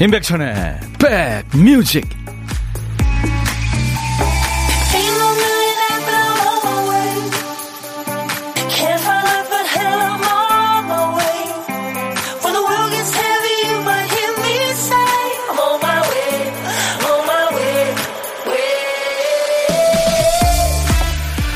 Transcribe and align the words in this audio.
임백천의 0.00 0.78
백뮤직 1.52 2.08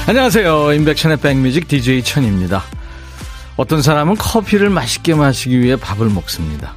안녕하세요. 0.08 0.72
임백천의 0.74 1.18
백뮤직 1.18 1.68
DJ 1.68 2.02
천입니다. 2.02 2.64
어떤 3.56 3.82
사람은 3.82 4.16
커피를 4.16 4.68
맛있게 4.68 5.14
마시기 5.14 5.60
위해 5.60 5.76
밥을 5.76 6.08
먹습니다 6.10 6.74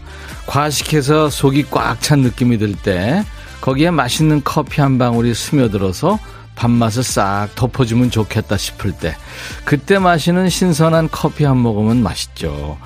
과식해서 0.55 1.30
속이 1.30 1.66
꽉 1.70 2.00
찬 2.00 2.20
느낌이 2.22 2.58
들 2.58 2.76
때 2.77 3.26
거기에 3.59 3.91
맛있는 3.91 4.41
커피 4.45 4.80
한 4.80 4.98
방울이 4.98 5.34
스며들어서 5.34 6.18
밥맛을 6.55 7.04
싹 7.04 7.50
덮어주면 7.55 8.09
좋겠다 8.09 8.55
싶을 8.55 8.94
때 8.94 9.18
그때 9.66 10.00
마시는 10.00 10.48
신선한 10.48 11.09
커피 11.12 11.44
한 11.44 11.58
모금은 11.58 12.02
맛있죠. 12.02 12.78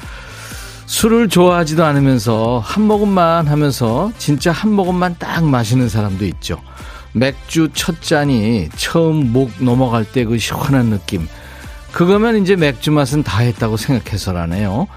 술을 0.88 1.30
좋아하지도 1.30 1.86
않으면서 1.86 2.59
한 2.66 2.84
모금만 2.84 3.48
하면서 3.48 4.12
진짜 4.17 4.52
한 4.52 4.72
모금만 4.72 5.17
딱 5.20 5.44
마시는 5.44 5.89
사람도 5.89 6.26
있죠. 6.26 6.59
맥주 7.11 7.70
첫 7.76 8.02
잔이 8.02 8.70
처음 8.78 9.31
목 9.31 9.52
넘어갈 9.59 10.06
때 10.06 10.26
그 10.26 10.39
시원한 10.39 10.88
느낌. 10.88 11.28
그거면 11.92 12.42
이제 12.42 12.56
맥주 12.56 12.92
맛은 12.92 13.22
다 13.22 13.42
했다고 13.42 13.78
생각해서라네요. 13.78 14.88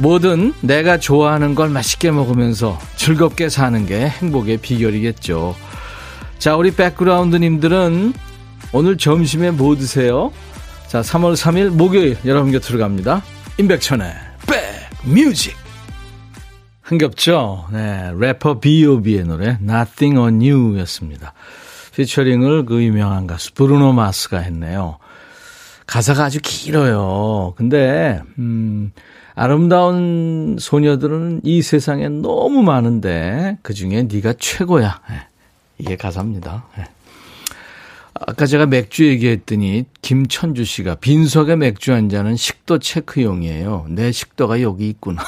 뭐든 0.00 0.54
내가 0.62 0.98
좋아하는 0.98 1.54
걸 1.54 1.68
맛있게 1.68 2.10
먹으면서 2.10 2.78
즐겁게 2.96 3.50
사는 3.50 3.84
게 3.84 4.08
행복의 4.08 4.56
비결이겠죠. 4.58 5.54
자, 6.38 6.56
우리 6.56 6.70
백그라운드님들은 6.70 8.14
오늘 8.72 8.96
점심에 8.96 9.50
뭐 9.50 9.76
드세요? 9.76 10.32
자, 10.86 11.02
3월 11.02 11.34
3일 11.34 11.68
목요일 11.68 12.16
여러분 12.24 12.50
곁으로 12.50 12.78
갑니다. 12.78 13.22
임백천의 13.58 14.14
백뮤직. 15.04 15.54
흥겹죠? 16.82 17.66
네, 17.70 18.10
래퍼 18.18 18.58
B.O.B의 18.58 19.24
노래 19.24 19.58
Nothing 19.62 20.18
on 20.18 20.40
You 20.40 20.78
였습니다. 20.80 21.34
피처링을 21.94 22.64
그 22.64 22.82
유명한 22.82 23.26
가수 23.26 23.52
브루노 23.52 23.92
마스가 23.92 24.38
했네요. 24.38 24.98
가사가 25.86 26.24
아주 26.24 26.38
길어요. 26.42 27.52
근데, 27.56 28.22
음, 28.38 28.92
아름다운 29.40 30.58
소녀들은 30.60 31.40
이 31.44 31.62
세상에 31.62 32.10
너무 32.10 32.62
많은데 32.62 33.56
그 33.62 33.72
중에 33.72 34.02
네가 34.02 34.34
최고야. 34.38 35.00
네. 35.08 35.16
이게 35.78 35.96
가사입니다. 35.96 36.66
네. 36.76 36.84
아까 38.12 38.44
제가 38.44 38.66
맥주 38.66 39.08
얘기했더니 39.08 39.86
김천주 40.02 40.66
씨가 40.66 40.96
빈속에 40.96 41.56
맥주 41.56 41.94
한 41.94 42.10
잔은 42.10 42.36
식도 42.36 42.80
체크용이에요. 42.80 43.86
내 43.88 44.12
식도가 44.12 44.60
여기 44.60 44.90
있구나. 44.90 45.22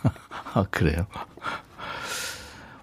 아, 0.54 0.64
그래요. 0.70 1.06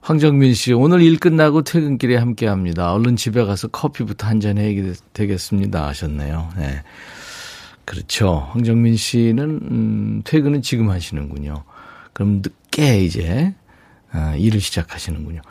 황정민 0.02 0.54
씨, 0.54 0.72
오늘 0.72 1.02
일 1.02 1.18
끝나고 1.18 1.64
퇴근길에 1.64 2.16
함께 2.16 2.46
합니다. 2.46 2.94
얼른 2.94 3.16
집에 3.16 3.44
가서 3.44 3.70
커피부터 3.70 4.28
한 4.28 4.40
잔 4.40 4.60
해야 4.60 4.94
되겠습니다. 5.14 5.88
하셨네요. 5.88 6.50
네. 6.58 6.84
그렇죠. 7.86 8.50
황정민 8.52 8.96
씨는 8.98 9.44
음, 9.44 10.22
퇴근은 10.26 10.62
지금 10.62 10.90
하시는군요. 10.90 11.64
그럼 12.14 12.42
늦게 12.44 13.04
이제 13.04 13.54
아, 14.12 14.36
일을 14.36 14.62
시작하시는군요. 14.62 15.42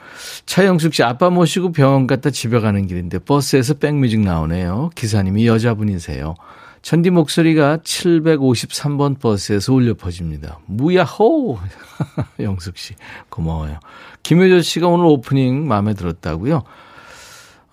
차영숙 0.47 0.95
씨 0.95 1.03
아빠 1.03 1.31
모시고 1.31 1.73
병원 1.73 2.07
갔다 2.07 2.31
집에 2.31 2.61
가는 2.61 2.87
길인데 2.87 3.19
버스에서 3.21 3.75
백뮤직 3.75 4.21
나오네요. 4.21 4.91
기사님이 4.95 5.47
여자분이세요. 5.47 6.35
천디 6.81 7.11
목소리가 7.11 7.79
753번 7.79 9.19
버스에서 9.19 9.73
울려 9.73 9.95
퍼집니다. 9.95 10.59
무야호! 10.67 11.59
영숙 12.41 12.77
씨, 12.77 12.95
고마워요. 13.31 13.81
김효조 14.23 14.61
씨가 14.61 14.89
오늘 14.89 15.07
오프닝 15.07 15.67
마음에 15.67 15.95
들었다고요? 15.95 16.63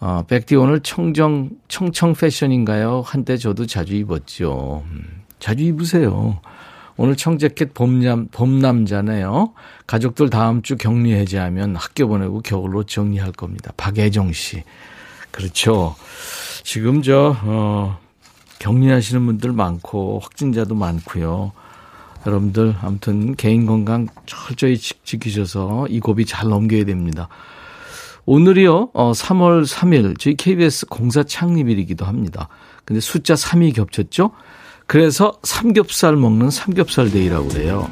어, 0.02 0.24
백디 0.28 0.56
오늘 0.56 0.80
청정, 0.80 1.52
청청 1.68 2.14
패션인가요? 2.16 3.04
한때 3.06 3.38
저도 3.38 3.68
자주 3.68 3.96
입었죠. 3.96 4.84
음, 4.88 5.22
자주 5.40 5.64
입으세요. 5.64 6.42
오늘 6.98 7.16
청재켓 7.16 7.76
봄남, 7.76 8.28
봄남자네요. 8.32 9.54
가족들 9.86 10.32
다음 10.32 10.64
주 10.64 10.76
격리 10.76 11.14
해제하면 11.14 11.76
학교 11.76 12.08
보내고 12.08 12.42
겨울로 12.42 12.84
정리할 12.84 13.32
겁니다. 13.32 13.72
박애정 13.78 14.34
씨. 14.34 14.64
그렇죠. 15.30 15.96
지금 16.64 17.04
저, 17.04 17.36
어, 17.44 18.00
격리하시는 18.58 19.24
분들 19.24 19.52
많고, 19.52 20.20
확진자도 20.20 20.74
많고요. 20.74 21.52
여러분들, 22.26 22.76
아무튼 22.82 23.36
개인 23.36 23.68
건강 23.68 24.08
철저히 24.26 24.78
지키셔서 24.78 25.88
이 25.90 26.00
고비 26.00 26.26
잘 26.26 26.50
넘겨야 26.50 26.86
됩니다. 26.86 27.30
오늘이요, 28.34 28.92
어, 28.94 29.12
3월 29.12 29.66
3일, 29.68 30.18
저희 30.18 30.36
KBS 30.36 30.86
공사 30.86 31.22
창립일이기도 31.22 32.06
합니다. 32.06 32.48
근데 32.86 33.02
숫자 33.02 33.34
3이 33.34 33.76
겹쳤죠? 33.76 34.32
그래서 34.88 35.34
삼겹살 35.44 36.16
먹는 36.16 36.50
삼겹살 36.50 37.12
데이라고 37.12 37.50
그래요. 37.50 37.90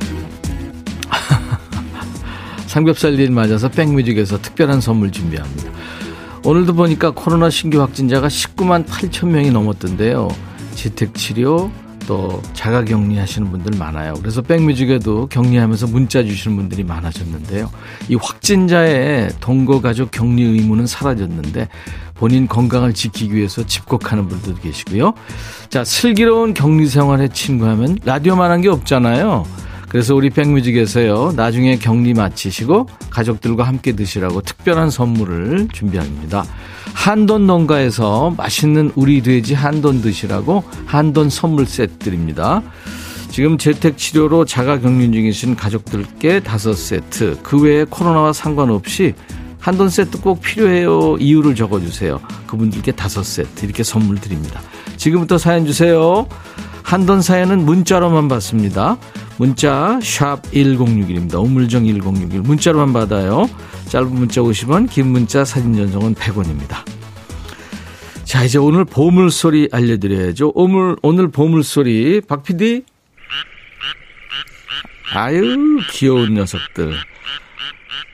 삼겹살 2.68 3.18
데이 3.18 3.30
맞아서 3.30 3.68
백뮤직에서 3.68 4.42
특별한 4.42 4.80
선물 4.80 5.12
준비합니다. 5.12 5.74
오늘도 6.46 6.74
보니까 6.74 7.12
코로나 7.12 7.50
신규 7.50 7.82
확진자가 7.82 8.30
19만 8.30 8.86
8천 8.86 9.28
명이 9.28 9.52
넘었던데요. 9.52 10.30
재택치료, 10.74 11.70
또 12.10 12.42
자가 12.54 12.84
격리하시는 12.86 13.52
분들 13.52 13.78
많아요. 13.78 14.16
그래서 14.16 14.42
백뮤직에도 14.42 15.28
격리하면서 15.28 15.86
문자 15.86 16.24
주시는 16.24 16.58
분들이 16.58 16.84
많아졌는데요. 16.84 17.70
이 18.10 18.16
확진자의 18.16 19.30
동거 19.40 19.80
가족 19.80 20.10
격리 20.10 20.42
의무는 20.42 20.88
사라졌는데 20.88 21.68
본인 22.16 22.48
건강을 22.48 22.96
지키기 22.96 23.36
위해서 23.36 23.64
집콕하는 23.64 24.28
분들도 24.28 24.60
계시고요. 24.60 25.14
자, 25.70 25.84
슬기로운 25.84 26.56
격리 26.56 26.88
생활에 26.88 27.28
친구하면 27.28 28.00
라디오만한 28.04 28.62
게 28.62 28.70
없잖아요. 28.70 29.46
그래서 29.90 30.14
우리 30.14 30.30
백뮤직에서요, 30.30 31.34
나중에 31.36 31.80
격리 31.80 32.14
마치시고 32.14 32.88
가족들과 33.10 33.64
함께 33.64 33.94
드시라고 33.94 34.42
특별한 34.42 34.92
선물을 34.92 35.70
준비합니다. 35.74 36.46
한돈 36.94 37.48
농가에서 37.48 38.30
맛있는 38.38 38.92
우리 38.96 39.22
돼지 39.22 39.56
한돈 39.56 40.02
드시라고 40.02 40.64
한돈 40.86 41.32
선물 41.32 41.66
세트 41.66 41.98
드립니다. 41.98 42.62
지금 43.32 43.58
재택치료로 43.58 44.46
자가 44.46 44.80
격리 44.80 45.12
중이신 45.12 45.56
가족들께 45.56 46.42
다섯 46.42 46.74
세트, 46.74 47.40
그 47.42 47.60
외에 47.60 47.84
코로나와 47.84 48.32
상관없이 48.32 49.14
한돈 49.60 49.90
세트 49.90 50.22
꼭 50.22 50.42
필요해요. 50.42 51.18
이유를 51.20 51.56
적어주세요. 51.56 52.20
그분들께 52.48 52.92
다섯 52.92 53.24
세트 53.24 53.66
이렇게 53.66 53.84
선물 53.84 54.20
드립니다. 54.20 54.62
지금부터 55.00 55.38
사연 55.38 55.66
주세요. 55.66 56.28
한돈 56.84 57.22
사연은 57.22 57.66
문자로만 57.66 58.28
받습니다. 58.28 58.98
문자 59.38 59.98
1061입니다. 60.02 61.42
우물정 61.42 61.86
1061 61.86 62.42
문자로만 62.42 62.92
받아요. 62.92 63.50
짧은 63.88 64.14
문자 64.14 64.42
50원, 64.42 64.90
긴 64.90 65.08
문자 65.08 65.46
사진 65.46 65.74
전송은 65.74 66.16
100원입니다. 66.16 66.84
자, 68.26 68.44
이제 68.44 68.58
오늘 68.58 68.84
보물 68.84 69.32
소리 69.32 69.70
알려 69.72 69.98
드려야죠. 69.98 70.52
오늘, 70.54 70.98
오늘 71.02 71.32
보물 71.32 71.64
소리, 71.64 72.20
박 72.22 72.44
PD? 72.44 72.84
아유, 75.14 75.80
귀여운 75.92 76.34
녀석들. 76.34 76.94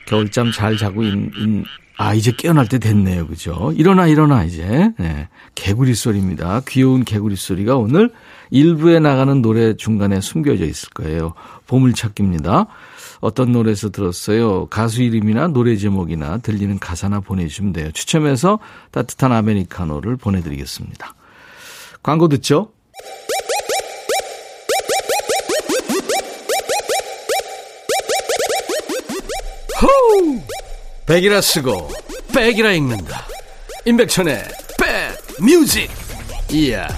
겨울잠 0.06 0.52
잘 0.52 0.76
자고 0.76 1.02
있, 1.02 1.12
있, 1.12 1.64
아, 1.98 2.12
이제 2.14 2.30
깨어날 2.30 2.68
때 2.68 2.78
됐네요. 2.78 3.26
그죠? 3.26 3.72
일어나, 3.74 4.06
일어나, 4.06 4.44
이제. 4.44 4.92
네. 4.98 5.28
개구리 5.54 5.94
소리입니다. 5.94 6.60
귀여운 6.68 7.04
개구리 7.04 7.36
소리가 7.36 7.76
오늘 7.76 8.12
일부에 8.50 9.00
나가는 9.00 9.40
노래 9.40 9.76
중간에 9.76 10.20
숨겨져 10.20 10.66
있을 10.66 10.90
거예요. 10.90 11.32
보물찾기입니다. 11.66 12.66
어떤 13.20 13.52
노래에서 13.52 13.90
들었어요. 13.90 14.66
가수 14.66 15.02
이름이나 15.02 15.48
노래 15.48 15.76
제목이나 15.76 16.38
들리는 16.38 16.78
가사나 16.78 17.20
보내주시면 17.20 17.72
돼요. 17.72 17.90
추첨해서 17.92 18.58
따뜻한 18.90 19.32
아메리카노를 19.32 20.16
보내드리겠습니다. 20.16 21.14
광고 22.02 22.28
듣죠? 22.28 22.72
호우! 29.80 30.55
백이라 31.06 31.40
쓰고 31.40 31.88
백이라 32.34 32.72
읽는다. 32.72 33.24
임백천의 33.84 34.42
백 34.78 35.44
뮤직. 35.44 35.88
이야. 36.52 36.88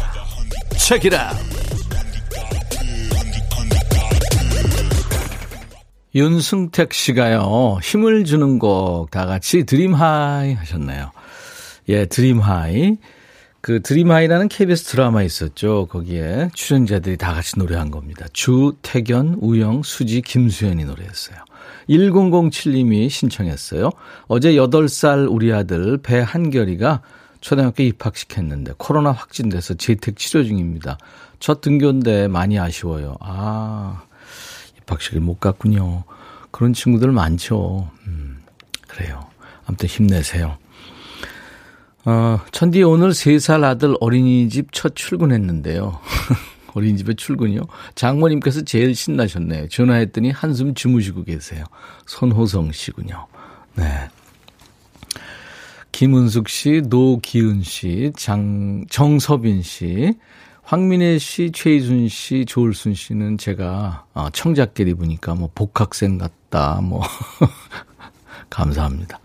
책이라. 0.79 1.35
윤승택 6.15 6.95
씨가요, 6.95 7.79
힘을 7.83 8.25
주는 8.25 8.59
곡 8.59 9.11
다 9.11 9.27
같이 9.27 9.65
드림하이 9.65 10.55
하셨네요. 10.55 11.13
예, 11.91 12.07
드림하이. 12.07 12.97
그 13.61 13.83
드림하이라는 13.83 14.49
KBS 14.49 14.85
드라마 14.85 15.23
있었죠. 15.23 15.87
거기에 15.87 16.49
출연자들이 16.55 17.19
다 17.19 17.35
같이 17.35 17.59
노래한 17.59 17.91
겁니다. 17.91 18.27
주, 18.33 18.75
택연, 18.83 19.37
우영, 19.41 19.83
수지, 19.83 20.23
김수현이 20.23 20.85
노래했어요. 20.85 21.37
1007님이 21.89 23.09
신청했어요. 23.09 23.91
어제 24.27 24.53
8살 24.53 25.29
우리 25.31 25.53
아들 25.53 25.99
배한결이가 25.99 27.03
초등학교 27.41 27.83
입학시켰는데 27.83 28.75
코로나 28.79 29.13
확진돼서 29.13 29.75
재택 29.75 30.17
치료 30.17 30.45
중입니다. 30.45 30.99
첫 31.41 31.61
등교인데 31.61 32.29
많이 32.29 32.59
아쉬워요. 32.59 33.17
아, 33.21 34.03
입학식을 34.83 35.21
못 35.21 35.39
갔군요. 35.39 36.05
그런 36.51 36.73
친구들 36.73 37.13
많죠. 37.13 37.91
음, 38.07 38.39
그래요. 38.89 39.27
아무튼 39.67 39.89
힘내세요. 39.89 40.57
어, 42.05 42.41
천디 42.53 42.83
오늘 42.83 43.11
3살 43.11 43.65
아들 43.65 43.95
어린이집 44.01 44.69
첫 44.73 44.97
출근했는데요. 44.97 46.01
어린이집에 46.75 47.15
출근이요? 47.15 47.63
장모님께서 47.95 48.63
제일 48.63 48.95
신나셨네요. 48.95 49.69
전화했더니 49.69 50.31
한숨 50.31 50.75
주무시고 50.75 51.25
계세요. 51.25 51.65
손호성 52.07 52.73
씨군요. 52.73 53.27
네. 53.75 54.09
김은숙 55.93 56.49
씨, 56.49 56.83
노기은 56.87 57.63
씨, 57.63 58.13
장, 58.17 58.85
정서빈 58.89 59.63
씨, 59.63 60.15
황민혜 60.63 61.19
씨, 61.19 61.51
최희순 61.51 62.09
씨, 62.09 62.45
조울순 62.45 62.95
씨는 62.95 63.39
제가 63.39 64.05
어, 64.15 64.29
청자끼리 64.31 64.95
보니까 64.95 65.35
뭐 65.35 65.51
복학생 65.55 66.19
같다, 66.19 66.81
뭐. 66.83 67.03
감사합니다. 68.51 69.19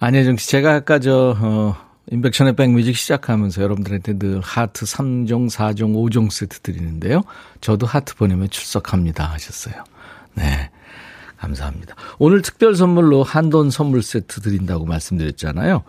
안혜정 0.00 0.36
씨, 0.36 0.48
제가 0.48 0.74
아까 0.74 0.98
저, 0.98 1.36
어, 1.40 1.76
인백션의 2.10 2.54
백뮤직 2.54 2.96
시작하면서 2.96 3.62
여러분들한테 3.62 4.18
늘 4.18 4.40
하트 4.40 4.84
3종, 4.84 5.50
4종, 5.50 5.94
5종 5.94 6.30
세트 6.30 6.60
드리는데요. 6.60 7.22
저도 7.60 7.86
하트 7.86 8.14
보내면 8.14 8.50
출석합니다 8.50 9.24
하셨어요. 9.24 9.74
네. 10.34 10.70
감사합니다. 11.38 11.94
오늘 12.18 12.42
특별 12.42 12.74
선물로 12.74 13.22
한돈 13.22 13.70
선물 13.70 14.02
세트 14.02 14.40
드린다고 14.40 14.86
말씀드렸잖아요. 14.86 15.82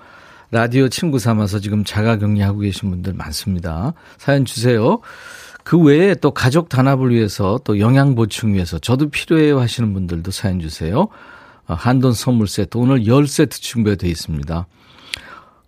라디오 0.51 0.89
친구 0.89 1.19
삼아서 1.19 1.59
지금 1.59 1.83
자가 1.83 2.17
격리하고 2.17 2.59
계신 2.59 2.89
분들 2.89 3.13
많습니다. 3.13 3.93
사연 4.17 4.45
주세요. 4.45 4.99
그 5.63 5.79
외에 5.79 6.13
또 6.13 6.31
가족 6.31 6.69
단합을 6.69 7.11
위해서 7.11 7.59
또 7.63 7.79
영양 7.79 8.15
보충 8.15 8.53
위해서 8.53 8.77
저도 8.77 9.09
필요해요 9.09 9.59
하시는 9.59 9.93
분들도 9.93 10.29
사연 10.31 10.59
주세요. 10.59 11.07
어, 11.67 11.73
한돈 11.73 12.13
선물 12.13 12.47
세트 12.47 12.77
오늘 12.77 13.05
10세트 13.05 13.61
준비되어 13.61 14.09
있습니다. 14.09 14.67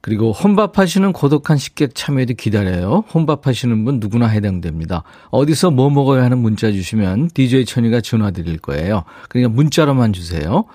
그리고 0.01 0.31
혼밥하시는 0.31 1.11
고독한 1.11 1.57
식객 1.57 1.95
참여도 1.95 2.35
기다려요. 2.35 3.03
혼밥하시는 3.13 3.83
분 3.83 3.99
누구나 3.99 4.27
해당됩니다. 4.27 5.03
어디서 5.31 5.71
뭐 5.71 5.89
먹어야 5.89 6.23
하는 6.23 6.37
문자 6.37 6.71
주시면 6.71 7.31
DJ 7.33 7.65
천이가 7.65 8.01
전화 8.01 8.31
드릴 8.31 8.57
거예요. 8.57 9.03
그러니까 9.29 9.53
문자로만 9.53 10.13
주세요. 10.13 10.65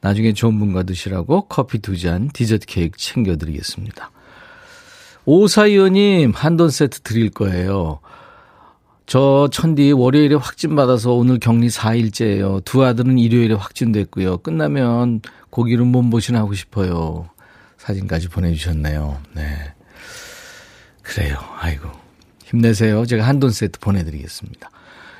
나중에 0.00 0.32
좋은 0.32 0.58
분과 0.58 0.82
드시라고 0.82 1.42
커피 1.42 1.78
두 1.78 1.96
잔, 1.96 2.28
디저트 2.32 2.66
케이크 2.66 2.98
챙겨드리겠습니다. 2.98 4.10
오사이원님 5.24 6.32
한돈 6.34 6.70
세트 6.70 7.00
드릴 7.00 7.30
거예요. 7.30 8.00
저 9.06 9.48
천디 9.52 9.92
월요일에 9.92 10.36
확진 10.36 10.74
받아서 10.74 11.12
오늘 11.12 11.38
격리 11.38 11.68
4일째예요. 11.68 12.64
두 12.64 12.84
아들은 12.84 13.18
일요일에 13.18 13.54
확진됐고요. 13.54 14.38
끝나면 14.38 15.20
고기를 15.50 15.84
몸보신 15.84 16.34
하고 16.34 16.54
싶어요. 16.54 17.28
사진까지 17.82 18.28
보내주셨네요. 18.28 19.20
네. 19.34 19.74
그래요. 21.02 21.36
아이고. 21.58 21.88
힘내세요. 22.44 23.04
제가 23.06 23.26
한돈 23.26 23.50
세트 23.50 23.80
보내드리겠습니다. 23.80 24.70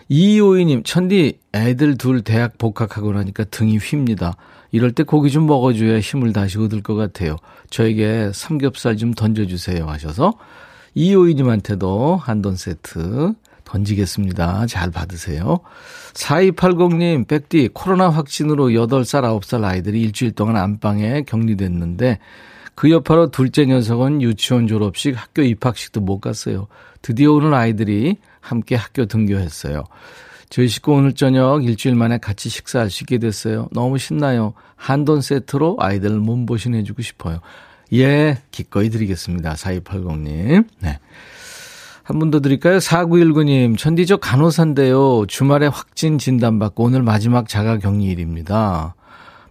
이오이님, 0.08 0.84
천디, 0.84 1.38
애들 1.54 1.96
둘 1.98 2.22
대학 2.22 2.58
복학하고 2.58 3.12
나니까 3.12 3.44
등이 3.44 3.78
휩니다. 3.78 4.36
이럴 4.70 4.92
때 4.92 5.02
고기 5.02 5.30
좀 5.30 5.46
먹어줘야 5.46 5.98
힘을 5.98 6.32
다시 6.32 6.58
얻을 6.58 6.82
것 6.82 6.94
같아요. 6.94 7.36
저에게 7.70 8.30
삼겹살 8.32 8.96
좀 8.96 9.12
던져주세요. 9.12 9.86
하셔서 9.86 10.34
이오이님한테도 10.94 12.16
한돈 12.16 12.56
세트 12.56 13.34
던지겠습니다. 13.64 14.66
잘 14.66 14.90
받으세요. 14.90 15.60
4280님, 16.14 17.26
백디, 17.26 17.70
코로나 17.72 18.10
확진으로 18.10 18.68
8살, 18.68 19.22
9살 19.40 19.64
아이들이 19.64 20.02
일주일 20.02 20.32
동안 20.32 20.56
안방에 20.56 21.22
격리됐는데 21.22 22.18
그 22.74 22.90
여파로 22.90 23.30
둘째 23.30 23.66
녀석은 23.66 24.22
유치원 24.22 24.66
졸업식, 24.66 25.14
학교 25.20 25.42
입학식도 25.42 26.00
못 26.00 26.20
갔어요. 26.20 26.68
드디어 27.02 27.32
오늘 27.32 27.54
아이들이 27.54 28.16
함께 28.40 28.74
학교 28.74 29.06
등교했어요. 29.06 29.84
저희 30.48 30.68
식구 30.68 30.92
오늘 30.92 31.14
저녁 31.14 31.64
일주일 31.64 31.94
만에 31.94 32.18
같이 32.18 32.48
식사할 32.48 32.90
수 32.90 33.04
있게 33.04 33.18
됐어요. 33.18 33.68
너무 33.72 33.98
신나요. 33.98 34.52
한돈 34.76 35.20
세트로 35.22 35.76
아이들 35.80 36.10
몸보신 36.18 36.74
해주고 36.74 37.02
싶어요. 37.02 37.38
예, 37.94 38.38
기꺼이 38.50 38.90
드리겠습니다. 38.90 39.54
4280님. 39.54 40.64
네. 40.80 40.98
한 42.04 42.18
분 42.18 42.30
더 42.30 42.40
드릴까요? 42.40 42.78
4919님, 42.78 43.78
천디 43.78 44.06
저 44.06 44.16
간호사인데요. 44.16 45.24
주말에 45.28 45.68
확진 45.68 46.18
진단받고 46.18 46.84
오늘 46.84 47.02
마지막 47.02 47.48
자가 47.48 47.78
격리일입니다. 47.78 48.94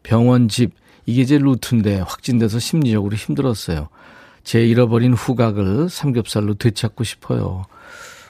병원 0.03 0.49
집, 0.49 0.71
이게 1.11 1.25
제 1.25 1.37
루트인데 1.37 1.99
확진돼서 1.99 2.57
심리적으로 2.59 3.15
힘들었어요. 3.15 3.89
제 4.43 4.65
잃어버린 4.65 5.13
후각을 5.13 5.89
삼겹살로 5.89 6.53
되찾고 6.55 7.03
싶어요. 7.03 7.65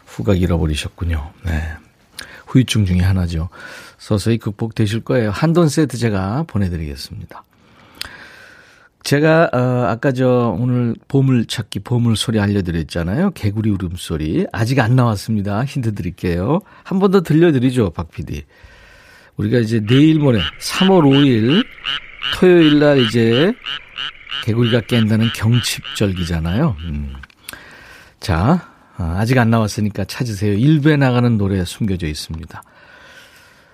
후각 0.08 0.42
잃어버리셨군요. 0.42 1.32
네. 1.46 1.64
후유증 2.48 2.86
중에 2.86 3.00
하나죠. 3.00 3.50
서서히 3.98 4.38
극복되실 4.40 5.02
거예요. 5.02 5.30
한돈 5.32 5.70
세트 5.70 5.98
제가 5.98 6.44
보내드리겠습니다. 6.48 7.44
제가 9.04 9.50
어, 9.54 9.58
아까 9.88 10.12
저 10.12 10.56
오늘 10.60 10.96
보물 11.08 11.46
찾기 11.46 11.80
보물 11.80 12.16
소리 12.16 12.40
알려드렸잖아요. 12.40 13.32
개구리 13.32 13.70
울음소리 13.72 14.48
아직 14.52 14.80
안 14.80 14.96
나왔습니다. 14.96 15.64
힌트 15.66 15.96
드릴게요. 15.96 16.60
한 16.84 17.00
번 17.00 17.12
더 17.12 17.22
들려드리죠, 17.22 17.92
박 17.92 18.12
PD. 18.12 18.44
우리가 19.38 19.60
이제 19.60 19.80
내일 19.80 20.20
모레 20.20 20.40
3월 20.60 21.04
5일 21.04 21.66
토요일 22.36 22.80
날 22.80 23.00
이제 23.00 23.54
개구리가 24.46 24.82
깬다는 24.82 25.30
경칩절기잖아요. 25.34 26.76
음. 26.80 27.14
자, 28.20 28.70
아, 28.98 29.18
아직 29.20 29.38
안 29.38 29.50
나왔으니까 29.50 30.06
찾으세요. 30.06 30.54
일부에 30.54 30.98
나가는 30.98 31.38
노래 31.38 31.64
숨겨져 31.66 32.08
있습니다. 32.08 32.64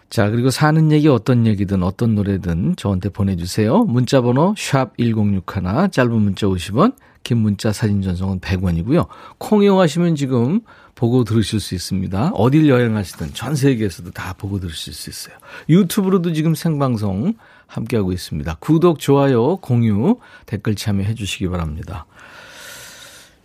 자, 0.10 0.30
그리고 0.30 0.50
사는 0.50 0.92
얘기 0.92 1.10
어떤 1.10 1.46
얘기든 1.46 1.84
어떤 1.84 2.16
노래든 2.16 2.76
저한테 2.78 3.10
보내주세요. 3.10 3.84
문자번호 3.84 4.56
샵 4.58 4.96
1061, 4.98 5.92
짧은 5.92 6.12
문자 6.14 6.48
50원, 6.48 6.96
긴 7.24 7.40
문자 7.40 7.74
사진 7.74 8.02
전송은 8.02 8.40
100원이고요. 8.40 9.08
콩 9.38 9.64
이용하시면 9.64 10.16
지금 10.16 10.62
보고 10.96 11.26
들으실 11.26 11.60
수 11.60 11.76
있습니다. 11.76 12.32
어딜 12.34 12.70
여행하시든 12.70 13.34
전 13.34 13.56
세계에서도 13.56 14.12
다 14.12 14.34
보고 14.34 14.60
들으실 14.62 14.94
수 14.94 15.10
있어요. 15.10 15.36
유튜브로도 15.68 16.32
지금 16.32 16.56
생방송 16.56 17.34
함께하고 17.68 18.12
있습니다. 18.12 18.58
구독, 18.60 19.00
좋아요, 19.00 19.58
공유, 19.58 20.18
댓글 20.46 20.76
참여해 20.76 21.14
주시기 21.14 21.48
바랍니다. 21.48 22.06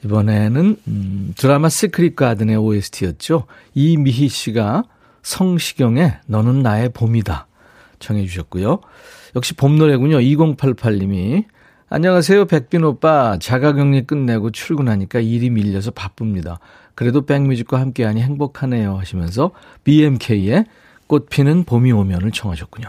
이번에는 0.05 0.77
음, 0.89 1.35
드라마 1.37 1.69
시크릿 1.69 2.17
가든의 2.17 2.57
OST였죠. 2.57 3.47
이미희 3.75 4.29
씨가 4.29 4.85
성시경의 5.23 6.19
너는 6.27 6.63
나의 6.63 6.89
봄이다 6.91 7.47
청해 8.01 8.27
주셨고요. 8.27 8.81
역시 9.37 9.55
봄 9.55 9.77
노래군요. 9.79 10.19
2088님이 10.19 11.45
안녕하세요 11.89 12.47
백빈 12.47 12.85
오빠 12.85 13.39
자가격리 13.39 14.07
끝내고 14.07 14.51
출근하니까 14.51 15.21
일이 15.21 15.51
밀려서 15.51 15.91
바쁩니다. 15.93 16.59
그래도 16.95 17.25
백뮤직과 17.25 17.81
함께하니 17.81 18.23
행복하네요 18.23 18.97
하시면서 18.97 19.53
BMK의 19.85 20.65
꽃피는 21.07 21.65
봄이 21.65 21.93
오면을 21.93 22.33
청하셨군요. 22.33 22.89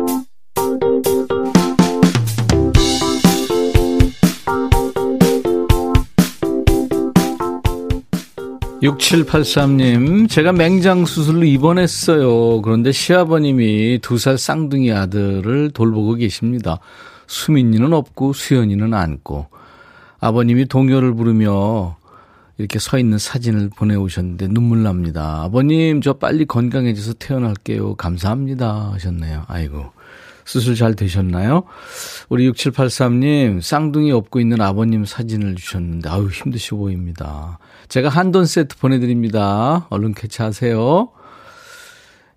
6783님, 8.81 10.27
제가 10.27 10.51
맹장 10.53 11.05
수술로 11.05 11.43
입원했어요. 11.45 12.61
그런데 12.61 12.91
시아버님이 12.91 13.99
두 14.01 14.17
살 14.17 14.37
쌍둥이 14.37 14.91
아들을 14.91 15.71
돌보고 15.71 16.15
계십니다. 16.15 16.79
수민이는 17.27 17.93
없고 17.93 18.33
수연이는 18.33 18.93
않고. 18.93 19.47
아버님이 20.19 20.65
동요를 20.65 21.13
부르며 21.13 21.95
이렇게 22.57 22.79
서 22.79 22.97
있는 22.99 23.17
사진을 23.17 23.69
보내오셨는데 23.75 24.47
눈물 24.49 24.83
납니다. 24.83 25.41
아버님, 25.43 26.01
저 26.01 26.13
빨리 26.13 26.45
건강해져서 26.45 27.13
태어날게요. 27.13 27.95
감사합니다. 27.95 28.91
하셨네요. 28.93 29.43
아이고. 29.47 29.91
수술 30.51 30.75
잘 30.75 30.95
되셨나요? 30.95 31.63
우리 32.27 32.51
6783님, 32.51 33.61
쌍둥이 33.61 34.11
업고 34.11 34.41
있는 34.41 34.59
아버님 34.59 35.05
사진을 35.05 35.55
주셨는데, 35.55 36.09
아유, 36.09 36.27
힘드셔 36.27 36.75
보입니다. 36.75 37.57
제가 37.87 38.09
한돈 38.09 38.45
세트 38.45 38.75
보내드립니다. 38.75 39.87
얼른 39.89 40.13
쾌차하세요. 40.13 41.07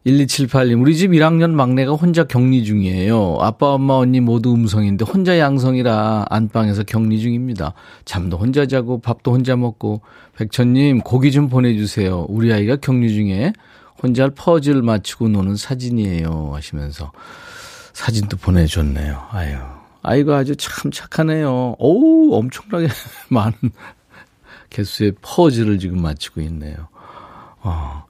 1278님, 0.06 0.80
우리 0.80 0.97
집 0.97 1.11
1학년 1.11 1.50
막내가 1.54 1.94
혼자 1.94 2.23
격리 2.23 2.62
중이에요. 2.62 3.38
아빠, 3.40 3.73
엄마, 3.73 3.94
언니 3.94 4.21
모두 4.21 4.54
음성인데 4.54 5.04
혼자 5.04 5.40
양성이라 5.40 6.26
안방에서 6.30 6.85
격리 6.85 7.18
중입니다. 7.18 7.75
잠도 8.04 8.37
혼자 8.37 8.66
자고 8.66 9.00
밥도 9.00 9.33
혼자 9.33 9.56
먹고. 9.56 10.02
백천님, 10.37 11.00
고기 11.00 11.33
좀 11.33 11.49
보내주세요. 11.49 12.26
우리 12.28 12.52
아이가 12.52 12.76
격리 12.76 13.12
중에 13.12 13.52
혼자 14.00 14.28
퍼즐 14.28 14.83
맞추고 14.83 15.30
노는 15.30 15.56
사진이에요. 15.56 16.52
하시면서 16.54 17.11
사진도 17.95 18.37
보내줬네요. 18.37 19.27
아유. 19.31 19.57
아이가 20.03 20.37
아주 20.37 20.55
참 20.57 20.91
착하네요. 20.91 21.77
오우, 21.79 22.35
엄청나게 22.37 22.89
많은 23.31 23.55
개수의 24.69 25.13
퍼즐을 25.23 25.79
지금 25.79 26.03
맞추고 26.03 26.43
있네요. 26.43 26.89
어. 27.63 28.05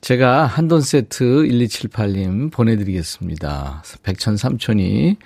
제가 0.00 0.46
한돈 0.46 0.80
세트 0.80 1.24
1278님 1.24 2.50
보내드리겠습니다. 2.50 3.82
백천 4.02 4.38
삼촌이 4.38 5.18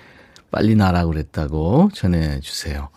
빨리 0.51 0.75
나라 0.75 1.05
그랬다고 1.05 1.89
전해주세요. 1.93 2.89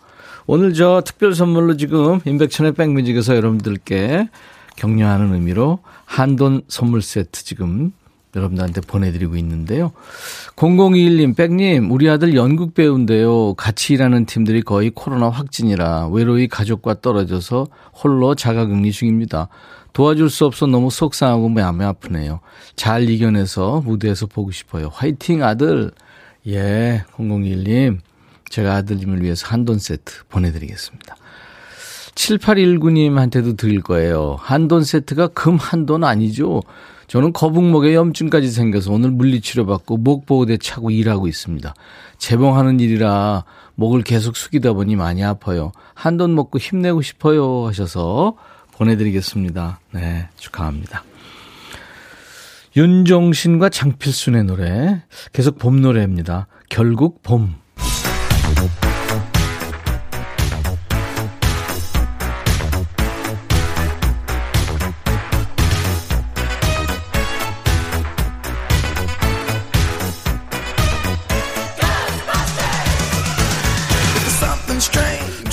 오늘 0.47 0.73
저 0.73 1.01
특별 1.05 1.33
선물로 1.33 1.77
지금 1.77 2.19
임백천의 2.25 2.73
백뮤직에서 2.73 3.35
여러분들께 3.35 4.29
격려하는 4.75 5.33
의미로 5.33 5.79
한돈 6.05 6.63
선물 6.67 7.01
세트 7.01 7.43
지금 7.43 7.93
여러분들한테 8.37 8.81
보내드리고 8.81 9.35
있는데요. 9.37 9.91
0021님, 10.55 11.35
백님, 11.35 11.91
우리 11.91 12.09
아들 12.09 12.35
연극 12.35 12.73
배우인데요. 12.73 13.53
같이 13.55 13.93
일하는 13.93 14.25
팀들이 14.25 14.61
거의 14.61 14.91
코로나 14.91 15.29
확진이라 15.29 16.07
외로이 16.07 16.47
가족과 16.47 17.01
떨어져서 17.01 17.67
홀로 17.93 18.35
자가격리 18.35 18.91
중입니다. 18.91 19.49
도와줄 19.93 20.29
수 20.29 20.45
없어 20.45 20.67
너무 20.67 20.91
속상하고 20.91 21.49
마음이 21.49 21.83
아프네요. 21.83 22.39
잘 22.75 23.09
이겨내서 23.09 23.81
무대에서 23.85 24.27
보고 24.27 24.51
싶어요. 24.51 24.89
화이팅 24.93 25.43
아들! 25.43 25.91
예, 26.47 27.03
0021님, 27.17 27.99
제가 28.49 28.75
아들님을 28.75 29.21
위해서 29.23 29.47
한돈 29.47 29.79
세트 29.79 30.25
보내드리겠습니다. 30.29 31.15
7819님한테도 32.15 33.57
드릴 33.57 33.81
거예요. 33.81 34.37
한돈 34.39 34.83
세트가 34.83 35.27
금 35.29 35.55
한돈 35.55 36.03
아니죠? 36.03 36.61
저는 37.07 37.31
거북목에 37.31 37.95
염증까지 37.95 38.51
생겨서 38.51 38.91
오늘 38.91 39.11
물리치료받고 39.11 39.97
목보호대 39.97 40.57
차고 40.57 40.91
일하고 40.91 41.27
있습니다. 41.27 41.73
재봉하는 42.17 42.79
일이라 42.79 43.45
목을 43.75 44.01
계속 44.03 44.35
숙이다 44.35 44.73
보니 44.73 44.97
많이 44.97 45.23
아파요. 45.23 45.71
한돈 45.93 46.35
먹고 46.35 46.59
힘내고 46.59 47.01
싶어요 47.01 47.65
하셔서 47.65 48.35
보내드리겠습니다. 48.73 49.79
네, 49.91 50.27
축하합니다. 50.35 51.03
윤종신과 52.75 53.69
장필순의 53.69 54.43
노래 54.43 55.01
계속 55.31 55.57
봄 55.57 55.81
노래입니다. 55.81 56.47
결국 56.69 57.23
봄. 57.23 57.55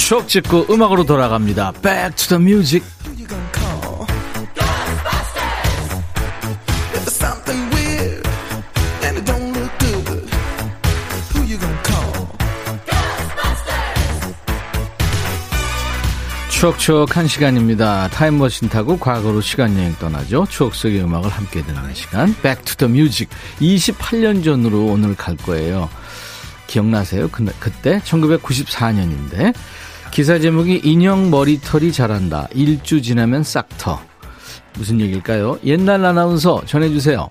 추억 0.05 0.29
찍고 0.29 0.67
음악으로 0.69 1.05
돌아갑니다. 1.05 1.73
Back 1.81 2.17
to 2.17 2.37
the 2.37 2.43
music. 2.43 2.87
추억추억한 16.51 17.27
시간입니다. 17.27 18.09
타임머신 18.09 18.69
타고 18.69 18.99
과거로 18.99 19.41
시간여행 19.41 19.95
떠나죠. 19.99 20.47
추억 20.51 20.75
속의 20.75 21.03
음악을 21.03 21.31
함께 21.31 21.63
듣는 21.63 21.95
시간. 21.95 22.35
Back 22.43 22.63
to 22.65 22.77
the 22.77 22.93
music. 22.93 23.35
28년 23.59 24.45
전으로 24.45 24.85
오늘 24.85 25.15
갈 25.17 25.35
거예요. 25.39 25.89
기억나세요? 26.67 27.29
그, 27.31 27.45
그때 27.59 28.01
1994년인데 28.01 29.55
기사 30.15 30.39
제목이 30.39 30.83
인형 30.85 31.29
머리털이 31.29 31.91
자란다. 31.91 32.47
일주 32.55 33.03
지나면 33.03 33.43
싹터. 33.43 33.99
무슨 34.79 35.01
얘기일까요? 35.01 35.59
옛날 35.65 36.05
아나운서 36.05 36.63
전해주세요. 36.67 37.29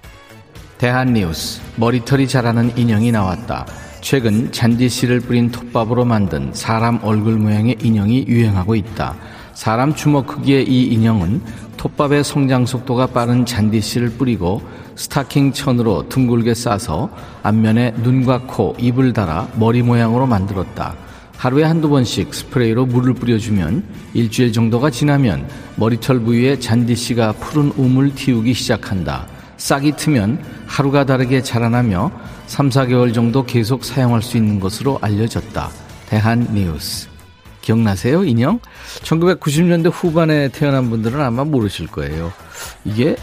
대한뉴스. 0.79 1.61
머리털이 1.77 2.27
자라는 2.27 2.77
인형이 2.77 3.13
나왔다. 3.13 3.65
최근 4.01 4.51
잔디씨를 4.51 5.21
뿌린 5.21 5.49
톱밥으로 5.49 6.03
만든 6.03 6.51
사람 6.53 6.99
얼굴 7.03 7.37
모양의 7.37 7.77
인형이 7.81 8.25
유행하고 8.27 8.75
있다. 8.75 9.15
사람 9.53 9.95
주먹 9.95 10.27
크기의 10.27 10.67
이 10.67 10.87
인형은 10.87 11.41
톱밥의 11.77 12.25
성장 12.25 12.65
속도가 12.65 13.07
빠른 13.07 13.45
잔디씨를 13.45 14.09
뿌리고 14.17 14.61
스타킹 14.97 15.53
천으로 15.53 16.09
둥글게 16.09 16.53
싸서 16.53 17.09
앞면에 17.43 17.91
눈과 17.99 18.41
코, 18.41 18.75
입을 18.77 19.13
달아 19.13 19.47
머리 19.55 19.81
모양으로 19.81 20.27
만들었다. 20.27 20.97
하루에 21.43 21.65
한두 21.65 21.89
번씩 21.89 22.33
스프레이로 22.33 22.85
물을 22.85 23.13
뿌려주면 23.13 23.83
일주일 24.13 24.53
정도가 24.53 24.91
지나면 24.91 25.45
머리털 25.75 26.21
부위에 26.21 26.57
잔디씨가 26.57 27.33
푸른 27.33 27.73
움을 27.75 28.15
틔우기 28.15 28.53
시작한다. 28.53 29.27
싹이 29.57 29.97
트면 29.97 30.41
하루가 30.67 31.05
다르게 31.05 31.43
자라나며 31.43 32.13
3, 32.47 32.69
4개월 32.69 33.13
정도 33.13 33.43
계속 33.43 33.83
사용할 33.83 34.21
수 34.21 34.37
있는 34.37 34.61
것으로 34.61 34.99
알려졌다. 35.01 35.69
대한 36.07 36.47
뉴스. 36.53 37.09
기억나세요, 37.59 38.23
인형? 38.23 38.61
1990년대 39.01 39.91
후반에 39.93 40.47
태어난 40.47 40.89
분들은 40.89 41.19
아마 41.19 41.43
모르실 41.43 41.87
거예요. 41.87 42.31
이게 42.85 43.17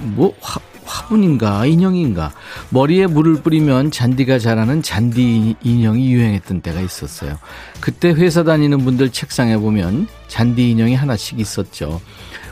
뭐 0.00 0.34
화, 0.40 0.60
화분인가 1.00 1.66
인형인가 1.66 2.32
머리에 2.68 3.06
물을 3.06 3.34
뿌리면 3.34 3.90
잔디가 3.90 4.38
자라는 4.38 4.82
잔디 4.82 5.56
인형이 5.62 6.12
유행했던 6.12 6.60
때가 6.60 6.80
있었어요. 6.80 7.38
그때 7.80 8.10
회사 8.10 8.44
다니는 8.44 8.84
분들 8.84 9.10
책상에 9.10 9.56
보면 9.56 10.08
잔디 10.28 10.70
인형이 10.70 10.94
하나씩 10.94 11.40
있었죠. 11.40 12.00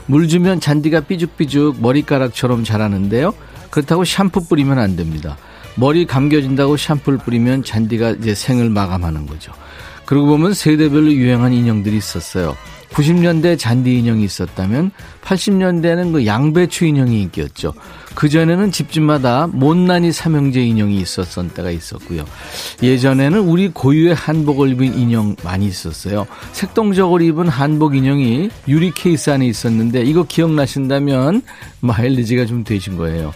물 0.07 0.27
주면 0.27 0.59
잔디가 0.59 1.01
삐죽삐죽 1.01 1.81
머리카락처럼 1.81 2.63
자라는데요. 2.63 3.33
그렇다고 3.69 4.03
샴푸 4.03 4.47
뿌리면 4.47 4.79
안 4.79 4.95
됩니다. 4.95 5.37
머리 5.75 6.05
감겨진다고 6.05 6.77
샴푸를 6.77 7.19
뿌리면 7.19 7.63
잔디가 7.63 8.11
이제 8.11 8.33
생을 8.33 8.69
마감하는 8.69 9.27
거죠. 9.27 9.53
그러고 10.05 10.27
보면 10.27 10.55
세대별로 10.55 11.13
유행한 11.13 11.53
인형들이 11.53 11.95
있었어요. 11.95 12.57
90년대 12.89 13.59
잔디 13.59 13.97
인형이 13.99 14.23
있었다면 14.23 14.91
80년대에는 15.23 16.13
그 16.13 16.25
양배추 16.25 16.85
인형이 16.85 17.21
인기였죠. 17.21 17.73
그전에는 18.19 18.73
집집마다 18.73 19.47
못난이 19.47 20.11
삼형제 20.11 20.61
인형이 20.61 20.97
있었던 20.97 21.51
때가 21.51 21.71
있었고요. 21.71 22.25
예전에는 22.83 23.39
우리 23.39 23.69
고유의 23.69 24.13
한복을 24.13 24.71
입은 24.71 24.99
인형 24.99 25.37
많이 25.41 25.65
있었어요. 25.67 26.27
색동적으로 26.51 27.23
입은 27.23 27.47
한복 27.47 27.95
인형이 27.95 28.49
유리 28.67 28.91
케이스 28.91 29.29
안에 29.29 29.47
있었는데 29.47 30.03
이거 30.03 30.23
기억나신다면 30.23 31.43
마일리지가 31.79 32.45
좀 32.45 32.65
되신 32.65 32.97
거예요. 32.97 33.33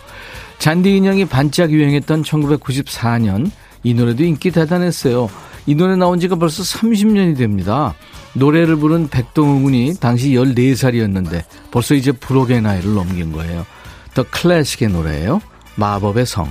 잔디 0.59 0.97
인형이 0.97 1.25
반짝 1.25 1.71
유행했던 1.71 2.23
1994년 2.23 3.51
이 3.83 3.93
노래도 3.93 4.25
인기 4.25 4.51
대단했어요. 4.51 5.29
이 5.65 5.75
노래 5.75 5.95
나온 5.95 6.19
지가 6.19 6.35
벌써 6.35 6.61
30년이 6.61 7.37
됩니다. 7.37 7.95
노래를 8.33 8.75
부른 8.75 9.07
백동훈 9.07 9.63
군이 9.63 9.93
당시 10.01 10.31
14살이었는데 10.31 11.45
벌써 11.71 11.95
이제 11.95 12.11
불혹의 12.11 12.61
나이를 12.61 12.93
넘긴 12.93 13.31
거예요. 13.31 13.65
더 14.13 14.23
클래식의 14.29 14.89
노래예요. 14.89 15.41
마법의 15.75 16.25
성. 16.25 16.47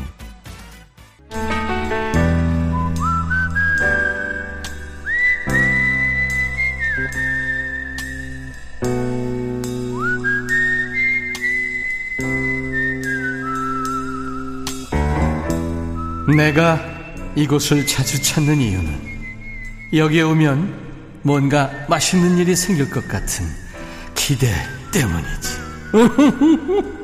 내가 16.37 16.81
이곳을 17.37 17.87
자주 17.87 18.21
찾는 18.23 18.61
이유는 18.61 19.13
여기에 19.95 20.23
오면 20.23 21.21
뭔가 21.23 21.71
맛있는 21.89 22.39
일이 22.39 22.57
생길 22.57 22.91
것 22.91 23.07
같은 23.07 23.47
기대 24.15 24.49
때문이지. 24.93 25.63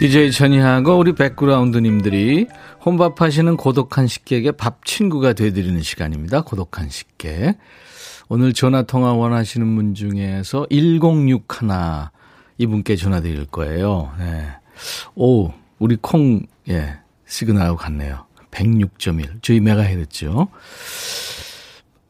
DJ 0.00 0.32
천이하고 0.32 0.96
우리 0.96 1.12
백그라운드님들이 1.12 2.46
혼밥 2.82 3.20
하시는 3.20 3.54
고독한 3.58 4.06
식객의 4.06 4.52
밥 4.52 4.86
친구가 4.86 5.34
되드리는 5.34 5.82
시간입니다. 5.82 6.40
고독한 6.40 6.88
식객. 6.88 7.58
오늘 8.30 8.54
전화 8.54 8.80
통화 8.80 9.12
원하시는 9.12 9.76
분 9.76 9.94
중에서 9.94 10.66
1061 10.70 11.68
이분께 12.56 12.96
전화 12.96 13.20
드릴 13.20 13.44
거예요. 13.44 14.10
네. 14.18 14.46
오, 15.16 15.52
우리 15.78 15.98
콩, 16.00 16.40
예, 16.70 16.94
시그널하고 17.26 17.76
같네요. 17.76 18.24
106.1. 18.52 19.42
저희 19.42 19.60
메가헤르츠요. 19.60 20.48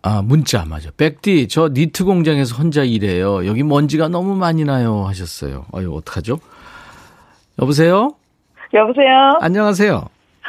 아, 0.02 0.22
문자, 0.22 0.64
맞아. 0.64 0.92
백디, 0.96 1.48
저 1.48 1.68
니트 1.68 2.04
공장에서 2.04 2.54
혼자 2.54 2.84
일해요. 2.84 3.46
여기 3.48 3.64
먼지가 3.64 4.06
너무 4.06 4.36
많이 4.36 4.64
나요. 4.64 5.06
하셨어요. 5.08 5.66
아유, 5.72 5.92
어떡하죠? 5.92 6.38
여보세요? 7.60 8.12
여보세요? 8.72 9.38
안녕하세요. 9.40 10.04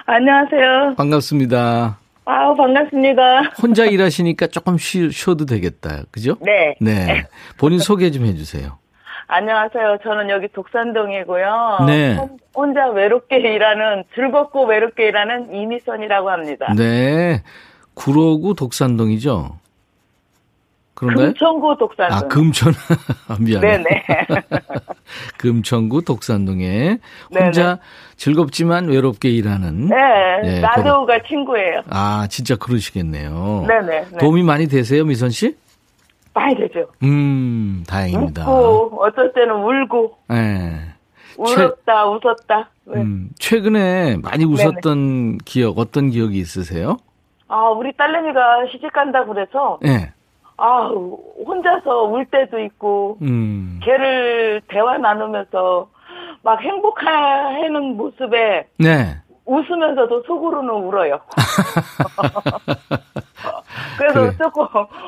안녕하세요. 0.05 0.95
반갑습니다. 0.95 1.97
아우, 2.25 2.55
반갑습니다. 2.55 3.41
혼자 3.61 3.85
일하시니까 3.85 4.47
조금 4.47 4.77
쉬, 4.77 5.09
쉬어도 5.11 5.45
되겠다. 5.45 6.03
그죠? 6.11 6.35
네. 6.41 6.75
네. 6.79 7.23
본인 7.57 7.79
소개 7.79 8.11
좀 8.11 8.25
해주세요. 8.25 8.77
안녕하세요. 9.27 9.97
저는 10.03 10.29
여기 10.29 10.47
독산동이고요. 10.49 11.79
네. 11.87 12.15
혼- 12.15 12.37
혼자 12.53 12.87
외롭게 12.89 13.37
일하는, 13.37 14.03
즐겁고 14.15 14.65
외롭게 14.65 15.07
일하는 15.07 15.53
이미선이라고 15.53 16.29
합니다. 16.29 16.73
네. 16.77 17.41
구로구 17.93 18.55
독산동이죠? 18.55 19.57
그런가요? 21.01 21.27
금천구 21.29 21.77
독산동. 21.79 22.17
아, 22.17 22.21
금천. 22.27 22.73
아, 23.27 23.37
미안해. 23.41 23.77
네네. 23.77 24.03
금천구 25.37 26.03
독산동에 26.05 26.99
혼자 27.33 27.79
즐겁지만 28.17 28.87
외롭게 28.87 29.29
일하는. 29.29 29.87
네. 29.87 29.95
네, 30.43 30.59
나도가 30.61 31.23
친구예요. 31.27 31.81
아, 31.89 32.27
진짜 32.29 32.55
그러시겠네요. 32.55 33.65
네네. 33.67 34.05
네. 34.11 34.17
도움이 34.19 34.43
많이 34.43 34.67
되세요, 34.67 35.03
미선 35.03 35.31
씨? 35.31 35.55
많이 36.35 36.55
되죠. 36.55 36.87
음, 37.03 37.83
다행입니다. 37.87 38.43
웃고, 38.43 39.03
어떨 39.03 39.33
때는 39.33 39.55
울고, 39.55 40.17
네. 40.29 40.79
울었다, 41.37 42.05
웃었다. 42.09 42.69
네. 42.85 43.01
음, 43.01 43.29
최근에 43.39 44.17
많이 44.21 44.45
웃었던 44.45 45.39
기억, 45.39 45.79
어떤 45.79 46.11
기억이 46.11 46.37
있으세요? 46.37 46.97
아, 47.47 47.69
우리 47.69 47.91
딸내미가 47.97 48.67
시집 48.71 48.93
간다 48.93 49.25
그래서, 49.25 49.79
네. 49.81 50.13
아, 50.63 50.87
혼자서 51.45 52.03
울 52.03 52.23
때도 52.25 52.59
있고, 52.59 53.17
음, 53.23 53.79
걔를 53.83 54.61
대화 54.67 54.97
나누면서 54.99 55.89
막 56.43 56.61
행복해하는 56.61 57.97
모습에 57.97 58.67
네. 58.77 59.17
웃으면서도 59.45 60.21
속으로는 60.27 60.69
울어요. 60.69 61.19
그래서 63.97 64.21
그래. 64.21 64.31
조금 64.37 64.67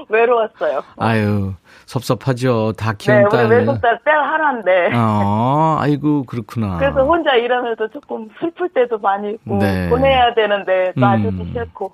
외로웠어요. 0.09 0.81
아유, 0.97 1.53
섭섭하죠. 1.85 2.73
다 2.77 2.91
네, 2.93 2.97
키운 2.97 3.21
우리 3.23 3.29
딸. 3.29 3.47
외숙딸 3.49 3.99
딸 4.03 4.23
하나인데. 4.23 4.89
어, 4.95 5.77
아이고, 5.79 6.23
그렇구나. 6.23 6.77
그래서 6.79 7.03
혼자 7.03 7.35
일하면서 7.35 7.89
조금 7.89 8.27
슬플 8.39 8.69
때도 8.69 8.97
많이 8.99 9.31
있고, 9.33 9.57
네. 9.59 9.87
보내야 9.89 10.33
되는데 10.33 10.93
놔주기 10.95 11.41
음. 11.41 11.51
싫고. 11.53 11.91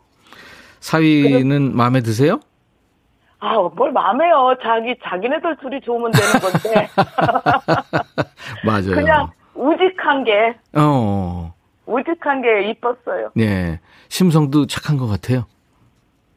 사위는 0.80 1.76
마음에 1.76 2.00
드세요? 2.00 2.40
아, 3.40 3.56
뭘 3.76 3.92
마음에요. 3.92 4.56
자기, 4.62 4.96
자기네들 5.04 5.58
둘이 5.58 5.80
좋으면 5.82 6.12
되는 6.12 6.40
건데. 6.40 6.90
맞아요. 8.66 8.96
그냥 8.96 9.30
우직한 9.56 10.24
게, 10.24 10.56
어, 10.76 11.54
우직한 11.86 12.42
게 12.42 12.70
이뻤어요. 12.70 13.32
네. 13.36 13.80
심성도 14.10 14.66
착한 14.68 14.98
것 14.98 15.08
같아요. 15.08 15.46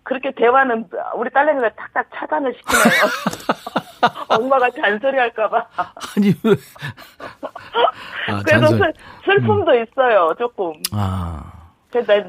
그렇게 0.04 0.32
대화는 0.32 0.88
우리 1.16 1.30
딸내미가 1.30 1.70
탁탁 1.74 2.06
차단을 2.14 2.54
시키네요. 2.54 3.02
엄마가 4.40 4.68
잔소리 4.70 5.16
할까봐. 5.16 5.66
아니, 6.16 6.34
왜. 6.42 6.52
아, 8.28 8.42
그래도 8.44 8.66
잔소리. 8.68 8.78
슬, 8.78 8.94
슬픔도 9.24 9.74
있어요, 9.74 10.34
조금. 10.38 10.72
아, 10.92 11.51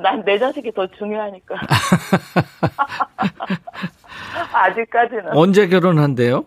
난내 0.01 0.37
자식이 0.37 0.71
더 0.73 0.85
중요하니까. 0.87 1.55
아직까지는. 4.53 5.35
언제 5.35 5.67
결혼한대요? 5.67 6.45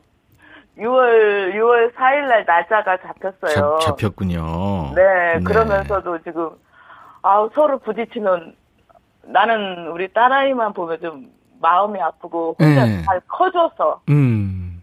6월, 0.79 1.55
6월 1.55 1.95
4일날 1.95 2.47
날짜가 2.47 2.99
잡혔어요. 2.99 3.79
잡, 3.81 3.99
잡혔군요. 3.99 4.93
네, 4.95 5.41
그러면서도 5.43 6.19
지금, 6.23 6.51
아우, 7.23 7.51
서로 7.55 7.79
부딪히면 7.79 8.55
나는 9.27 9.89
우리 9.89 10.13
딸아이만 10.13 10.73
보면 10.73 11.01
좀 11.01 11.31
마음이 11.61 12.01
아프고 12.01 12.57
혼자 12.59 12.85
네. 12.85 13.03
잘 13.03 13.21
커줘서 13.29 14.01
음, 14.09 14.83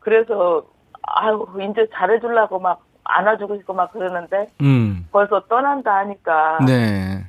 그래서 0.00 0.64
아유 1.02 1.46
이제 1.70 1.86
잘해주려고 1.94 2.58
막 2.58 2.82
안아주고 3.04 3.56
싶고 3.58 3.72
막 3.72 3.92
그러는데 3.92 4.48
음. 4.60 5.06
벌써 5.10 5.40
떠난다 5.48 5.96
하니까 5.98 6.58
네. 6.66 7.24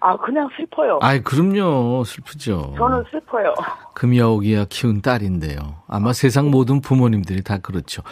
아 0.00 0.16
그냥 0.16 0.48
슬퍼요. 0.56 0.98
아이, 1.02 1.20
그럼요. 1.22 2.04
슬프죠. 2.04 2.74
저는 2.78 3.04
슬퍼요. 3.10 3.54
금여오기야 3.94 4.66
키운 4.70 5.02
딸인데요. 5.02 5.76
아마 5.86 6.12
세상 6.12 6.50
모든 6.50 6.80
부모님들이 6.80 7.42
다 7.42 7.58
그렇죠. 7.58 8.02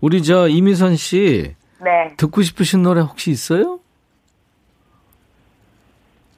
우리 0.00 0.22
저 0.22 0.46
이미선 0.48 0.96
씨 0.96 1.54
네. 1.82 2.14
듣고 2.16 2.42
싶으신 2.42 2.82
노래 2.82 3.00
혹시 3.00 3.30
있어요? 3.30 3.80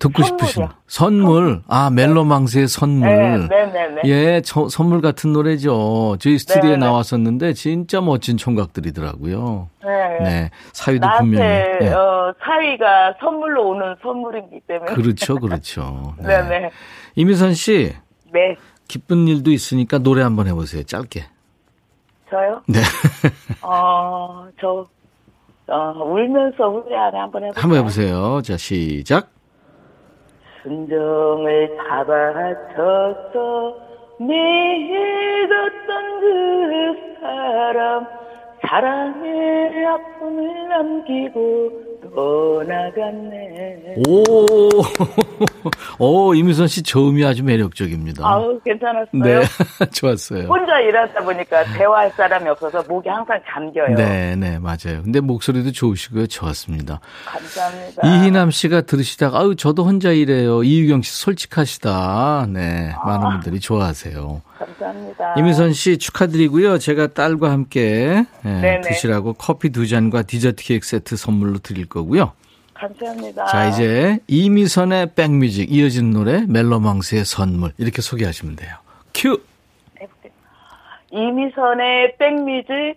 듣고 0.01 0.23
선물이요. 0.23 0.47
싶으신 0.49 0.69
선물. 0.89 1.63
아 1.69 1.91
멜로망스의 1.91 2.67
선물. 2.69 3.09
네, 3.09 3.47
네, 3.49 3.67
네, 3.67 3.89
네. 3.89 4.01
예, 4.07 4.41
저, 4.43 4.69
선물 4.69 5.01
같은 5.03 5.33
노래죠. 5.33 6.17
저희 6.19 6.39
스튜디오에 6.39 6.73
네, 6.73 6.77
네. 6.79 6.87
나왔었는데 6.87 7.53
진짜 7.53 8.01
멋진 8.01 8.37
총각들이더라고요. 8.37 9.69
네. 9.85 10.19
네, 10.25 10.51
사위도 10.73 11.07
분명히. 11.19 11.45
네. 11.45 11.93
어, 11.93 12.35
사위가 12.43 13.15
선물로 13.21 13.69
오는 13.69 13.95
선물이기 14.03 14.61
때문에. 14.67 14.93
그렇죠, 14.95 15.37
그렇죠. 15.39 16.15
네, 16.19 16.43
네. 16.49 16.71
이미선 17.15 17.55
씨 17.55 17.95
네. 18.33 18.57
기쁜 18.89 19.29
일도 19.29 19.53
있으니까 19.53 19.99
노래 19.99 20.23
한번 20.23 20.49
해보세요. 20.49 20.83
짧게. 20.83 21.25
저요? 22.31 22.63
네, 22.67 22.81
어, 23.63 24.47
저 24.61 24.87
어, 25.67 25.93
울면서 26.05 26.71
후회 26.71 26.97
안에 26.97 27.19
한번 27.19 27.43
해볼까요? 27.45 27.63
한번 27.63 27.79
해보세요. 27.81 28.41
자, 28.43 28.57
시작. 28.57 29.31
순정을 30.63 31.77
잡아쳤어. 31.89 33.77
믿었던 34.19 35.91
그 36.21 37.17
사람 37.21 38.07
사랑의 38.63 39.87
아픔을 39.87 40.69
남기고 40.69 41.90
떠나갔네 42.03 43.97
오, 44.09 44.25
오, 45.99 46.35
이미선 46.35 46.69
씨 46.69 46.83
저음이 46.83 47.25
아주 47.25 47.43
매력적입니다. 47.45 48.27
아우 48.27 48.59
괜찮았어요 48.65 49.09
네, 49.13 49.43
좋았어요. 49.93 50.45
혼자 50.45 50.79
일하다 50.81 51.23
보니까 51.25 51.65
대화할 51.77 52.11
사람이 52.17 52.49
없어서 52.49 52.83
목이 52.89 53.09
항상 53.09 53.41
잠겨요 53.49 53.95
네, 53.97 54.37
네, 54.37 54.59
맞아요. 54.59 55.03
근데 55.03 55.21
목소리도 55.21 55.73
좋으시고요. 55.73 56.27
좋았습니다. 56.27 57.01
감사합니다 57.27 58.07
이희남 58.07 58.51
씨가 58.51 58.83
들으시다가, 58.83 59.41
아유, 59.41 59.55
저도 59.57 59.85
혼자 59.85 60.11
일해요. 60.13 60.63
이유경 60.63 61.03
씨 61.03 61.13
솔직하시다. 61.23 62.47
네, 62.51 62.93
많은 63.05 63.31
분들이 63.31 63.61
좋아하세요. 63.61 64.43
감사합니다 64.59 65.35
이미선 65.39 65.73
씨 65.73 65.97
축하드리고요. 65.99 66.79
제가 66.79 67.09
딸과 67.09 67.51
함께 67.51 68.25
예, 68.45 68.49
네네. 68.49 68.81
드시라고 68.83 69.33
커피 69.35 69.71
두 69.71 69.87
잔과 69.87 70.23
디저트 70.23 70.63
케이크 70.65 70.87
세트 70.87 71.17
선물로 71.17 71.59
드릴 71.59 71.89
거고요. 71.91 72.33
감사합니다 72.73 73.45
자, 73.47 73.69
이제 73.69 74.19
이미선의 74.27 75.15
백뮤직 75.15 75.71
이어진 75.71 76.13
노래 76.13 76.47
멜로망스의 76.49 77.27
선물 77.27 77.73
이렇게 77.77 78.01
소개하시면 78.01 78.57
돼요. 78.57 78.75
큐! 79.13 79.39
해볼게요. 80.01 80.33
이미선의 81.13 82.17
백뮤직 82.17 82.95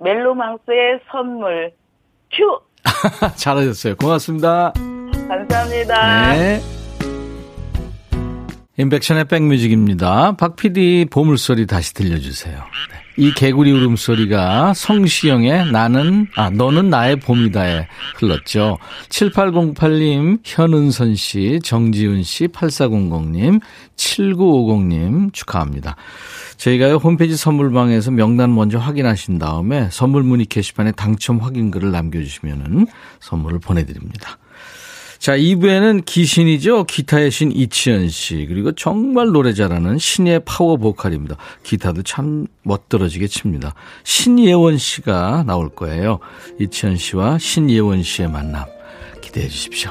멜로망스의 0.00 1.00
선물 1.12 1.72
큐 2.32 2.60
잘하셨어요. 3.36 3.94
고맙습니다. 3.96 4.72
감사합니다. 5.28 6.32
네. 6.32 6.60
임백천의 8.78 9.26
백뮤직입니다. 9.26 10.32
박 10.36 10.56
PD 10.56 11.06
보물소리 11.10 11.66
다시 11.66 11.92
들려주세요. 11.94 12.64
네. 13.20 13.26
이 13.26 13.34
개구리 13.34 13.70
울음소리가 13.70 14.72
성시경의 14.72 15.70
나는, 15.70 16.26
아, 16.36 16.48
너는 16.48 16.88
나의 16.88 17.16
봄이다에 17.16 17.86
흘렀죠. 18.16 18.78
7808님, 19.10 20.40
현은선 20.42 21.14
씨, 21.16 21.60
정지훈 21.62 22.22
씨, 22.22 22.48
8400님, 22.48 23.60
7950님 23.96 25.34
축하합니다. 25.34 25.96
저희가 26.56 26.94
홈페이지 26.96 27.36
선물방에서 27.36 28.10
명단 28.10 28.54
먼저 28.54 28.78
확인하신 28.78 29.38
다음에 29.38 29.88
선물 29.90 30.22
문의 30.22 30.46
게시판에 30.46 30.92
당첨 30.92 31.38
확인글을 31.38 31.90
남겨주시면 31.90 32.86
선물을 33.20 33.58
보내드립니다. 33.60 34.38
자, 35.20 35.36
2부에는 35.36 36.06
기신이죠. 36.06 36.84
기타의 36.84 37.30
신 37.30 37.52
이치현 37.52 38.08
씨. 38.08 38.46
그리고 38.48 38.72
정말 38.72 39.26
노래 39.26 39.52
잘하는 39.52 39.98
신의 39.98 40.40
파워 40.46 40.78
보컬입니다. 40.78 41.36
기타도 41.62 42.02
참 42.04 42.46
멋들어지게 42.62 43.26
칩니다. 43.26 43.74
신예원 44.02 44.78
씨가 44.78 45.44
나올 45.46 45.68
거예요. 45.68 46.20
이치현 46.58 46.96
씨와 46.96 47.36
신예원 47.36 48.02
씨의 48.02 48.30
만남 48.30 48.64
기대해 49.20 49.46
주십시오. 49.46 49.90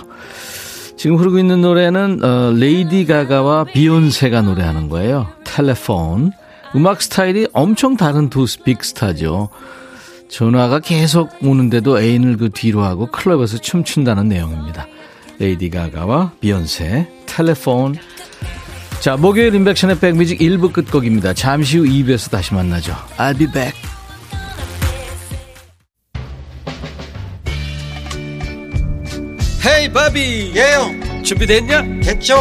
지금 0.98 1.18
흐르고 1.18 1.38
있는 1.38 1.62
노래는 1.62 2.24
어, 2.24 2.52
레이디 2.58 3.06
가가와 3.06 3.66
비욘세가 3.66 4.42
노래하는 4.42 4.90
거예요. 4.90 5.28
Telephone. 5.46 6.32
음악 6.76 7.04
스타일이 7.04 7.46
엄청 7.54 7.98
다른 7.98 8.32
두 8.32 8.48
빅스타죠. 8.66 9.50
전화가 10.28 10.80
계속 10.80 11.30
오는데도 11.44 12.02
애인을 12.02 12.38
그 12.38 12.50
뒤로 12.50 12.82
하고 12.82 13.06
클럽에서 13.06 13.60
춤춘다는 13.60 14.28
내용입니다. 14.28 14.88
레이디 15.40 15.70
가가와 15.70 16.34
비욘세, 16.42 17.08
Telephone. 17.26 17.96
자, 19.00 19.16
목요일 19.16 19.56
임백천의 19.56 20.00
백뮤직 20.00 20.40
1부 20.40 20.74
끝곡입니다. 20.74 21.34
잠시 21.34 21.78
후 21.78 21.86
2부에서 21.86 22.30
다시 22.30 22.54
만나죠. 22.54 22.94
I'll 23.18 23.38
be 23.38 23.48
back. 23.48 23.74
헤이 29.66 29.92
바비 29.92 30.54
예영 30.56 31.24
준비됐냐? 31.24 31.84
됐죠 32.02 32.36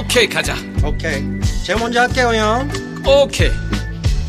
오케이 0.00 0.26
가자 0.26 0.54
오케이 0.82 1.22
제가 1.64 1.78
먼저 1.78 2.00
할게요 2.00 2.32
형 2.34 2.68
오케이 3.06 3.50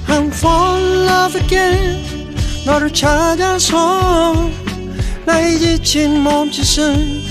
I'm 0.07 0.27
fall 0.27 0.83
in 0.83 1.07
love 1.07 1.41
again 1.41 2.35
너를 2.65 2.93
찾아서 2.93 4.49
나의 5.25 5.57
지친 5.57 6.19
몸짓은 6.19 7.30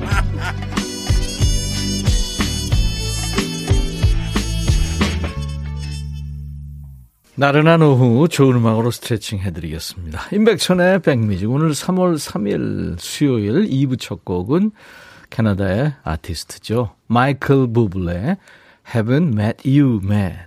나른한 7.41 7.81
오후 7.81 8.29
좋은 8.29 8.57
음악으로 8.57 8.91
스트레칭 8.91 9.39
해드리겠습니다. 9.39 10.27
임백천의 10.31 11.01
백뮤직 11.01 11.49
오늘 11.49 11.71
3월 11.71 12.13
3일 12.13 12.99
수요일 12.99 13.67
2부 13.67 13.99
첫 13.99 14.23
곡은 14.23 14.69
캐나다의 15.31 15.95
아티스트죠. 16.03 16.95
마이클 17.07 17.73
부블레 17.73 18.37
Haven't 18.93 19.33
Met 19.33 19.67
You 19.67 20.01
Man 20.03 20.37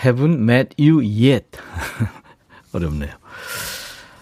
Haven't 0.00 0.48
Met 0.48 0.76
You 0.78 1.00
Yet 1.00 1.58
어렵네요. 2.72 3.10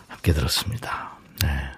함께 0.08 0.32
들었습니다. 0.32 1.18
네. 1.42 1.75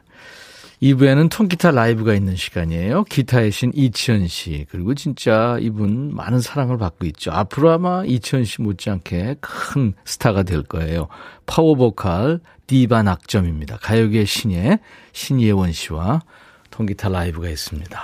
2부에는 0.83 1.29
통기타 1.31 1.73
라이브가 1.73 2.15
있는 2.15 2.37
시간이에요. 2.37 3.05
기타의 3.05 3.51
신 3.51 3.73
이치현 3.75 4.29
씨. 4.29 4.65
그리고 4.71 4.95
진짜 4.95 5.57
이분 5.61 6.15
많은 6.15 6.41
사랑을 6.41 6.79
받고 6.79 7.05
있죠. 7.07 7.33
앞으로 7.33 7.73
아마 7.73 8.05
이치현 8.05 8.45
씨 8.45 8.63
못지않게 8.63 9.37
큰 9.41 9.95
스타가 10.05 10.45
될 10.45 10.63
거예요. 10.63 11.09
파워보컬 11.47 12.41
디바 12.69 13.03
낙점입니다. 13.03 13.79
가요계 13.79 14.25
신예 14.25 14.79
신예원 15.13 15.73
씨와 15.73 16.23
통기타 16.71 17.09
라이브가 17.09 17.49
있습니다. 17.49 18.01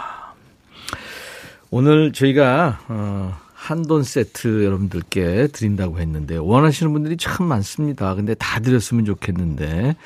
오늘 1.70 2.12
저희가 2.12 2.80
어, 2.88 3.36
한돈 3.64 4.02
세트 4.02 4.62
여러분들께 4.62 5.46
드린다고 5.46 5.98
했는데 5.98 6.36
원하시는 6.36 6.92
분들이 6.92 7.16
참 7.16 7.46
많습니다. 7.46 8.14
근데 8.14 8.34
다 8.34 8.60
드렸으면 8.60 9.06
좋겠는데 9.06 9.96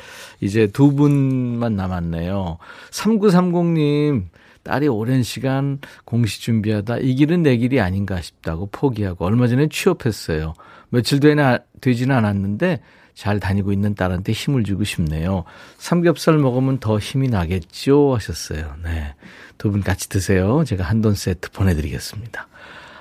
이제 0.41 0.69
두 0.69 0.95
분만 0.95 1.75
남았네요. 1.75 2.59
3930님 2.93 4.27
딸이 4.63 4.87
오랜 4.87 5.25
시간 5.25 5.81
공시 6.05 6.41
준비하다 6.41 6.99
이 6.99 7.17
길은 7.17 7.43
내 7.43 7.57
길이 7.57 7.81
아닌가 7.81 8.21
싶다고 8.21 8.69
포기하고 8.71 9.25
얼마 9.25 9.49
전에 9.49 9.69
취업했어요. 9.69 10.55
며칠 10.91 11.19
되나 11.19 11.59
되지는 11.81 12.15
않았는데 12.15 12.81
잘 13.15 13.41
다니고 13.41 13.73
있는 13.73 13.97
딸한테 13.97 14.31
힘을 14.31 14.63
주고 14.63 14.85
싶네요. 14.85 15.43
삼겹살 15.79 16.39
먹으면 16.39 16.79
더 16.79 17.01
힘이 17.01 17.29
나겠죠 17.29 18.15
하셨어요. 18.15 18.77
네. 18.85 19.15
두 19.59 19.73
분 19.73 19.83
같이 19.83 20.09
드세요. 20.09 20.63
제가 20.65 20.85
한돈 20.85 21.15
세트 21.15 21.51
보내드리겠습니다. 21.51 22.47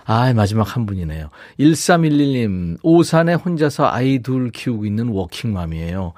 아, 0.09 0.31
마지막 0.33 0.73
한 0.75 0.85
분이네요. 0.85 1.29
1311님, 1.59 2.77
오산에 2.81 3.33
혼자서 3.33 3.87
아이 3.87 4.19
둘 4.19 4.51
키우고 4.51 4.85
있는 4.85 5.09
워킹맘이에요. 5.09 6.13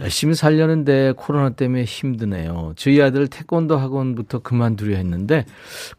열심히 0.00 0.34
살려는데 0.36 1.14
코로나 1.16 1.50
때문에 1.50 1.84
힘드네요. 1.84 2.74
저희 2.76 3.02
아들 3.02 3.26
태권도 3.26 3.76
학원부터 3.76 4.38
그만두려 4.40 4.96
했는데 4.96 5.44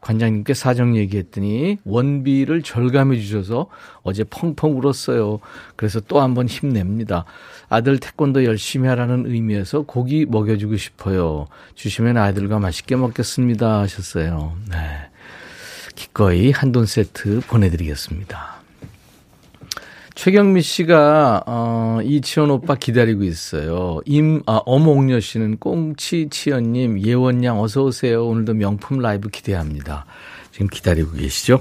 관장님께 0.00 0.54
사정 0.54 0.96
얘기했더니 0.96 1.78
원비를 1.84 2.62
절감해 2.62 3.18
주셔서 3.20 3.68
어제 4.02 4.24
펑펑 4.24 4.78
울었어요. 4.78 5.40
그래서 5.76 6.00
또 6.00 6.20
한번 6.20 6.46
힘냅니다. 6.46 7.26
아들 7.68 7.98
태권도 7.98 8.44
열심히 8.44 8.88
하라는 8.88 9.26
의미에서 9.26 9.82
고기 9.82 10.24
먹여주고 10.24 10.76
싶어요. 10.78 11.46
주시면 11.74 12.16
아이들과 12.16 12.58
맛있게 12.58 12.96
먹겠습니다 12.96 13.80
하셨어요. 13.80 14.56
네. 14.70 15.05
기꺼이 16.16 16.50
한돈 16.50 16.86
세트 16.86 17.42
보내드리겠습니다. 17.46 18.56
최경미 20.14 20.62
씨가 20.62 21.42
어, 21.46 21.98
이치원 22.02 22.50
오빠 22.50 22.74
기다리고 22.74 23.22
있어요. 23.22 24.00
임 24.06 24.42
아, 24.46 24.62
엄옥녀 24.64 25.20
씨는 25.20 25.58
꽁치치연님 25.58 27.02
예원양 27.02 27.60
어서 27.60 27.82
오세요. 27.82 28.26
오늘도 28.26 28.54
명품 28.54 29.00
라이브 29.00 29.28
기대합니다. 29.28 30.06
지금 30.52 30.68
기다리고 30.68 31.12
계시죠? 31.12 31.60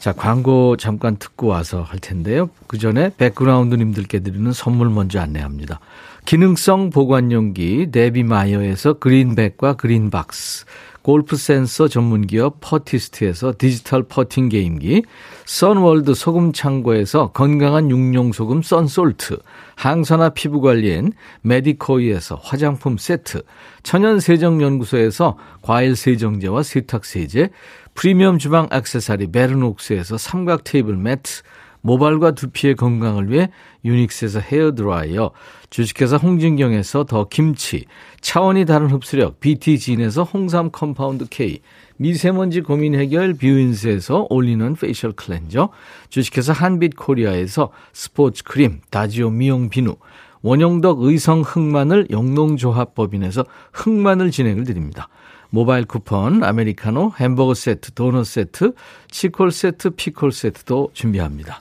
자 0.00 0.12
광고 0.12 0.76
잠깐 0.76 1.16
듣고 1.16 1.46
와서 1.46 1.80
할 1.80 1.98
텐데요. 1.98 2.50
그 2.66 2.76
전에 2.76 3.10
백그라운드님들께 3.16 4.18
드리는 4.18 4.52
선물 4.52 4.90
먼저 4.90 5.18
안내합니다. 5.18 5.80
기능성 6.26 6.90
보관용기 6.90 7.90
데비마이어에서 7.90 8.94
그린백과 8.94 9.76
그린박스 9.76 10.66
골프 11.06 11.36
센서 11.36 11.86
전문 11.86 12.26
기업 12.26 12.56
퍼티스트에서 12.60 13.54
디지털 13.56 14.02
퍼팅 14.02 14.48
게임기, 14.48 15.04
선월드 15.44 16.14
소금 16.14 16.52
창고에서 16.52 17.30
건강한 17.30 17.92
육룡 17.92 18.32
소금 18.32 18.60
썬솔트, 18.62 19.38
항산화 19.76 20.30
피부 20.30 20.60
관리엔 20.60 21.12
메디코이에서 21.42 22.40
화장품 22.42 22.98
세트, 22.98 23.42
천연 23.84 24.18
세정 24.18 24.60
연구소에서 24.60 25.38
과일 25.62 25.94
세정제와 25.94 26.64
세탁 26.64 27.04
세제, 27.04 27.50
프리미엄 27.94 28.38
주방 28.38 28.66
액세서리 28.72 29.30
베르녹스에서 29.30 30.18
삼각 30.18 30.64
테이블 30.64 30.96
매트, 30.96 31.42
모발과 31.86 32.32
두피의 32.32 32.74
건강을 32.74 33.30
위해 33.30 33.48
유닉스에서 33.84 34.40
헤어 34.40 34.74
드라이어, 34.74 35.30
주식회사 35.70 36.16
홍진경에서 36.16 37.04
더 37.04 37.28
김치, 37.28 37.84
차원이 38.20 38.64
다른 38.64 38.88
흡수력 38.90 39.38
BT진에서 39.38 40.24
홍삼 40.24 40.70
컴파운드 40.72 41.26
K, 41.30 41.60
미세먼지 41.96 42.60
고민 42.60 42.96
해결 42.96 43.34
뷰인스에서 43.34 44.26
올인원 44.30 44.74
facial 44.74 45.12
cleanser, 45.12 45.68
주식회사 46.08 46.52
한빛 46.52 46.96
코리아에서 46.96 47.70
스포츠 47.92 48.42
크림, 48.42 48.80
다지오 48.90 49.30
미용 49.30 49.68
비누, 49.68 49.94
원형덕 50.42 51.02
의성 51.02 51.42
흑마늘 51.42 52.08
영농조합법인에서 52.10 53.44
흑마늘 53.72 54.32
진행을 54.32 54.64
드립니다. 54.64 55.08
모바일 55.50 55.84
쿠폰, 55.84 56.42
아메리카노, 56.42 57.12
햄버거 57.20 57.54
세트, 57.54 57.92
도넛 57.92 58.26
세트, 58.26 58.72
치콜 59.08 59.52
세트, 59.52 59.90
피콜 59.90 60.32
세트도 60.32 60.90
준비합니다. 60.92 61.60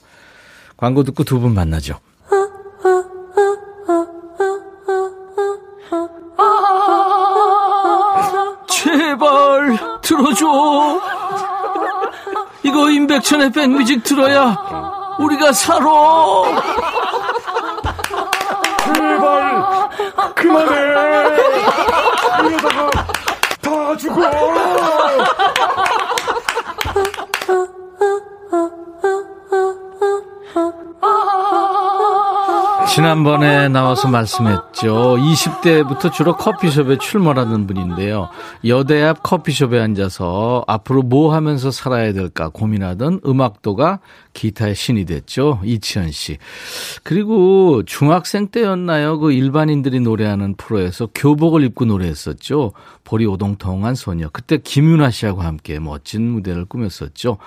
광고 0.85 1.01
듣고 1.01 1.23
두 1.23 1.39
분 1.39 1.55
만나죠. 1.55 1.99
제발 8.67 9.79
들어줘. 10.03 11.01
이거 12.61 12.89
임백 12.91 13.15
임백천의 13.15 13.51
백뮤직 13.51 14.03
들어야 14.03 14.55
우리가 15.17 15.53
살아. 15.53 15.85
제발 18.93 19.89
그만해. 20.35 20.75
이러다가 22.47 22.91
다 23.59 23.97
죽어. 23.97 24.21
oh. 31.07 31.34
지난번에 32.95 33.67
나와서 33.67 34.07
말씀했죠. 34.07 35.17
20대부터 35.17 36.13
주로 36.13 36.37
커피숍에 36.37 36.97
출몰하는 36.97 37.67
분인데요. 37.67 38.29
여대 38.65 39.03
앞 39.03 39.21
커피숍에 39.21 39.81
앉아서 39.81 40.63
앞으로 40.65 41.01
뭐 41.01 41.33
하면서 41.33 41.71
살아야 41.71 42.13
될까 42.13 42.47
고민하던 42.47 43.19
음악도가 43.25 43.99
기타의 44.31 44.75
신이 44.75 45.03
됐죠. 45.03 45.59
이치현 45.65 46.11
씨. 46.11 46.37
그리고 47.03 47.83
중학생 47.85 48.47
때였나요? 48.47 49.19
그 49.19 49.33
일반인들이 49.33 49.99
노래하는 49.99 50.55
프로에서 50.55 51.09
교복을 51.13 51.63
입고 51.63 51.83
노래했었죠. 51.83 52.71
보리 53.03 53.25
오동통한 53.25 53.95
소녀. 53.95 54.29
그때 54.29 54.57
김윤아 54.57 55.11
씨하고 55.11 55.41
함께 55.41 55.79
멋진 55.79 56.29
무대를 56.31 56.63
꾸몄었죠. 56.65 57.39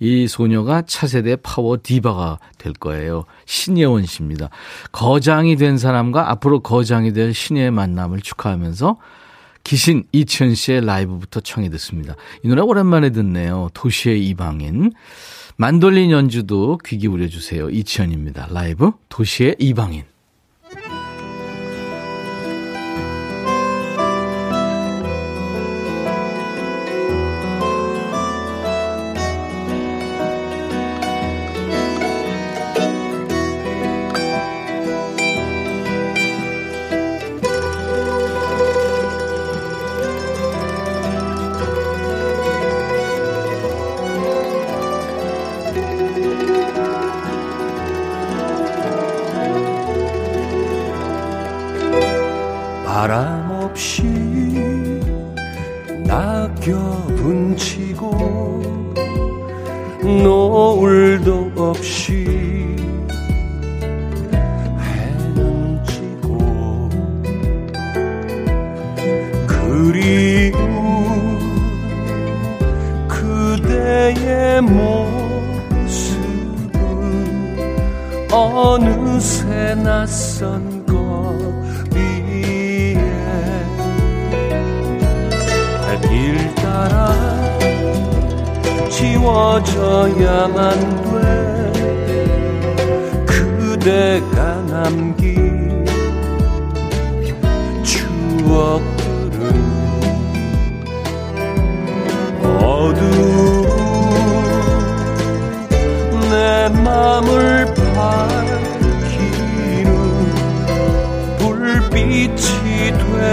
이 0.00 0.26
소녀가 0.28 0.82
차세대 0.82 1.36
파워 1.36 1.78
디바가 1.82 2.38
될 2.58 2.72
거예요. 2.74 3.24
신예원 3.46 4.04
씨입니다. 4.04 4.50
거장이 4.96 5.56
된 5.56 5.76
사람과 5.76 6.30
앞으로 6.30 6.60
거장이 6.60 7.12
될 7.12 7.34
신예의 7.34 7.70
만남을 7.70 8.22
축하하면서 8.22 8.96
기신 9.62 10.04
이치현 10.12 10.54
씨의 10.54 10.86
라이브부터 10.86 11.40
청해 11.40 11.68
듣습니다. 11.68 12.14
이 12.42 12.48
노래 12.48 12.62
오랜만에 12.62 13.10
듣네요. 13.10 13.68
도시의 13.74 14.26
이방인. 14.26 14.92
만돌린 15.58 16.10
연주도 16.10 16.78
귀 16.86 16.96
기울여 16.96 17.28
주세요. 17.28 17.68
이치현입니다. 17.68 18.48
라이브 18.50 18.92
도시의 19.10 19.56
이방인. 19.58 20.04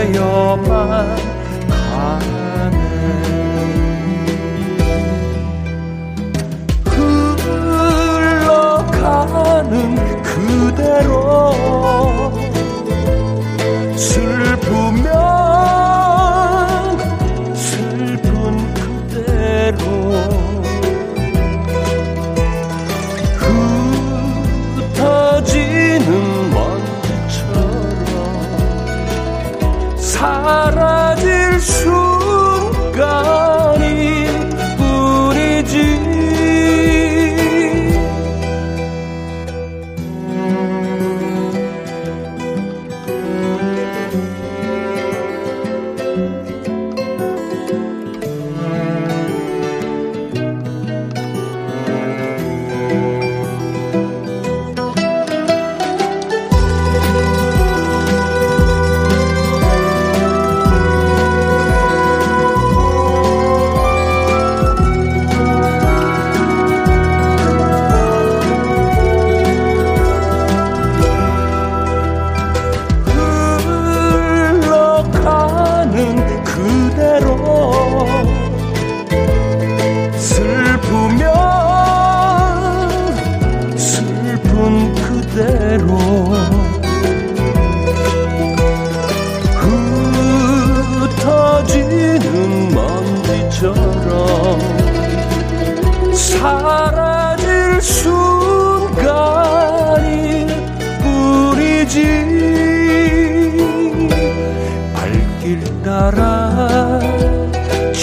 불 0.03 0.72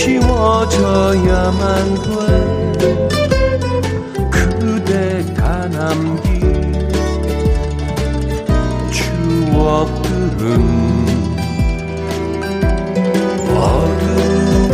지워져야만 0.00 1.60
돼. 2.00 2.08
그대가 4.30 5.68
남긴 5.68 6.88
추억들은 8.90 10.40
어두운 13.54 14.72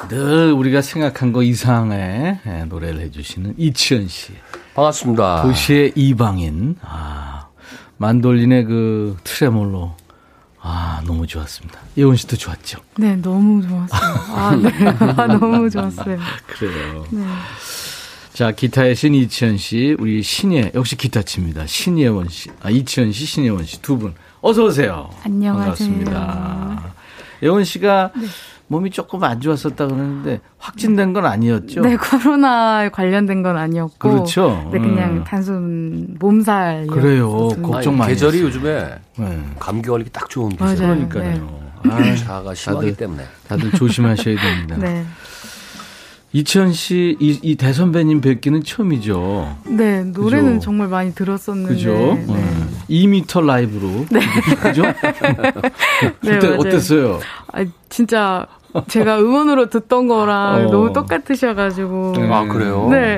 늘 0.10 0.52
우리가 0.52 0.82
생각한 0.82 1.32
거 1.32 1.44
이상의 1.44 2.40
예, 2.44 2.66
노래를 2.68 3.02
해주시는 3.02 3.54
이치현 3.58 4.08
씨. 4.08 4.34
반갑습니다. 4.74 5.44
도시의 5.44 5.92
이방인. 5.96 6.78
아, 6.82 7.50
만돌린의 7.98 8.66
그 8.66 9.18
트레몰로. 9.24 9.96
아, 10.98 11.02
너무 11.06 11.28
좋았습니다. 11.28 11.80
예원 11.96 12.16
씨도 12.16 12.38
좋았죠? 12.38 12.80
네, 12.98 13.16
너무 13.18 13.62
좋았어요. 13.62 14.16
아, 14.36 14.56
네. 14.56 14.70
아, 15.16 15.28
너무 15.28 15.70
좋았어요. 15.70 16.18
그래요. 16.48 17.06
네. 17.12 17.24
자, 18.34 18.52
기타의 18.52 18.96
신 18.96 19.14
이치현 19.14 19.58
씨, 19.58 19.96
우리 20.00 20.24
신예, 20.24 20.72
역시 20.74 20.96
기타 20.96 21.22
칩니다. 21.22 21.68
신예원 21.68 22.30
씨, 22.30 22.50
아, 22.64 22.72
이치현 22.72 23.12
씨, 23.12 23.26
신예원 23.26 23.64
씨 23.66 23.80
두 23.82 23.98
분. 23.98 24.16
어서오세요. 24.42 25.12
안녕하세요. 25.24 25.64
반갑습니다. 25.64 26.94
예원 27.44 27.64
씨가 27.64 28.12
몸이 28.70 28.90
조금 28.92 29.24
안 29.24 29.40
좋았었다 29.40 29.88
그러는데 29.88 30.42
확진된 30.58 31.14
건 31.14 31.26
아니었죠? 31.26 31.82
네, 31.82 31.96
코로나 31.96 32.90
관련된 32.90 33.42
건 33.42 33.58
아니었고. 33.58 33.98
그렇죠. 33.98 34.70
네, 34.72 34.80
그냥 34.80 35.18
음. 35.18 35.24
단순 35.24 36.16
몸살. 36.20 36.88
그래요. 36.88 37.48
걱정 37.62 37.98
많이 37.98 38.14
계절이 38.14 38.38
했어요. 38.38 38.48
요즘에 38.48 39.00
네. 39.18 39.44
감기 39.60 39.88
걸리기 39.88 40.12
딱 40.12 40.30
좋은. 40.30 40.50
계절. 40.50 40.76
그러니까요. 40.76 41.68
아, 41.90 42.16
자가 42.16 42.54
심하기 42.54 42.88
다들, 42.88 42.96
때문에. 42.98 43.24
다들 43.48 43.72
조심하셔야 43.72 44.36
됩니다. 44.36 44.76
네. 44.82 45.06
이치현 46.34 46.74
씨, 46.74 47.16
이, 47.22 47.40
이 47.42 47.56
대선배님 47.56 48.20
뵙기는 48.20 48.64
처음이죠. 48.64 49.58
네, 49.68 50.04
노래는 50.04 50.56
그죠? 50.56 50.66
정말 50.66 50.90
많이 50.90 51.16
들었었는데. 51.16 51.74
그죠? 51.74 51.92
네. 52.28 52.67
네. 52.88 52.96
2미터 52.96 53.46
라이브로. 53.46 54.06
그죠? 54.62 54.82
네, 56.22 56.38
그때 56.40 56.48
맞아요. 56.48 56.60
어땠어요? 56.60 57.20
아, 57.54 57.66
진짜 57.90 58.48
제가 58.88 59.20
음원으로 59.20 59.70
듣던 59.70 60.08
거랑 60.08 60.68
어. 60.68 60.72
너무 60.72 60.94
똑같으셔가지고. 60.94 62.14
네. 62.18 62.32
아, 62.32 62.46
그래요? 62.46 62.88
네. 62.90 63.18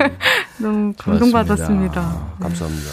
너무. 0.58 0.92
감동받았습니다. 0.98 2.34
감사합니다. 2.40 2.90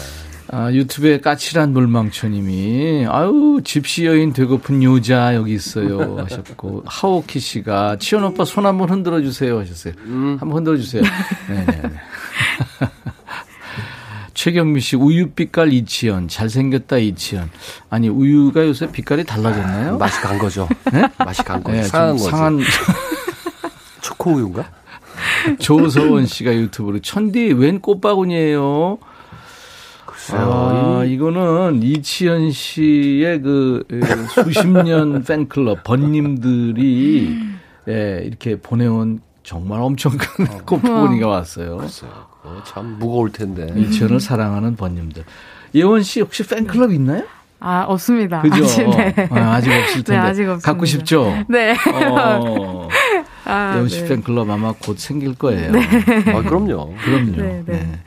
아, 0.50 0.72
유튜브에 0.72 1.20
까칠한 1.20 1.74
물망초님이 1.74 3.04
아유 3.10 3.60
집시 3.64 4.06
여인 4.06 4.32
되고픈 4.32 4.82
여자 4.82 5.34
여기 5.34 5.52
있어요 5.52 6.16
하셨고 6.20 6.84
하오키 6.88 7.38
씨가 7.38 7.96
치현 7.98 8.24
오빠 8.24 8.46
손 8.46 8.64
한번 8.64 8.88
흔들어 8.88 9.20
주세요 9.20 9.58
하셨어요. 9.58 9.92
한번 10.06 10.52
흔들어 10.52 10.78
주세요. 10.78 11.02
네네. 11.48 11.82
최경미 14.38 14.80
씨 14.80 14.94
우유 14.94 15.30
빛깔 15.30 15.72
이치현 15.72 16.28
잘생겼다 16.28 16.98
이치현 16.98 17.50
아니 17.90 18.08
우유가 18.08 18.64
요새 18.64 18.88
빛깔이 18.88 19.24
달라졌나요? 19.24 19.98
맛이 19.98 20.20
간 20.20 20.38
거죠. 20.38 20.68
맛이 21.18 21.42
간 21.42 21.60
거죠. 21.64 21.76
네, 21.76 21.82
상한 21.82 22.16
좀 22.16 22.24
거죠. 22.24 22.30
상한 22.36 22.60
초코 24.00 24.34
우유인가? 24.34 24.70
조서원 25.58 26.26
씨가 26.26 26.54
유튜브로 26.54 27.00
천디 27.00 27.54
웬 27.54 27.80
꽃바구니예요? 27.80 28.98
아, 30.34 31.02
이거는 31.04 31.82
이치현 31.82 32.52
씨의 32.52 33.42
그 33.42 33.82
에, 33.90 34.00
수십 34.44 34.68
년 34.68 35.24
팬클럽 35.24 35.82
번님들이 35.82 37.36
예, 37.88 38.22
이렇게 38.24 38.60
보내온 38.60 39.20
정말 39.42 39.80
엄청 39.80 40.12
큰 40.16 40.46
꽃바구니가 40.64 41.26
왔어요. 41.26 41.80
어, 42.48 42.62
참 42.64 42.96
무거울 42.98 43.30
텐데. 43.30 43.72
이치현을 43.76 44.20
사랑하는 44.20 44.76
번님들. 44.76 45.24
예원 45.74 46.02
씨 46.02 46.20
혹시 46.20 46.42
팬클럽 46.44 46.92
있나요? 46.92 47.24
아, 47.60 47.84
없습니다. 47.88 48.40
그죠? 48.40 48.64
아직, 48.64 48.88
네. 48.90 49.28
아, 49.30 49.54
아직 49.54 49.70
없을 49.72 49.94
텐데. 50.04 50.12
네, 50.12 50.18
아직 50.18 50.42
없습니다. 50.42 50.70
갖고 50.72 50.86
싶죠? 50.86 51.44
네. 51.48 51.72
어, 51.72 52.88
아, 53.44 53.72
예원 53.74 53.88
씨 53.88 54.02
네. 54.02 54.08
팬클럽 54.08 54.48
아마 54.48 54.72
곧 54.72 54.98
생길 54.98 55.34
거예요. 55.34 55.72
아, 55.72 56.42
그럼요. 56.42 56.94
그럼요. 57.04 57.36
네, 57.36 57.62
네. 57.66 57.72
네. 57.72 57.98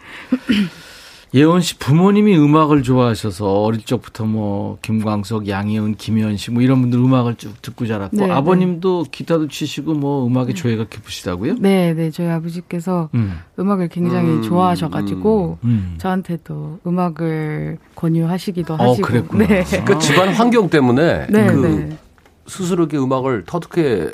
예원 1.34 1.62
씨 1.62 1.78
부모님이 1.78 2.38
음악을 2.38 2.84
좋아하셔서 2.84 3.63
어릴 3.63 3.84
적부터 3.84 4.26
뭐 4.26 4.78
김광석, 4.82 5.48
양희은, 5.48 5.96
김현 5.96 6.36
씨뭐 6.36 6.62
이런 6.62 6.82
분들 6.82 7.00
음악을 7.00 7.36
쭉 7.36 7.62
듣고 7.62 7.88
자랐고 7.88 8.17
네, 8.17 8.30
아버님도 8.30 9.06
기타도 9.12 9.48
치시고 9.48 9.94
뭐 9.94 10.28
음악에 10.28 10.54
조예가 10.54 10.88
깊으시다고요? 10.89 11.56
네, 11.60 11.94
네. 11.94 12.12
저희 12.12 12.28
아버지께서 12.28 13.10
음. 13.13 13.39
음악을 13.58 13.88
굉장히 13.88 14.30
음, 14.30 14.41
좋아하셔가지고 14.41 15.60
음. 15.63 15.96
저한테도 16.00 16.80
음악을 16.86 17.78
권유하시기도 17.96 18.74
어, 18.74 18.89
하시고. 18.89 19.08
그랬구나. 19.08 19.48
네. 19.48 19.63
그 19.86 20.00
집안 20.00 20.30
환경 20.30 20.70
때문에 20.70 21.28
네, 21.30 21.48
그 21.48 21.65
네. 21.65 21.98
스스로 22.46 22.84
이렇게 22.84 22.98
음악을 22.98 23.46
터득해 23.46 24.12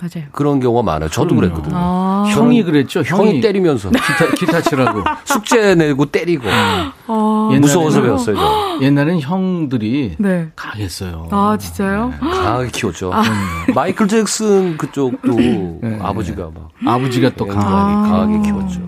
맞아요. 0.00 0.26
그런 0.32 0.58
경우가 0.60 0.82
많아요. 0.82 1.08
저도 1.08 1.34
그럼요. 1.36 1.40
그랬거든요. 1.54 1.74
아, 1.76 2.24
형이 2.28 2.62
그랬죠. 2.64 3.02
형이, 3.02 3.28
형이 3.28 3.40
때리면서 3.40 3.90
기타, 3.90 4.30
기타 4.36 4.60
치라고. 4.68 5.02
숙제 5.24 5.74
내고 5.76 6.04
때리고 6.06 6.48
아, 6.48 6.92
옛날에는- 7.06 7.60
무서워서 7.60 8.02
배웠어요. 8.02 8.36
저. 8.36 8.78
옛날엔 8.82 9.20
형들이 9.20 10.16
네. 10.18 10.48
강했어요. 10.56 11.28
아, 11.30 11.56
진짜요? 11.58 12.12
강하게 12.20 12.70
키웠죠. 12.70 13.12
마이클 13.74 14.08
잭슨 14.08 14.76
그쪽도 14.76 15.32
네. 15.36 15.98
아버지가 16.02 16.50
막 16.54 16.70
아버지가 16.84 17.30
또 17.36 17.44
굉장히 17.44 17.64
강하니까. 17.66 18.10
강하게 18.18 18.50
키웠죠. 18.50 18.80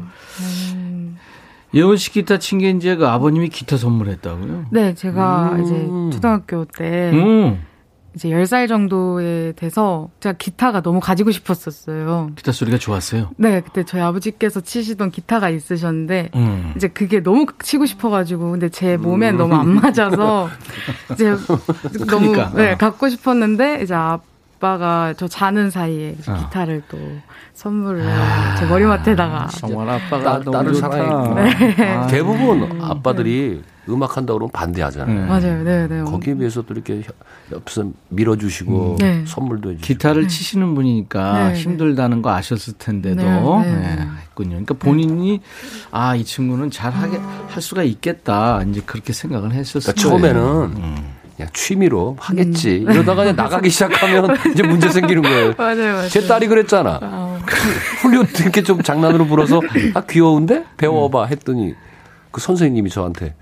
예원 1.74 1.96
씨 1.96 2.10
기타 2.10 2.38
친 2.38 2.58
게 2.58 2.70
이제 2.70 2.96
그 2.96 3.06
아버님이 3.06 3.48
기타 3.50 3.76
선물했다고요? 3.76 4.66
네, 4.70 4.94
제가 4.94 5.50
음. 5.52 5.62
이제 5.62 6.16
초등학교 6.16 6.64
때 6.64 7.10
음. 7.12 7.62
이제 8.16 8.30
10살 8.30 8.66
정도에 8.66 9.52
돼서 9.56 10.08
제가 10.20 10.36
기타가 10.38 10.80
너무 10.80 11.00
가지고 11.00 11.30
싶었었어요. 11.32 12.30
기타 12.34 12.50
소리가 12.50 12.78
좋았어요. 12.78 13.28
네, 13.36 13.60
그때 13.60 13.84
저희 13.84 14.00
아버지께서 14.00 14.62
치시던 14.62 15.10
기타가 15.10 15.50
있으셨는데 15.50 16.30
음. 16.34 16.72
이제 16.76 16.88
그게 16.88 17.22
너무 17.22 17.44
치고 17.62 17.84
싶어가지고 17.84 18.52
근데 18.52 18.70
제 18.70 18.96
몸엔 18.96 19.36
너무 19.36 19.54
안 19.54 19.68
맞아서 19.74 20.48
이제 21.12 21.36
너무 22.08 22.32
크니까. 22.32 22.52
네, 22.54 22.72
어. 22.72 22.76
갖고 22.78 23.10
싶었는데 23.10 23.82
이제 23.82 23.92
아빠가 23.94 25.12
저 25.18 25.28
자는 25.28 25.70
사이에 25.70 26.16
어. 26.26 26.36
기타를 26.38 26.84
또 26.88 26.96
선물을 27.52 28.02
제 28.58 28.64
머리맡에다가 28.64 29.48
정말 29.48 29.90
아빠가 29.90 30.40
딸- 30.40 30.44
너무 30.44 30.72
좋다. 30.72 30.90
사랑했구나. 30.90 32.02
아. 32.04 32.06
대부분 32.06 32.80
아빠들이 32.82 33.62
음악 33.90 34.16
한다 34.16 34.32
그러면 34.32 34.50
반대하잖아요. 34.52 35.20
네. 35.20 35.26
맞아요, 35.26 35.62
네, 35.62 35.86
네. 35.86 36.02
거기에 36.02 36.34
비해서 36.34 36.62
또 36.62 36.72
이렇게 36.72 36.98
옆- 37.00 37.14
옆에서 37.52 37.90
밀어주시고 38.08 38.96
네. 38.98 39.24
선물도 39.26 39.70
해주시고 39.72 39.86
기타를 39.86 40.28
치시는 40.28 40.74
분이니까 40.74 41.48
네, 41.48 41.52
네. 41.52 41.60
힘들다는 41.60 42.22
거 42.22 42.30
아셨을 42.34 42.74
텐데도 42.78 43.22
네, 43.22 43.70
네, 43.70 43.72
네, 43.80 43.96
네. 43.96 44.02
했군요. 44.22 44.50
그러니까 44.50 44.74
본인이 44.74 45.40
아 45.92 46.16
이 46.16 46.24
친구는 46.24 46.70
잘 46.70 46.92
하게 46.92 47.18
할 47.48 47.62
수가 47.62 47.82
있겠다 47.82 48.62
이제 48.62 48.80
그렇게 48.84 49.12
생각을 49.12 49.52
했었어요. 49.52 49.92
그러니까 49.94 50.02
처음에는 50.02 50.42
음. 50.76 50.96
그냥 51.36 51.50
취미로 51.52 52.16
하겠지 52.18 52.76
이러다가 52.76 53.16
그냥 53.22 53.36
나가기 53.36 53.68
시작하면 53.68 54.36
이제 54.52 54.62
문제 54.62 54.88
생기는 54.88 55.20
거예요. 55.22 55.52
맞아요, 55.58 55.92
맞아요. 55.92 56.08
제 56.08 56.26
딸이 56.26 56.46
그랬잖아. 56.48 56.98
아, 57.02 57.38
훌륭 58.00 58.24
이렇게 58.40 58.62
좀 58.62 58.82
장난으로 58.82 59.26
불어서 59.26 59.60
아 59.94 60.00
귀여운데 60.02 60.64
배워봐 60.78 61.26
했더니 61.26 61.74
그 62.30 62.40
선생님이 62.40 62.88
저한테 62.90 63.34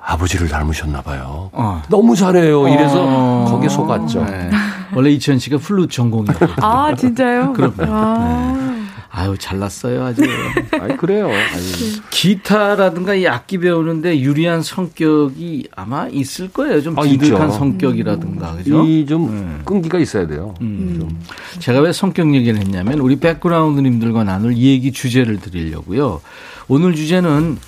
아버지를 0.00 0.48
닮으셨나 0.48 1.02
봐요. 1.02 1.50
어. 1.52 1.82
너무 1.88 2.14
잘해요. 2.16 2.68
이래서 2.68 3.04
어. 3.06 3.44
거기에 3.50 3.68
속았죠. 3.68 4.24
네. 4.24 4.50
원래 4.94 5.10
이천 5.10 5.38
씨가 5.38 5.58
플룻 5.58 5.90
전공이었거든요. 5.90 6.56
아 6.66 6.94
진짜요? 6.94 7.52
그럼요. 7.52 7.74
아, 7.88 8.86
아유 9.10 9.36
잘났어요 9.38 10.04
아주. 10.04 10.22
아니 10.80 10.96
그래요. 10.96 11.26
아니, 11.26 12.02
기타라든가 12.10 13.14
이 13.14 13.26
악기 13.26 13.58
배우는데 13.58 14.20
유리한 14.20 14.62
성격이 14.62 15.68
아마 15.74 16.06
있을 16.08 16.48
거예요. 16.52 16.80
좀 16.80 16.98
아, 16.98 17.02
진득한 17.02 17.48
있죠. 17.48 17.58
성격이라든가 17.58 18.56
그죠? 18.56 18.84
이좀 18.84 19.30
네. 19.58 19.64
끈기가 19.64 19.98
있어야 19.98 20.26
돼요. 20.26 20.54
음. 20.62 21.20
제가 21.58 21.80
왜 21.80 21.92
성격 21.92 22.34
얘기를 22.34 22.58
했냐면 22.58 23.00
우리 23.00 23.16
백그라운드님들과 23.16 24.24
나눌 24.24 24.54
이 24.54 24.70
얘기 24.70 24.92
주제를 24.92 25.38
드리려고요. 25.40 26.20
오늘 26.68 26.94
주제는 26.94 27.58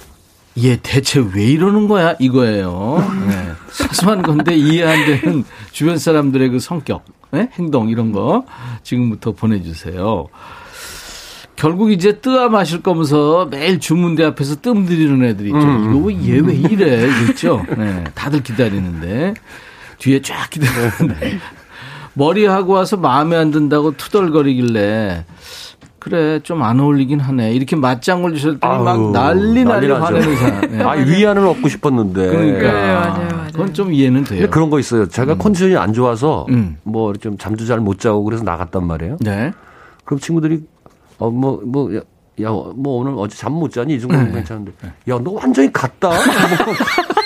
얘 0.59 0.77
대체 0.83 1.25
왜 1.35 1.45
이러는 1.45 1.87
거야 1.89 2.15
이거예요. 2.19 2.97
네. 3.29 3.53
사소한 3.71 4.23
건데 4.23 4.55
이해 4.57 4.85
안 4.85 5.07
되는 5.07 5.45
주변 5.73 5.97
사람들의 5.99 6.49
그 6.51 6.59
성격, 6.59 7.05
네? 7.31 7.49
행동 7.59 7.89
이런 7.89 8.13
거 8.13 8.45
지금부터 8.83 9.33
보내주세요. 9.33 10.27
결국 11.57 11.93
이제 11.93 12.21
뜨아 12.21 12.49
마실 12.49 12.83
거면서 12.83 13.47
매일 13.51 13.81
주문대 13.81 14.25
앞에서 14.25 14.57
뜸 14.63 14.87
들이는 14.87 15.23
애들이 15.25 15.49
있죠. 15.49 15.59
이거 15.59 16.13
얘 16.27 16.41
왜 16.41 16.55
이래? 16.55 17.07
이랬죠. 17.07 17.65
네. 17.77 18.03
다들 18.15 18.43
기다리는데 18.43 19.35
뒤에 19.99 20.23
쫙 20.23 20.49
기다리는데 20.51 21.39
머리 22.15 22.45
하고 22.47 22.73
와서 22.73 22.97
마음에 22.97 23.37
안 23.37 23.51
든다고 23.51 23.97
투덜거리길래 23.97 25.25
그래 26.01 26.41
좀 26.43 26.63
안 26.63 26.81
어울리긴 26.81 27.21
하네 27.21 27.53
이렇게 27.53 27.77
맞장을 27.77 28.33
주셨더니 28.35 28.59
막 28.85 28.89
아우, 28.89 29.13
난리 29.13 29.65
난리 29.65 29.87
난리. 29.87 29.93
화내는 29.93 30.37
사람. 30.37 30.61
네. 30.73 30.83
아, 30.83 30.93
위안을 30.93 31.47
얻고 31.47 31.69
싶었는데. 31.69 32.27
그러니까 32.27 32.73
네, 32.73 32.95
맞아요, 32.95 33.29
맞아요. 33.37 33.47
그건 33.53 33.75
좀 33.75 33.93
이해는 33.93 34.25
돼요. 34.25 34.41
근데 34.41 34.51
그런 34.51 34.71
거 34.71 34.79
있어요. 34.79 35.07
제가 35.09 35.37
컨디션이 35.37 35.77
안 35.77 35.93
좋아서 35.93 36.47
음. 36.49 36.79
뭐좀 36.85 37.37
잠도 37.39 37.67
잘 37.67 37.81
못 37.81 37.99
자고 38.01 38.25
그래서 38.25 38.43
나갔단 38.45 38.87
말이에요. 38.87 39.19
네. 39.21 39.53
그럼 40.05 40.19
친구들이 40.21 40.63
어뭐뭐야뭐 41.19 42.75
오늘 42.77 43.15
어제 43.19 43.37
잠 43.37 43.53
못 43.53 43.71
자니 43.71 43.95
이 43.95 44.01
정도면 44.01 44.27
네. 44.29 44.33
괜찮은데 44.37 44.73
야 45.09 45.19
너 45.23 45.33
완전히 45.33 45.73
갔다. 45.73 46.11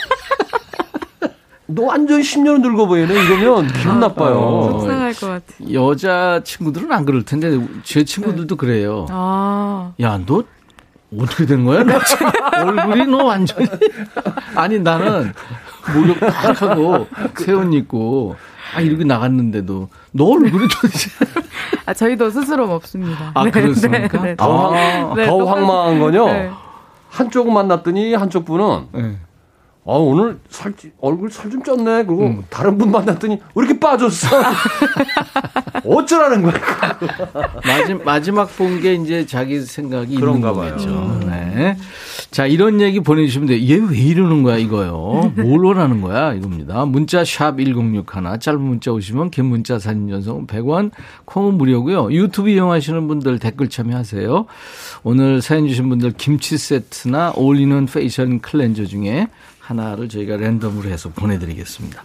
너 1.66 1.84
완전히 1.84 2.22
10년 2.22 2.60
늙어 2.60 2.86
보이네 2.86 3.12
이러면 3.12 3.66
기분 3.68 4.00
나빠요. 4.00 4.68
속상할 4.72 5.14
것 5.14 5.26
같아. 5.28 5.72
여자 5.72 6.40
친구들은 6.44 6.92
안 6.92 7.04
그럴 7.06 7.24
텐데 7.24 7.58
제 7.84 8.04
친구들도 8.04 8.56
그래요. 8.56 9.06
아, 9.10 9.92
야, 10.02 10.20
너 10.26 10.42
어떻게 11.18 11.46
된 11.46 11.64
거야? 11.64 11.82
너 11.84 11.98
지금 12.04 12.26
얼굴이 12.52 13.06
너 13.06 13.24
완전히 13.24 13.66
아니 14.54 14.78
나는 14.78 15.32
목욕 15.94 16.18
딱 16.20 16.60
하고 16.60 17.06
새 17.38 17.52
옷 17.52 17.72
입고 17.72 18.36
아 18.74 18.80
이렇게 18.80 19.04
나갔는데도 19.04 19.88
너 20.12 20.24
얼굴이 20.24 20.68
도대체 20.68 21.10
아 21.86 21.94
저희도 21.94 22.30
스스로 22.30 22.66
먹습니다. 22.66 23.30
아, 23.34 23.44
그렇습니까? 23.50 24.20
네, 24.20 24.28
네. 24.30 24.36
더, 24.36 24.68
황, 24.70 25.14
네, 25.14 25.26
더 25.26 25.38
똑같- 25.38 25.56
황망한 25.56 25.98
건요. 26.00 26.26
네. 26.26 26.50
한쪽 27.10 27.50
만났더니 27.50 28.14
한쪽 28.14 28.44
분은 28.44 28.86
네. 28.92 29.16
아 29.86 29.92
오늘 29.92 30.38
살 30.48 30.72
얼굴 31.00 31.30
살 31.30 31.50
좀 31.50 31.62
쪘네. 31.62 32.06
그리고 32.06 32.26
음. 32.26 32.42
다른 32.48 32.78
분 32.78 32.90
만났더니 32.90 33.38
왜 33.54 33.64
이렇게 33.64 33.78
빠졌어? 33.78 34.28
어쩌라는 35.84 36.42
거야? 36.42 36.54
마지, 37.66 37.94
마지막 37.94 38.56
본 38.56 38.80
게 38.80 38.94
이제 38.94 39.24
자기 39.26 39.60
생각이 39.60 40.14
있는 40.14 40.20
그런가 40.20 40.52
봐요. 40.52 40.70
거겠죠. 40.70 41.20
네. 41.26 41.76
자, 42.30 42.46
이런 42.46 42.80
얘기 42.80 43.00
보내주시면 43.00 43.48
돼요. 43.48 43.60
얘 43.70 43.78
왜 43.84 43.98
이러는 43.98 44.42
거야, 44.42 44.56
이거요? 44.56 45.32
뭘 45.36 45.64
원하는 45.64 46.00
거야, 46.00 46.32
이겁니다. 46.34 46.84
문자 46.86 47.24
샵 47.24 47.56
1061, 47.58 48.04
짧은 48.40 48.60
문자 48.60 48.90
오시면 48.90 49.30
긴 49.30 49.44
문자 49.46 49.78
사진 49.78 50.08
전송 50.08 50.46
100원, 50.46 50.90
콩은 51.26 51.54
무료고요. 51.58 52.10
유튜브 52.12 52.48
이용하시는 52.48 53.06
분들 53.06 53.38
댓글 53.38 53.68
참여하세요. 53.68 54.46
오늘 55.04 55.42
사연 55.42 55.68
주신 55.68 55.88
분들 55.88 56.12
김치 56.16 56.56
세트나 56.58 57.32
올인원 57.36 57.86
facial 57.86 58.40
cleanser 58.40 58.86
중에 58.86 59.28
하나를 59.64 60.08
저희가 60.08 60.36
랜덤으로 60.36 60.88
해서 60.90 61.08
보내드리겠습니다. 61.08 62.04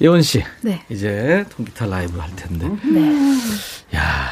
예원 0.00 0.22
씨. 0.22 0.42
네. 0.62 0.82
이제 0.88 1.44
통기타 1.50 1.86
라이브 1.86 2.18
할 2.18 2.34
텐데. 2.34 2.68
네. 2.84 3.36
야, 3.96 4.30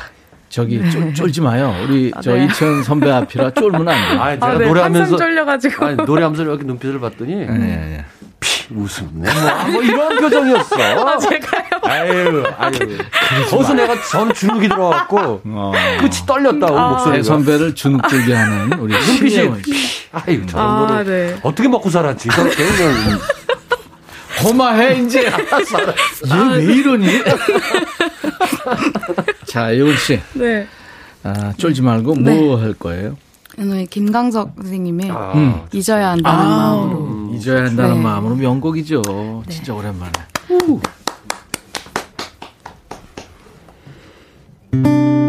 저기 0.49 0.79
쫄, 0.91 1.15
쫄지 1.15 1.41
마요. 1.41 1.75
우리 1.85 2.11
저 2.23 2.35
네. 2.35 2.47
이치현 2.47 2.83
선배 2.83 3.11
앞이라 3.11 3.51
쫄면 3.53 3.87
안 3.87 4.09
돼. 4.09 4.19
아, 4.19 4.31
제가 4.35 4.47
아, 4.47 4.59
네, 4.59 4.67
노래하면서 4.67 5.17
쫄려가지고. 5.17 5.85
아니, 5.85 5.97
노래하면서 5.97 6.43
이렇게 6.43 6.65
눈빛을 6.65 6.99
봤더니 7.01 7.33
예, 7.35 7.41
예. 7.43 8.05
피 8.18 8.18
웃음네. 8.71 9.31
뭐, 9.33 9.73
뭐 9.73 9.83
이런 9.83 10.17
표정이었어. 10.19 10.77
제가요? 11.19 11.63
아유, 11.83 12.45
아유. 12.59 12.99
거기서 13.51 13.75
내가 13.75 14.01
전 14.03 14.33
주눅이 14.33 14.69
들어갖고 14.69 15.41
어. 15.45 15.73
끝이 16.01 16.13
떨렸다고 16.27 16.79
아. 16.79 16.89
새 16.89 16.95
목소리가. 17.11 17.23
선배를 17.25 17.75
주눅들게 17.75 18.35
하는 18.35 18.79
우리 18.79 18.95
눈빛이. 19.07 19.63
아유 20.13 20.47
저런 20.47 20.67
아, 20.67 20.87
거를 20.87 21.05
네. 21.05 21.41
어떻게 21.43 21.69
먹고 21.69 21.91
살았지? 21.91 22.29
저렇게 22.29 22.65
고마해 24.43 24.99
이제. 25.03 25.25
얘왜 26.31 26.65
이러니? 26.65 27.09
자, 29.47 29.75
예원 29.75 29.97
씨, 29.97 30.21
네. 30.35 30.67
아, 31.25 31.53
쫄지 31.57 31.83
말고 31.83 32.15
네. 32.19 32.41
뭐할 32.41 32.75
거예요? 32.75 33.17
오늘 33.59 33.87
김강석 33.87 34.53
선생님의 34.57 35.11
음. 35.11 35.63
잊어야 35.73 36.11
한다는 36.11 36.39
마음으로. 36.49 37.18
잊어야 37.35 37.65
한다는 37.65 37.97
네. 37.97 38.03
마음으로 38.03 38.35
명곡이죠. 38.37 39.43
진짜 39.49 39.75
오랜만에. 39.75 40.13
잊 44.73 45.28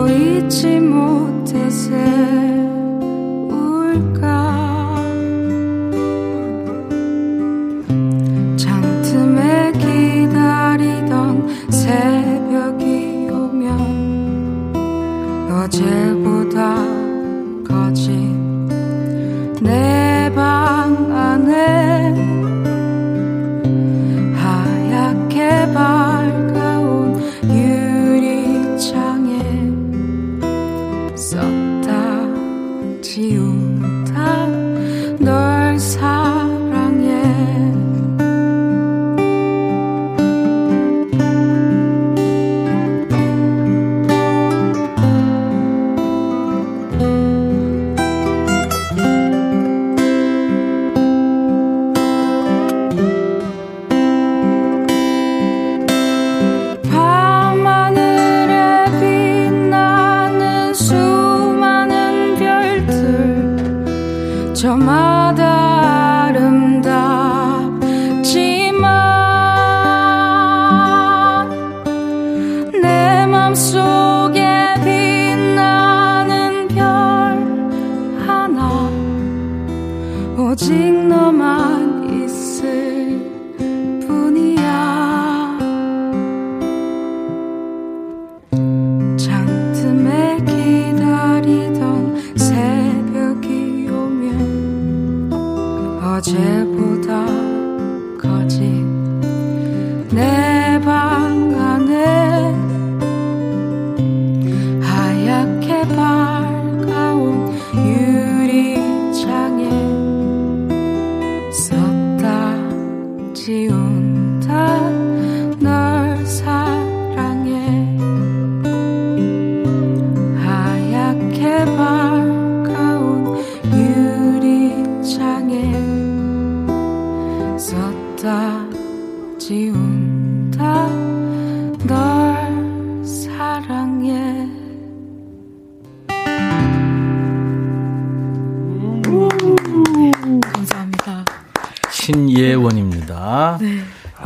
또 0.00 0.08
잊지 0.08 0.80
못해 0.80 1.68
세 1.68 1.94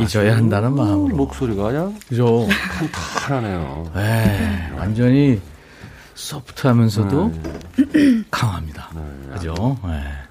잊어야 0.05 0.37
한다는 0.37 0.75
마음으로. 0.75 1.15
목소리가 1.15 1.63
그냥 1.63 1.95
그죠? 2.07 2.47
탄탄하네요. 3.19 3.91
에 3.97 4.69
완전히 4.77 5.41
소프트하면서도 6.13 7.33
강합니다. 8.31 8.89
그죠? 9.33 9.77
예. 9.87 10.25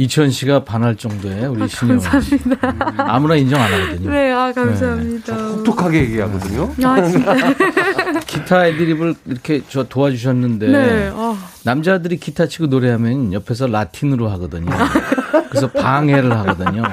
이천 0.00 0.30
씨가 0.30 0.62
반할 0.64 0.94
정도의 0.94 1.46
우리 1.46 1.66
신예원 1.68 2.00
씨. 2.20 2.38
감사합니다. 2.38 2.94
아무나 3.12 3.34
인정 3.34 3.60
안 3.60 3.72
하거든요. 3.72 4.10
네, 4.10 4.30
아, 4.30 4.52
감사합니다. 4.52 5.36
똑똑하게 5.36 6.00
얘기하거든요. 6.02 6.72
아, 6.84 7.02
진짜. 7.02 7.54
기타 8.28 8.68
애드립을 8.68 9.16
이렇게 9.26 9.60
저 9.68 9.82
도와주셨는데 9.88 10.68
네, 10.68 11.10
아, 11.12 11.36
남자들이 11.64 12.16
기타 12.18 12.46
치고 12.46 12.66
노래하면 12.66 13.32
옆에서 13.32 13.66
라틴으로 13.66 14.28
하거든요. 14.30 14.70
그래서 15.50 15.66
방해를 15.68 16.30
하거든요. 16.38 16.84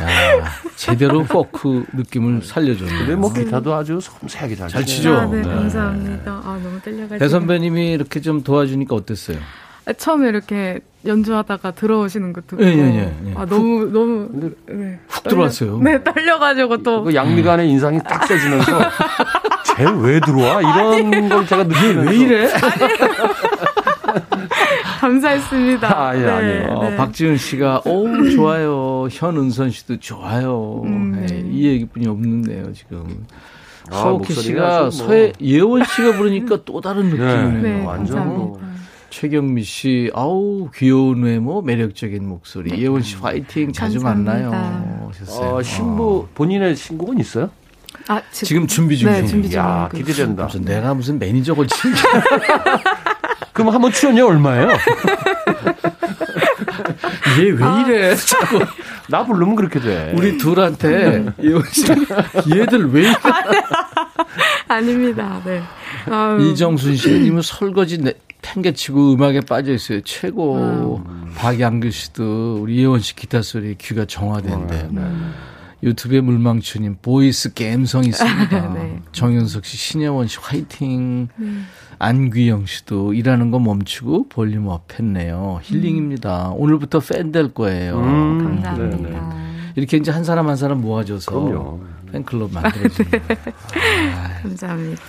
야, 0.00 0.44
제대로 0.76 1.22
포크 1.24 1.84
느낌을 1.92 2.42
살려줬네요. 2.42 2.98
근데 2.98 3.14
뭐 3.14 3.32
기타도 3.32 3.74
아주 3.74 4.00
섬세하게 4.00 4.56
잘, 4.56 4.68
잘. 4.68 4.84
치죠? 4.84 5.14
아, 5.14 5.26
네, 5.26 5.36
네. 5.40 5.42
감사합니다. 5.48 6.32
아, 6.32 6.60
너무 6.62 6.80
떨려가지고. 6.80 7.18
배 7.18 7.28
선배님이 7.28 7.92
이렇게 7.92 8.20
좀 8.20 8.42
도와주니까 8.42 8.94
어땠어요? 8.94 9.38
아, 9.86 9.92
처음에 9.92 10.28
이렇게 10.30 10.80
연주하다가 11.06 11.72
들어오시는 11.72 12.32
것도. 12.32 12.56
예, 12.60 12.66
예, 12.66 12.78
예, 12.78 13.14
예. 13.26 13.34
아, 13.36 13.44
너무, 13.44 13.84
너무. 13.92 14.28
네, 14.66 14.98
훅 15.08 15.22
들어왔어요. 15.24 15.78
네, 15.78 16.02
떨려가지고 16.02 16.82
또. 16.82 17.04
그 17.04 17.14
양미간의 17.14 17.68
인상이 17.70 18.00
딱 18.02 18.26
써지면서 18.26 18.78
쟤 19.76 19.84
왜 19.84 20.20
들어와? 20.20 20.60
이런 20.60 21.28
걸 21.28 21.46
제가 21.46 21.64
느끼면서 21.64 22.10
왜 22.10 22.16
이래? 22.16 22.48
감사했습니다. 25.08 25.88
아, 26.00 26.16
예, 26.18 26.26
아니에요. 26.26 26.66
어, 26.70 26.96
박지은 26.96 27.36
씨가 27.36 27.82
오 27.84 28.06
좋아요. 28.30 29.06
현은선 29.10 29.70
씨도 29.70 29.98
좋아요. 30.00 30.80
음. 30.86 31.26
네, 31.26 31.44
이 31.52 31.66
얘기뿐이 31.66 32.06
없는데요 32.08 32.72
지금. 32.72 33.26
아, 33.90 33.96
서옥희 33.96 34.32
씨가 34.32 34.80
뭐- 34.80 34.90
서해 34.90 35.32
예원 35.42 35.84
씨가 35.84 36.16
부르니까 36.16 36.60
또 36.64 36.80
다른 36.80 37.10
느낌이네요. 37.10 37.62
네, 37.62 37.84
완전 37.84 38.28
뭐. 38.28 38.60
최경미 39.10 39.62
씨, 39.62 40.10
아우 40.14 40.70
귀여운 40.74 41.22
외모, 41.22 41.60
매력적인 41.62 42.26
목소리. 42.26 42.76
예원 42.80 43.02
씨 43.02 43.16
화이팅 43.16 43.72
자주 43.72 44.00
감사합니다. 44.00 44.50
만나요. 44.50 45.10
하셨어요. 45.12 45.50
어, 45.56 45.62
신부 45.62 46.26
본인의 46.34 46.74
신곡은 46.76 47.20
있어요? 47.20 47.50
아, 48.08 48.20
지- 48.32 48.46
지금 48.46 48.66
준비 48.66 48.96
중이에요. 48.98 49.20
네, 49.22 49.26
준비 49.28 49.54
야 49.54 49.88
중이고. 49.92 50.06
기대된다. 50.08 50.44
무슨 50.46 50.62
내가 50.62 50.94
무슨 50.94 51.18
매니저걸 51.18 51.66
친 51.68 51.92
그럼 53.54 53.72
한번 53.72 53.90
출연료 53.92 54.26
얼마예요? 54.26 54.68
얘왜 57.40 57.62
아. 57.64 57.84
이래? 57.86 58.14
자꾸 58.18 58.58
나 59.08 59.24
부르면 59.24 59.54
그렇게 59.54 59.80
돼. 59.80 60.12
우리 60.16 60.36
둘한테 60.36 61.24
예원 61.42 61.62
씨 61.70 61.84
얘들 62.50 62.92
왜 62.92 63.02
이래? 63.02 63.14
아닙니다. 64.68 65.40
네. 65.44 65.62
아유, 66.10 66.50
이정순 66.50 66.96
씨님은 66.96 67.42
설거지 67.42 67.98
내, 67.98 68.14
팽개치고 68.42 69.14
음악에 69.14 69.40
빠져 69.42 69.72
있어요. 69.72 70.00
최고. 70.02 71.02
박양규 71.36 71.90
씨도 71.90 72.58
우리 72.60 72.78
예원 72.78 73.00
씨 73.00 73.14
기타 73.14 73.42
소리 73.42 73.76
귀가 73.76 74.04
정화된대요. 74.04 74.90
유튜브에 75.84 76.20
물망추님 76.22 76.96
보이스 77.02 77.52
감성 77.52 78.04
있습니다. 78.04 78.72
네. 78.74 79.00
정윤석 79.12 79.64
씨, 79.66 79.76
신예원 79.76 80.26
씨 80.26 80.38
화이팅. 80.40 81.28
안귀영 81.98 82.66
씨도 82.66 83.14
일하는 83.14 83.50
거 83.50 83.58
멈추고 83.60 84.28
볼륨 84.28 84.66
up 84.68 84.98
했네요. 84.98 85.60
힐링입니다. 85.62 86.50
오늘부터 86.56 87.00
팬 87.00 87.30
될 87.30 87.52
거예요. 87.54 87.98
음, 87.98 88.62
감사합니다. 88.62 88.96
네네. 88.96 89.20
이렇게 89.76 89.96
이제 89.98 90.10
한 90.10 90.24
사람 90.24 90.48
한 90.48 90.56
사람 90.56 90.80
모아줘서 90.80 91.30
그럼요. 91.32 91.80
팬클럽 92.12 92.52
만들어줍니다. 92.52 93.18
감사합니다. 94.42 95.02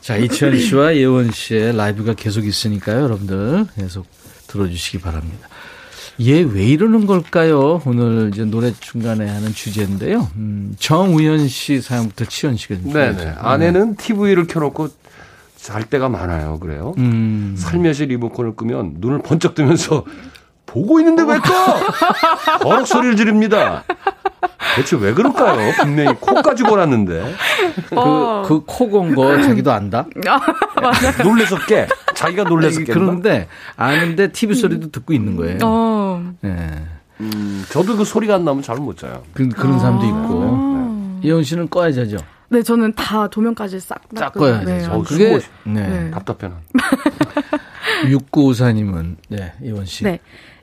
자, 0.00 0.16
이치현 0.16 0.58
씨와 0.58 0.96
예원 0.96 1.30
씨의 1.30 1.76
라이브가 1.76 2.14
계속 2.14 2.44
있으니까요. 2.46 3.02
여러분들 3.02 3.66
계속 3.76 4.06
들어주시기 4.48 4.98
바랍니다. 4.98 5.48
얘 6.20 6.42
왜 6.42 6.64
이러는 6.64 7.06
걸까요? 7.06 7.80
오늘 7.86 8.30
이제 8.32 8.44
노래 8.44 8.72
중간에 8.78 9.28
하는 9.28 9.52
주제인데요. 9.52 10.28
음, 10.36 10.74
정우현 10.78 11.48
씨 11.48 11.80
사연부터 11.80 12.26
치현 12.26 12.56
씨가 12.56 12.74
좀 12.76 12.92
네네. 12.92 13.16
주세요. 13.16 13.34
아내는 13.38 13.96
TV를 13.96 14.46
켜놓고 14.46 14.88
잘 15.56 15.84
때가 15.84 16.08
많아요. 16.08 16.58
그래요. 16.58 16.94
음, 16.98 17.54
살며시 17.56 18.06
리모컨을 18.06 18.56
끄면 18.56 18.96
눈을 18.98 19.20
번쩍 19.22 19.54
뜨면서 19.54 20.04
보고 20.66 20.98
있는데 21.00 21.22
왜 21.22 21.38
꺼? 21.38 21.78
버럭 22.62 22.86
소리를 22.86 23.16
지릅니다. 23.16 23.84
대체 24.76 24.96
왜 24.96 25.12
그럴까요? 25.12 25.72
분명히 25.80 26.14
코까지 26.18 26.62
골았는데 26.62 27.34
어. 27.94 28.42
그, 28.46 28.60
그코곤거 28.64 29.42
자기도 29.42 29.70
안다? 29.72 30.06
놀래서 31.24 31.58
깨. 31.66 31.86
자기가 32.22 32.44
놀래서 32.44 32.78
깬다. 32.78 32.92
그런데 32.94 33.48
아는데 33.76 34.32
TV 34.32 34.54
소리도 34.54 34.90
듣고 34.90 35.12
있는 35.12 35.36
거예요. 35.36 35.58
어. 35.62 36.32
예. 36.44 36.82
음, 37.20 37.64
저도 37.68 37.96
그 37.96 38.04
소리가 38.04 38.36
안 38.36 38.44
나면 38.44 38.62
잘 38.62 38.76
못 38.76 38.96
자요. 38.98 39.22
그, 39.34 39.48
그런 39.48 39.78
사람도 39.78 40.06
있고. 40.06 41.20
예원 41.24 41.44
씨는 41.44 41.68
꺼야 41.68 41.92
자죠? 41.92 42.16
네, 42.48 42.62
저는 42.62 42.92
다 42.94 43.28
조명까지 43.28 43.80
싹 43.80 44.00
꺼야죠. 44.34 44.64
네, 44.64 44.86
어, 44.86 45.00
아, 45.00 45.02
그게, 45.02 45.38
네. 45.64 45.88
네. 45.88 46.10
답답해는. 46.10 46.56
6954님은, 48.04 49.16
네, 49.28 49.52
예원 49.62 49.84
씨. 49.84 50.04
네. 50.04 50.18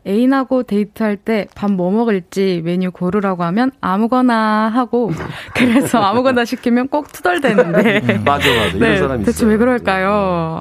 애인하고 0.10 0.64
데이트할 0.64 1.16
때 1.18 1.48
밥 1.56 1.70
뭐 1.72 1.92
먹을지 1.92 2.62
메뉴 2.66 2.92
고르라고 2.92 3.44
하면 3.44 3.72
아무거나 3.80 4.70
하고 4.74 5.12
그래서 5.56 6.00
아무거나 6.02 6.44
시키면 6.46 6.88
꼭 6.90 7.12
투덜대는데 7.12 8.18
맞아, 8.26 8.50
맞아. 8.50 8.66
이런 8.66 8.80
네, 8.80 8.98
사람이 8.98 9.24
대체 9.26 9.38
있어요. 9.38 9.50
왜 9.52 9.58
그럴까요? 9.58 10.10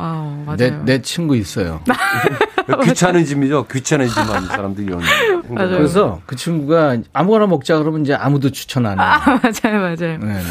아, 0.00 0.42
맞아요. 0.46 0.56
내, 0.56 0.70
내 0.84 1.02
친구 1.02 1.34
있어요. 1.36 1.80
귀찮은 2.84 3.24
집이죠. 3.24 3.66
귀찮은 3.66 4.06
집만 4.08 4.46
사람들이 4.46 4.86
이런. 4.86 5.00
행동을 5.48 5.54
맞아요. 5.54 5.70
그래서 5.78 6.20
그 6.26 6.36
친구가 6.36 6.98
아무거나 7.14 7.46
먹자 7.46 7.78
그러면 7.78 8.02
이제 8.02 8.12
아무도 8.14 8.50
추천 8.50 8.84
안 8.84 8.98
해요. 8.98 9.06
아, 9.08 9.18
맞아요, 9.42 9.80
맞아요. 9.80 10.18
네네네. 10.18 10.44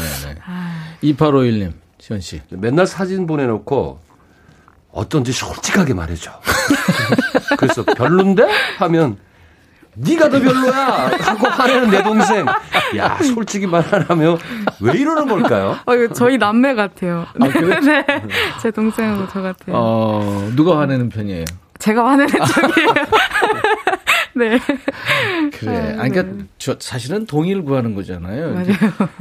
2851님, 1.04 1.72
시원 1.98 2.20
씨. 2.20 2.40
맨날 2.50 2.86
사진 2.86 3.26
보내놓고 3.26 4.00
어쩐지 4.92 5.32
솔직하게 5.32 5.94
말해줘. 5.94 6.30
그래서 7.58 7.84
별론데? 7.84 8.46
하면 8.78 9.16
네가 9.94 10.28
더 10.28 10.40
별로야 10.40 11.10
하고 11.20 11.48
화내는 11.48 11.90
내 11.90 12.02
동생. 12.02 12.46
야 12.96 13.18
솔직히 13.22 13.66
말하라며 13.66 14.38
왜 14.80 14.92
이러는 14.98 15.28
걸까요? 15.28 15.76
어, 15.84 15.94
이거 15.94 16.12
저희 16.14 16.38
남매 16.38 16.74
같아요. 16.74 17.26
네, 17.38 17.48
네. 17.80 18.06
제 18.62 18.70
동생하고 18.70 19.26
저 19.32 19.42
같아요. 19.42 19.74
어, 19.76 20.50
누가 20.54 20.78
화내는 20.78 21.08
편이에요? 21.08 21.44
제가 21.78 22.04
화내는 22.08 22.28
쪽이에요. 22.46 22.94
네. 24.34 24.58
그래. 25.58 25.96
아니, 25.98 26.10
그러니까 26.12 26.44
저 26.58 26.76
사실은 26.78 27.26
동의를 27.26 27.64
구하는 27.64 27.94
거잖아요. 27.94 28.52
맞아요. 28.54 28.66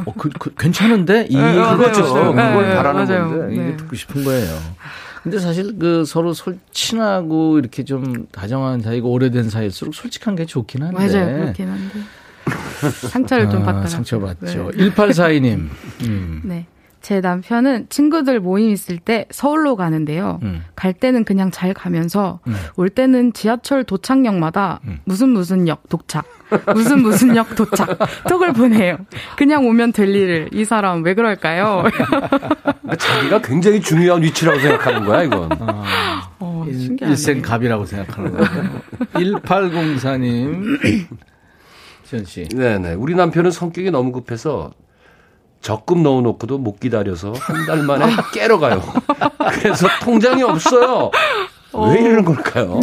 어, 0.05 0.13
그, 0.17 0.29
그, 0.37 0.53
괜찮은데? 0.53 1.25
이, 1.29 1.35
네, 1.35 1.41
맞아요, 1.55 1.77
그거죠. 1.77 2.03
그걸 2.13 2.35
네, 2.35 2.75
바라는 2.75 3.05
맞아요. 3.05 3.29
건데. 3.29 3.53
이게 3.55 3.63
네. 3.63 3.77
듣고 3.77 3.95
싶은 3.95 4.23
거예요. 4.23 4.47
근데 5.23 5.39
사실 5.39 5.77
그 5.77 6.05
서로 6.05 6.33
솔, 6.33 6.57
친하고 6.71 7.59
이렇게 7.59 7.83
좀 7.83 8.27
다정한 8.31 8.81
사이고 8.81 9.11
오래된 9.11 9.49
사이일수록 9.49 9.93
솔직한 9.93 10.35
게 10.35 10.45
좋긴 10.45 10.83
한데. 10.83 10.97
맞아요. 10.97 11.37
그렇긴 11.39 11.69
한데. 11.69 11.99
상처를 13.11 13.49
좀 13.49 13.61
아, 13.63 13.65
받더라고요. 13.65 13.87
상처 13.89 14.19
받죠. 14.19 14.71
네. 14.71 14.89
1842님. 14.89 15.69
음. 16.03 16.41
네. 16.45 16.65
제 17.07 17.21
남편은 17.21 17.85
친구들 17.87 18.41
모임 18.41 18.69
있을 18.69 18.97
때 18.97 19.27
서울로 19.31 19.77
가는데요. 19.77 20.41
음. 20.43 20.65
갈 20.75 20.91
때는 20.91 21.23
그냥 21.23 21.51
잘 21.51 21.73
가면서 21.73 22.41
음. 22.47 22.53
올 22.75 22.89
때는 22.89 23.31
지하철 23.31 23.85
도착역마다 23.85 24.81
무슨 25.05 25.29
무슨 25.29 25.69
역 25.69 25.87
도착, 25.87 26.25
무슨 26.75 27.01
무슨 27.01 27.37
역 27.37 27.55
도착 27.55 27.97
톡을 28.27 28.51
보내요. 28.51 28.97
그냥 29.37 29.65
오면 29.65 29.93
될 29.93 30.09
일을 30.13 30.49
이 30.51 30.65
사람 30.65 31.01
왜 31.03 31.13
그럴까요? 31.13 31.83
그러니까 31.85 32.95
자기가 32.97 33.41
굉장히 33.41 33.79
중요한 33.79 34.21
위치라고 34.21 34.59
생각하는 34.59 35.05
거야, 35.05 35.23
이건. 35.23 35.49
어, 36.39 36.65
일- 36.67 36.77
신기하네. 36.77 37.11
일생 37.13 37.41
갑이라고 37.41 37.85
생각하는 37.85 38.33
거예요. 38.33 38.81
1804님. 39.13 41.07
지현 42.03 42.25
씨. 42.25 42.49
네네. 42.49 42.95
우리 42.95 43.15
남편은 43.15 43.51
성격이 43.51 43.91
너무 43.91 44.11
급해서 44.11 44.71
적금 45.61 46.03
넣어놓고도 46.03 46.57
못 46.57 46.79
기다려서 46.79 47.33
한 47.39 47.65
달 47.65 47.83
만에 47.83 48.05
깨러 48.33 48.59
가요. 48.59 48.81
그래서 49.61 49.87
통장이 50.01 50.41
없어요. 50.43 51.11
왜 51.73 51.99
이러는 52.01 52.23
걸까요? 52.25 52.79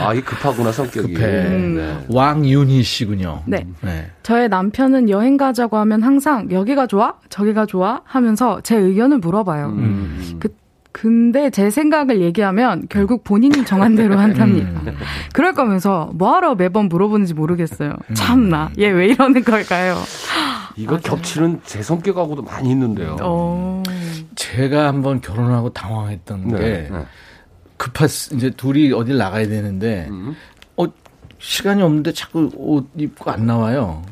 아, 0.00 0.14
이 0.14 0.20
급하구나, 0.20 0.70
성격이. 0.70 1.12
급해. 1.14 1.26
네. 1.48 1.98
왕윤희 2.08 2.82
씨군요. 2.84 3.42
네. 3.46 3.66
네. 3.80 4.10
저의 4.22 4.48
남편은 4.48 5.10
여행 5.10 5.36
가자고 5.36 5.76
하면 5.78 6.02
항상 6.02 6.50
여기가 6.50 6.86
좋아? 6.86 7.14
저기가 7.28 7.66
좋아? 7.66 8.00
하면서 8.04 8.60
제 8.62 8.76
의견을 8.76 9.18
물어봐요. 9.18 9.66
음. 9.70 10.36
그, 10.38 10.48
근데 10.92 11.50
제 11.50 11.70
생각을 11.70 12.20
얘기하면 12.20 12.84
결국 12.88 13.24
본인이 13.24 13.64
정한 13.64 13.96
대로 13.96 14.16
한답니다. 14.18 14.68
음. 14.86 14.96
그럴 15.34 15.52
거면서 15.54 16.10
뭐하러 16.14 16.54
매번 16.54 16.88
물어보는지 16.88 17.34
모르겠어요. 17.34 17.92
참나. 18.14 18.70
얘 18.78 18.90
왜 18.90 19.06
이러는 19.08 19.42
걸까요? 19.44 19.96
이거 20.78 20.96
겹치는 20.98 21.60
제 21.64 21.82
성격하고도 21.82 22.42
많이 22.42 22.70
있는데요. 22.70 23.16
어. 23.20 23.82
제가 24.36 24.86
한번 24.86 25.20
결혼하고 25.20 25.72
당황했던 25.72 26.48
네, 26.48 26.58
게 26.58 26.88
네. 26.90 27.04
급했 27.76 28.32
이제 28.32 28.50
둘이 28.50 28.92
어딜 28.92 29.16
나가야 29.18 29.48
되는데 29.48 30.06
음. 30.10 30.36
어 30.76 30.84
시간이 31.40 31.82
없는데 31.82 32.12
자꾸 32.12 32.50
옷 32.54 32.88
입고 32.96 33.28
안 33.30 33.46
나와요. 33.46 34.02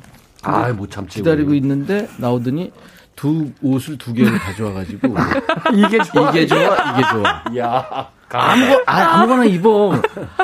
아, 0.43 0.69
못 0.73 0.91
참지. 0.91 1.19
기다리고 1.19 1.51
우리. 1.51 1.59
있는데 1.59 2.09
나오더니 2.19 2.73
두 3.14 3.51
옷을 3.62 3.97
두 3.97 4.12
개를 4.12 4.37
가져와 4.39 4.73
가지고 4.73 5.14
이게 5.75 6.03
좋아. 6.03 6.31
이게 6.31 6.47
좋아 6.47 6.93
이게 6.93 7.03
좋아 7.11 7.45
야. 7.59 8.11
아무거 8.29 8.83
아, 8.87 9.01
아무거나 9.20 9.45
입어 9.45 9.93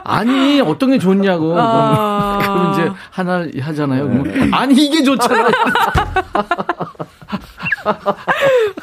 아니 0.04 0.60
어떤 0.60 0.90
게 0.92 0.98
좋냐고 0.98 1.54
아. 1.58 2.38
그럼 2.40 2.72
이제 2.72 2.90
하나 3.10 3.46
하잖아요 3.60 4.08
그러면 4.08 4.54
아니 4.54 4.74
이게 4.86 5.02
좋잖아 5.02 5.48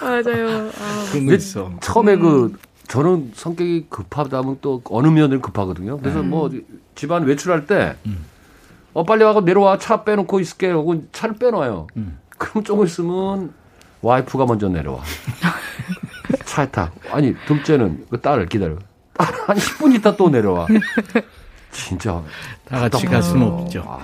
맞아요. 0.01 0.69
그런 1.11 1.25
거 1.25 1.33
있어 1.33 1.71
처음에 1.81 2.17
그 2.17 2.53
저는 2.87 3.31
성격이 3.35 3.85
급하다면 3.89 4.57
또 4.61 4.81
어느 4.85 5.07
면을 5.07 5.41
급하거든요. 5.41 5.99
그래서 5.99 6.23
뭐 6.23 6.49
집안 6.95 7.23
외출할 7.23 7.65
때 7.67 7.95
어, 8.93 9.03
빨리 9.03 9.23
와서 9.23 9.41
내려와 9.41 9.77
차 9.77 10.03
빼놓고 10.03 10.39
있을게 10.39 10.71
하고 10.71 11.03
차를 11.11 11.35
빼놔요. 11.35 11.87
그럼 12.37 12.63
조금 12.63 12.85
있으면 12.85 13.53
와이프가 14.01 14.45
먼저 14.45 14.67
내려와. 14.69 15.01
차에 16.45 16.69
타. 16.71 16.91
아니 17.11 17.35
둘째는 17.45 18.05
그 18.09 18.19
딸을 18.19 18.47
기다려. 18.47 18.77
딸한 19.19 19.57
10분 19.57 19.95
있다 19.95 20.15
또 20.15 20.29
내려와. 20.29 20.67
진짜 21.71 22.21
다 22.65 22.79
같이 22.79 23.05
갈 23.05 23.21
수는 23.21 23.45
없죠 23.45 23.99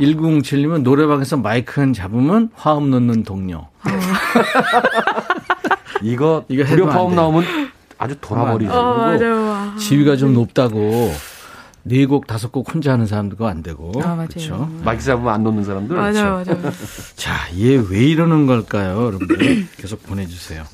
1907님은 0.00 0.82
노래방에서 0.82 1.36
마이크 1.36 1.80
한 1.80 1.92
잡으면 1.92 2.50
화음 2.54 2.90
넣는 2.90 3.24
동료 3.24 3.66
이거 6.02 6.44
이거 6.48 6.64
불협화음 6.64 7.10
돼. 7.10 7.16
나오면 7.16 7.44
아주 7.98 8.14
돌아버리죠. 8.20 8.72
어. 8.72 9.74
지위가 9.80 10.14
좀 10.16 10.32
높다고 10.34 11.12
네 11.88 12.04
곡 12.06 12.26
다섯 12.26 12.52
곡 12.52 12.72
혼자 12.74 12.92
하는 12.92 13.06
사람도 13.06 13.46
안 13.46 13.62
되고 13.62 13.92
아, 14.02 14.08
맞아요. 14.14 14.28
그렇죠 14.28 14.70
마이크 14.84 15.02
잡으면 15.02 15.32
안 15.32 15.42
놓는 15.42 15.64
사람들. 15.64 15.96
맞아요, 15.96 16.42
그렇죠. 16.44 16.60
맞아요. 16.60 16.72
자, 17.16 17.34
얘 17.58 17.76
왜 17.76 18.04
이러는 18.04 18.46
걸까요? 18.46 19.06
여러분들 19.06 19.66
계속 19.76 20.02
보내주세요. 20.04 20.64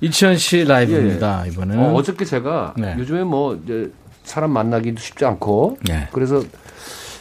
이치현 0.00 0.36
씨 0.38 0.64
라이브입니다. 0.64 1.46
이번은 1.46 1.78
어, 1.78 1.92
어저께 1.94 2.24
제가 2.24 2.74
네. 2.76 2.94
요즘에 2.98 3.24
뭐 3.24 3.54
이제 3.64 3.90
사람 4.24 4.50
만나기도 4.52 5.00
쉽지 5.00 5.24
않고 5.24 5.78
네. 5.82 6.08
그래서 6.12 6.42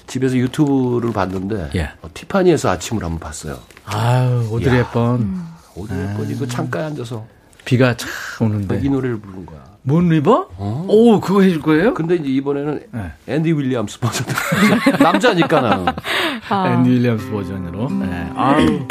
집에서 0.07 0.35
유튜브를 0.37 1.13
봤는데 1.13 1.69
예. 1.75 1.91
어, 2.01 2.09
티파니에서 2.13 2.69
아침을 2.69 3.03
한번 3.03 3.19
봤어요. 3.19 3.57
아유 3.85 4.47
오드리 4.51 4.75
야. 4.77 4.83
헵번 4.91 5.41
어디 5.77 5.93
뻔히 6.17 6.35
그 6.37 6.47
창가에 6.47 6.83
앉아서 6.83 7.25
비가 7.63 7.95
차 7.95 8.07
오는데 8.41 8.81
이 8.83 8.89
노래를 8.89 9.19
부른 9.19 9.45
거야. 9.45 9.70
Moon 9.83 10.09
River? 10.09 10.49
오 10.87 11.19
그거 11.19 11.41
해줄 11.41 11.61
거예요? 11.61 11.93
근데 11.93 12.15
이제 12.15 12.25
이번에는 12.27 12.79
네. 12.91 13.11
앤디 13.27 13.51
윌리엄스 13.51 13.99
버전 13.99 14.25
남자니까 14.99 15.61
나는 15.61 15.85
앤디 16.51 16.89
윌리엄스 16.89 17.29
버전으로. 17.31 17.89
네. 17.89 18.31
아유 18.35 18.85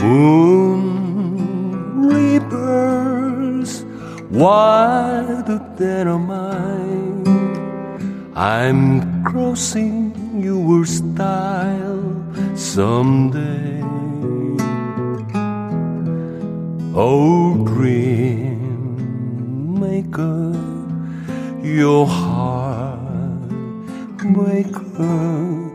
Moon 0.00 2.08
rivers 2.08 3.84
wider 4.30 5.58
than 5.78 6.08
a 6.08 6.18
mile. 6.18 7.24
I'm 8.36 9.24
crossing 9.24 10.12
your 10.40 10.86
style 10.86 12.14
someday. 12.54 13.82
Oh, 17.00 17.54
dream 17.64 18.58
maker, 19.78 20.52
your 21.62 22.08
heart 22.08 23.38
breaker. 24.34 25.70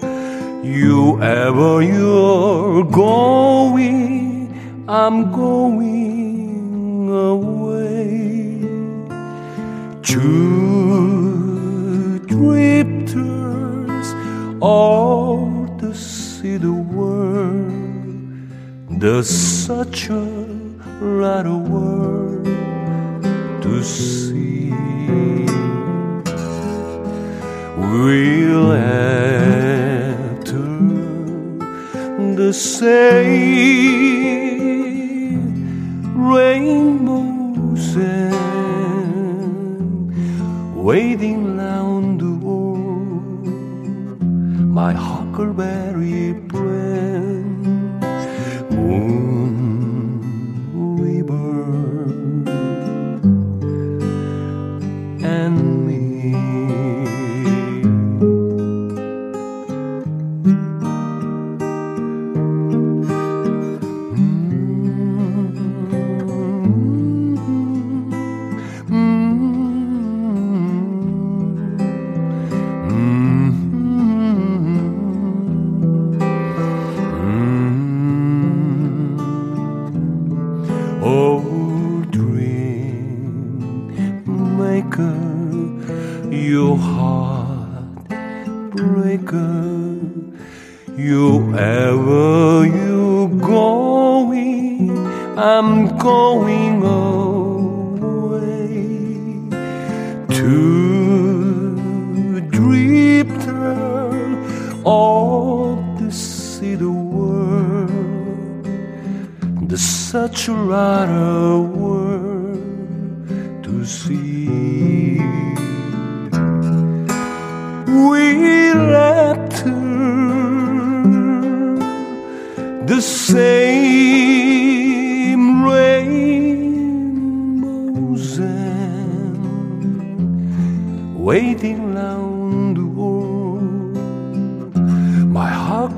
You 0.66 1.22
ever 1.22 1.82
you're 1.82 2.84
going, 2.84 4.52
I'm 4.90 5.32
going 5.32 7.10
away. 7.10 8.60
Two 10.04 11.40
drifters 12.28 14.08
all 14.60 15.74
to 15.80 15.96
see 15.96 16.58
the 16.58 16.74
world. 16.74 17.72
There's 19.00 19.30
such 19.30 20.10
a 20.10 20.63
lot 21.04 21.46
of 21.46 21.68
world 21.70 22.46
to 23.62 23.84
see. 23.84 24.72
We'll 27.78 28.72
enter 28.72 29.84
the 32.36 32.54
same 32.54 33.84
rainbows 36.16 37.96
and 37.98 39.56
waiting 40.76 41.58
round 41.58 42.22
the 42.22 42.34
world. 42.46 43.48
My 44.80 44.94
huckleberry 44.94 45.83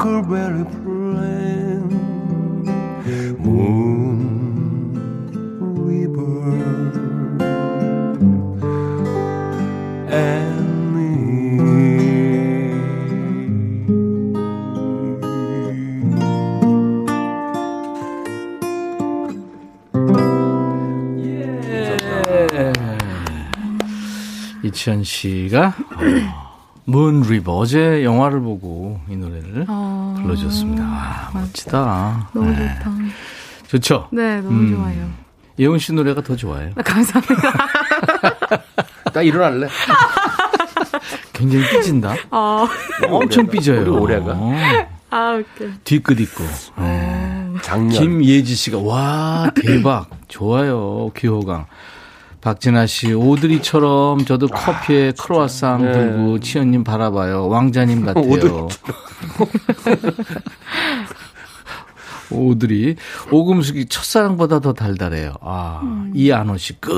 huckleberry 0.06 0.66
plan, 0.66 1.90
moon 3.40 4.94
river, 5.60 6.46
and 10.12 10.76
이치현 24.64 25.04
씨가 25.04 25.74
문 26.86 27.22
리버 27.22 27.52
어제 27.58 28.04
영화를 28.04 28.42
보고 28.42 29.00
이 29.10 29.16
노래를 29.16 29.66
어, 29.68 29.85
불러줬습니다. 30.26 30.84
아, 30.84 31.30
멋지다. 31.34 32.30
너무 32.34 32.52
네. 32.52 32.76
좋다. 32.78 32.92
좋죠? 33.68 34.08
네, 34.12 34.42
너무 34.42 34.60
음. 34.60 34.76
좋아요. 34.76 35.10
예원 35.60 35.80
씨 35.80 35.94
노래가 35.94 36.22
더 36.22 36.36
좋아요. 36.36 36.72
아, 36.76 36.82
감사합니다. 36.82 37.54
나 39.14 39.22
일어날래. 39.22 39.68
굉장히 41.34 41.66
삐진다. 41.70 42.16
어, 42.32 42.68
엄청 43.10 43.48
삐져요. 43.48 43.82
우리 43.82 43.90
올해가. 43.90 44.34
어, 44.36 44.54
아, 45.12 45.34
웃겨. 45.34 45.72
뒤끝 45.84 46.20
있고. 46.20 46.44
네. 46.78 47.46
작년. 47.62 47.90
김예지 47.90 48.54
씨가 48.56 48.80
와 48.80 49.50
대박 49.56 50.10
좋아요 50.28 51.12
귀호강. 51.16 51.66
박진아 52.50 52.86
씨 52.86 53.12
오드리처럼 53.12 54.24
저도 54.24 54.48
커피에 54.50 55.14
크로아상 55.20 55.84
네. 55.84 55.92
들고 55.94 56.40
치현님 56.42 56.84
바라봐요 56.84 57.48
왕자님 57.48 58.06
같아요. 58.06 58.24
오드리처럼. 58.24 58.70
오드리 62.30 62.98
오금숙이 63.32 63.88
첫사랑보다 63.88 64.60
더 64.60 64.74
달달해요. 64.74 65.34
아 65.42 65.82
이안호 66.14 66.58
씨 66.58 66.74
끝. 66.80 66.92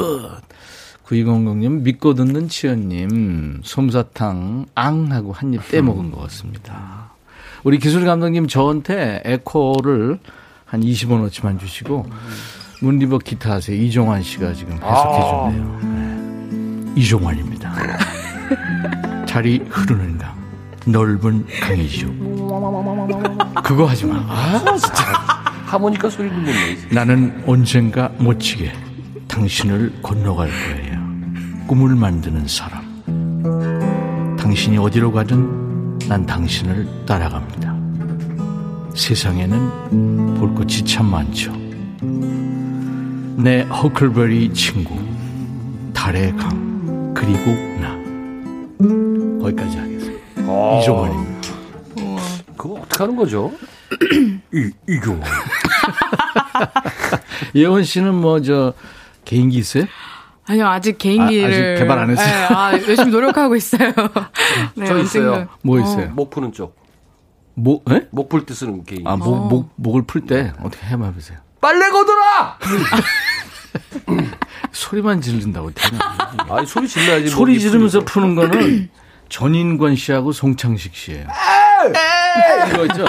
9200님 1.06 1.84
믿고 1.84 2.14
듣는 2.14 2.50
치현님 2.50 3.62
솜사탕 3.64 4.66
앙 4.76 5.12
하고 5.14 5.32
한 5.32 5.54
입 5.54 5.66
떼먹은 5.70 6.12
것 6.12 6.24
같습니다. 6.24 7.12
우리 7.64 7.80
기술 7.80 8.04
감독님 8.04 8.50
저한테 8.50 9.22
에코를 9.24 10.20
한 10.66 10.82
20원어치만 10.82 11.58
주시고 11.62 12.06
문리버 12.82 13.20
기타 13.20 13.54
하세요. 13.54 13.76
이종환 13.76 14.22
씨가 14.22 14.54
지금 14.54 14.74
해석해 14.74 15.20
줬네요. 15.22 15.80
네. 15.82 16.94
이종환입니다. 17.02 17.74
자리 19.26 19.60
흐르는 19.70 20.18
강 20.18 20.36
넓은 20.86 21.46
강이지요. 21.62 22.08
그거 23.64 23.86
하지 23.86 24.06
마. 24.06 24.16
아, 24.28 24.60
진짜. 24.78 25.04
하모니카 25.66 26.10
소리도 26.10 26.36
못 26.36 26.42
내지. 26.44 26.88
나는 26.94 27.44
언젠가 27.46 28.10
못지게 28.20 28.72
당신을 29.28 30.02
건너갈 30.02 30.50
거예요. 30.50 30.98
꿈을 31.68 31.96
만드는 31.96 32.48
사람. 32.48 32.88
당신이 34.40 34.78
어디로 34.78 35.12
가든 35.12 36.00
난 36.08 36.26
당신을 36.26 37.06
따라갑니다. 37.06 37.76
세상에는 38.96 40.36
볼 40.40 40.56
것이 40.56 40.86
참 40.86 41.08
많죠. 41.08 41.52
내 43.38 43.62
허클베리 43.62 44.54
친구, 44.54 44.96
달의 45.94 46.36
강, 46.36 47.14
그리고 47.14 47.52
나. 47.80 47.96
거기까지 49.42 49.78
하겠습니다. 49.78 50.80
이종원입니다. 50.82 51.50
그거 52.58 52.74
어떻게 52.82 53.04
하는 53.04 53.16
거죠? 53.16 53.52
이, 54.54 54.72
이거. 54.90 55.18
예원 57.56 57.84
씨는 57.84 58.16
뭐 58.16 58.42
저 58.42 58.74
개인기 59.26 59.58
있어요? 59.58 59.86
아니요, 60.48 60.68
아직 60.68 60.98
개인기를. 60.98 61.44
아, 61.44 61.48
아직 61.74 61.80
개발 61.84 62.00
안 62.00 62.10
했어요? 62.10 62.26
네, 62.26 62.56
아, 62.56 62.72
열심히 62.74 63.12
노력하고 63.12 63.56
있어요. 63.56 63.92
네, 64.76 64.86
저 64.86 64.98
있어요. 65.00 65.32
언젠가. 65.34 65.58
뭐 65.62 65.80
있어요? 65.80 66.10
목 66.16 66.30
푸는 66.30 66.54
쪽. 66.54 66.76
뭐, 67.54 67.82
예? 67.90 68.08
목풀 68.12 68.46
때 68.46 68.54
쓰는 68.54 68.84
게임. 68.86 69.06
아, 69.08 69.16
목, 69.18 69.48
목, 69.50 69.72
목을 69.76 70.04
풀 70.04 70.22
때 70.26 70.54
어떻게 70.64 70.86
해봐 70.88 71.12
보세요. 71.12 71.40
빨래 71.60 71.90
거더라! 71.90 72.58
소리만 74.72 75.22
지른다고 75.22 75.72
되나? 75.72 76.00
아니, 76.50 76.68
소리 76.68 76.88
질러야지. 76.88 77.28
소리 77.30 77.54
목이 77.54 77.60
지르면서. 77.62 78.00
푸는 78.02 78.36
거는 78.36 78.90
전인권 79.30 79.96
씨하고 79.96 80.32
송창식 80.32 80.96
씨예요. 80.96 81.28
이거 82.72 82.86
있죠? 82.86 83.06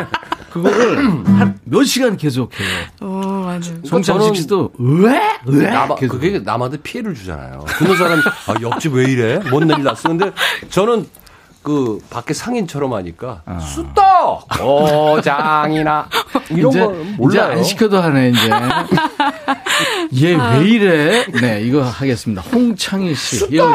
그거를 0.51 0.99
한 1.27 1.59
몇 1.65 1.85
시간 1.85 2.17
계속 2.17 2.51
해요. 2.59 2.69
오, 3.03 3.07
맞아요. 3.43 3.61
송창식 3.85 4.37
씨도 4.37 4.73
왜? 4.79 5.21
왜? 5.45 5.67
나마, 5.71 5.95
계속. 5.95 6.15
그게 6.15 6.39
남한테 6.39 6.79
피해를 6.79 7.15
주잖아요. 7.15 7.65
듣는 7.79 7.97
사람이, 7.97 8.23
아, 8.47 8.55
옆집 8.63 8.95
왜 8.95 9.05
이래? 9.05 9.39
뭔 9.51 9.69
일이 9.69 9.83
났어? 9.83 10.09
근데 10.09 10.31
저는 10.71 11.07
그 11.69 11.99
밖에 12.09 12.33
상인처럼 12.33 12.95
하니까 12.95 13.43
수떡! 13.61 14.49
오장이나 14.59 16.09
이런 16.49 16.71
이제, 16.71 16.81
거 16.81 16.95
이제 16.95 17.15
몰라요. 17.19 17.53
안 17.53 17.63
시켜도 17.63 18.01
하네, 18.01 18.31
이제. 18.31 18.51
얘 20.25 20.35
왜 20.35 20.67
이래? 20.67 21.27
네, 21.27 21.61
이거 21.61 21.83
하겠습니다. 21.83 22.41
홍창희 22.41 23.15
씨. 23.15 23.37
수떡! 23.37 23.69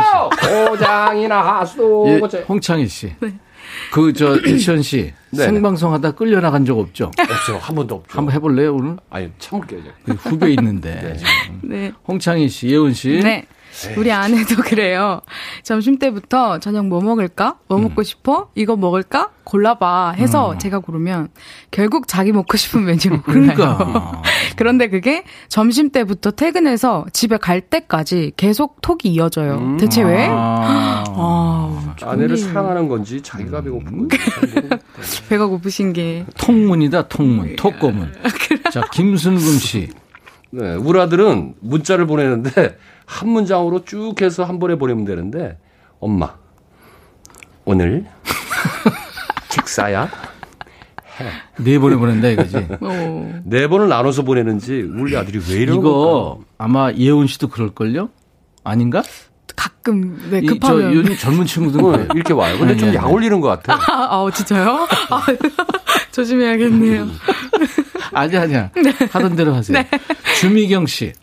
오장이나 0.71 1.59
하수 1.59 2.03
예, 2.07 2.19
홍창희 2.49 2.87
씨. 2.87 3.13
그, 3.91 4.11
저, 4.13 4.37
이치현 4.37 4.81
씨. 4.81 5.13
네. 5.29 5.43
생방송 5.45 5.93
하다 5.93 6.11
끌려 6.13 6.39
나간 6.41 6.65
적 6.65 6.79
없죠? 6.79 7.11
없죠. 7.15 7.59
한 7.61 7.75
번도 7.75 7.93
없죠. 7.93 8.17
한번 8.17 8.33
해볼래요, 8.33 8.73
오늘? 8.75 8.97
아니, 9.11 9.29
참을게요. 9.37 9.79
이제. 9.81 9.91
그 10.05 10.13
후배 10.13 10.49
있는데. 10.53 11.15
네. 11.61 11.91
홍창희 12.07 12.49
씨, 12.49 12.69
예원 12.69 12.93
씨. 12.95 13.19
네. 13.19 13.45
우리 13.97 14.11
아내도 14.11 14.55
그래요. 14.63 15.21
점심 15.63 15.97
때부터 15.97 16.59
저녁 16.59 16.85
뭐 16.87 17.01
먹을까? 17.01 17.57
뭐 17.67 17.77
음. 17.77 17.83
먹고 17.83 18.03
싶어? 18.03 18.49
이거 18.55 18.75
먹을까? 18.75 19.29
골라봐. 19.43 20.11
해서 20.17 20.57
제가 20.57 20.79
고르면 20.79 21.29
결국 21.71 22.07
자기 22.07 22.31
먹고 22.31 22.55
싶은 22.57 22.85
메뉴를 22.85 23.21
골라요. 23.23 23.53
그러니까. 23.55 24.21
그런데 24.55 24.89
그게 24.89 25.23
점심 25.49 25.89
때부터 25.89 26.31
퇴근해서 26.31 27.05
집에 27.13 27.37
갈 27.37 27.61
때까지 27.61 28.33
계속 28.37 28.81
톡이 28.81 29.09
이어져요. 29.09 29.77
대체 29.79 30.03
왜? 30.03 30.27
아. 30.29 31.03
아, 31.15 31.95
아내를 32.01 32.37
사랑하는 32.37 32.87
건지 32.87 33.21
자기가 33.21 33.61
배고픈 33.61 34.07
건지. 34.07 34.17
배가 35.29 35.47
고프신 35.47 35.93
게. 35.93 36.25
통문이다, 36.37 37.07
통문. 37.07 37.55
톡고문. 37.55 38.13
자, 38.71 38.81
김순금 38.91 39.39
씨. 39.39 39.89
네, 40.51 40.75
우리 40.75 40.99
아들은 40.99 41.55
문자를 41.61 42.05
보내는데 42.05 42.77
한 43.05 43.29
문장으로 43.29 43.85
쭉 43.85 44.21
해서 44.21 44.43
한 44.43 44.59
번에 44.59 44.75
보내면 44.75 45.05
되는데 45.05 45.57
엄마 45.99 46.35
오늘 47.65 48.05
식사야 49.49 50.09
네 51.59 51.77
번에 51.79 51.95
보낸다 51.95 52.27
이거지. 52.29 52.57
오. 52.81 53.31
네 53.45 53.67
번을 53.67 53.87
나눠서 53.87 54.23
보내는지 54.23 54.81
우리 54.81 55.15
아들이 55.15 55.39
왜 55.49 55.61
이러는 55.61 55.79
이거 55.79 56.39
아마 56.57 56.91
예원 56.93 57.27
씨도 57.27 57.49
그럴걸요? 57.49 58.09
아닌가? 58.63 59.03
가끔 59.55 60.17
네, 60.31 60.39
이, 60.39 60.47
저 60.47 60.53
급하면. 60.53 60.93
요즘 60.93 61.15
젊은 61.15 61.45
친구들 61.45 61.79
거 61.81 61.91
그래요. 61.91 62.07
이렇게 62.15 62.33
와요. 62.33 62.57
근데 62.57 62.75
좀 62.75 62.89
네, 62.89 62.95
약 62.95 63.05
네. 63.05 63.13
올리는 63.13 63.39
것 63.39 63.47
같아. 63.49 63.75
아, 63.93 64.25
아, 64.25 64.31
진짜요? 64.33 64.87
아, 65.09 65.25
조심해야겠네요. 66.11 67.07
아니 68.13 68.35
아니야. 68.37 68.71
하던 69.11 69.35
대로 69.35 69.53
하세요. 69.53 69.77
주미경 70.39 70.87
씨. 70.87 71.13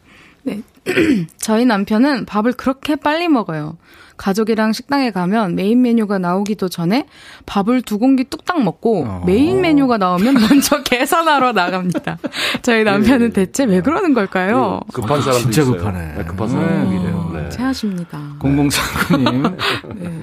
저희 1.38 1.64
남편은 1.66 2.24
밥을 2.26 2.53
그렇게 2.55 2.97
빨리 2.97 3.28
먹어요. 3.28 3.76
가족이랑 4.16 4.74
식당에 4.74 5.11
가면 5.12 5.55
메인 5.55 5.80
메뉴가 5.80 6.18
나오기도 6.18 6.68
전에 6.68 7.07
밥을 7.47 7.80
두 7.80 7.99
공기 7.99 8.24
뚝딱 8.24 8.62
먹고 8.62 9.05
어. 9.07 9.22
메인 9.26 9.62
메뉴가 9.62 9.97
나오면 9.97 10.34
먼저 10.49 10.82
계산하러 10.82 11.53
나갑니다. 11.53 12.18
저희 12.61 12.84
남편은 12.84 13.32
대체 13.32 13.64
왜 13.64 13.80
그러는 13.80 14.12
걸까요? 14.12 14.80
급한 14.93 15.22
사람도 15.22 15.45
진짜 15.45 15.62
있어요. 15.62 15.76
급하네. 15.76 16.14
네, 16.18 16.24
급한 16.24 16.49
사람이래요. 16.49 17.30
네. 17.34 17.49
체하십니다. 17.49 18.18
0049님. 18.41 19.57
네. 19.97 20.22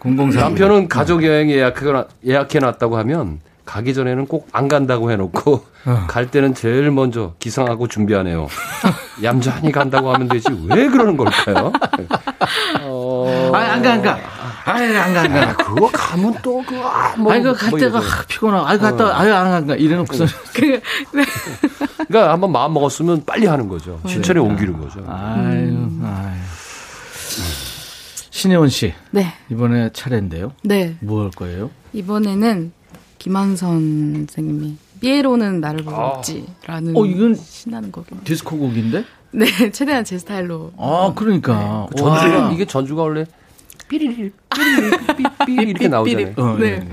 004. 0.00 0.40
남편은 0.40 0.88
가족 0.88 1.22
여행 1.24 1.50
예약 1.50 1.74
예약해 2.24 2.58
놨다고 2.58 2.96
하면 2.98 3.40
가기 3.66 3.92
전에는 3.94 4.26
꼭 4.26 4.48
안 4.52 4.68
간다고 4.68 5.10
해놓고 5.10 5.64
갈 6.08 6.30
때는 6.30 6.54
제일 6.54 6.90
먼저 6.90 7.34
기상하고 7.38 7.88
준비하네요. 7.88 8.46
얌전히 9.22 9.70
간다고 9.72 10.12
하면 10.14 10.28
되지 10.28 10.46
왜 10.70 10.88
그러는 10.88 11.16
걸까요? 11.16 11.72
어... 12.84 13.50
아, 13.52 13.58
안 13.58 13.82
가, 13.82 13.92
안 13.92 14.02
가. 14.02 14.18
아이, 14.64 14.96
안 14.96 15.14
가, 15.14 15.20
안 15.22 15.32
가. 15.32 15.56
그거 15.56 15.90
가면 15.92 16.36
또 16.42 16.62
그, 16.66 16.76
아, 16.80 17.14
뭐. 17.16 17.32
아이, 17.32 17.42
그갈 17.42 17.70
뭐. 17.70 17.78
아, 17.98 18.24
피곤하고, 18.26 18.66
아이, 18.66 18.78
갔다, 18.78 19.16
아이, 19.18 19.30
안 19.30 19.44
가, 19.50 19.56
안 19.56 19.66
가. 19.66 19.74
이래놓고서. 19.76 20.24
그러니까 20.54 22.32
한번 22.32 22.52
마음 22.52 22.74
먹었으면 22.74 23.24
빨리 23.24 23.46
하는 23.46 23.68
거죠. 23.68 24.00
실천에 24.06 24.40
옮기는 24.40 24.78
거죠. 24.80 25.04
아유, 25.08 25.88
아유. 26.04 26.36
신혜원 28.30 28.68
씨. 28.68 28.92
네. 29.10 29.32
이번에 29.50 29.90
차례인데요. 29.92 30.52
네. 30.62 30.96
뭐 31.00 31.22
할 31.22 31.30
거예요? 31.30 31.70
이번에는 31.92 32.72
김한선 33.26 34.28
선생님이 34.30 34.76
삐에로는 35.00 35.60
나를 35.60 35.82
보고 35.82 35.96
아. 35.96 36.18
있지라는 36.18 36.96
어, 36.96 37.04
이건 37.04 37.34
신나는 37.34 37.90
곡입니다. 37.90 38.22
디스코 38.22 38.56
곡인데? 38.56 39.04
네, 39.32 39.46
최대한 39.72 40.04
제 40.04 40.16
스타일로. 40.16 40.72
아, 40.78 41.12
그러니까. 41.12 41.88
전주가, 41.96 42.38
와. 42.44 42.52
이게 42.52 42.64
전주가 42.64 43.02
원래 43.02 43.24
삐리리, 43.88 44.30
삐리리, 45.44 45.70
이렇게 45.70 45.88
나오잖아요. 45.88 46.34
어, 46.36 46.56
네. 46.56 46.86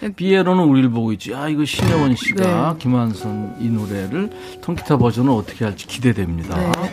네. 0.00 0.12
비에로는 0.12 0.62
우리를 0.62 0.90
보고 0.90 1.12
있지. 1.12 1.34
아, 1.34 1.48
이거 1.48 1.64
신혜원 1.64 2.14
씨가 2.14 2.72
네. 2.74 2.78
김한선 2.78 3.56
이 3.58 3.68
노래를 3.68 4.30
통기타 4.60 4.96
버전을 4.96 5.32
어떻게 5.32 5.64
할지 5.64 5.88
기대됩니다. 5.88 6.56
네. 6.56 6.92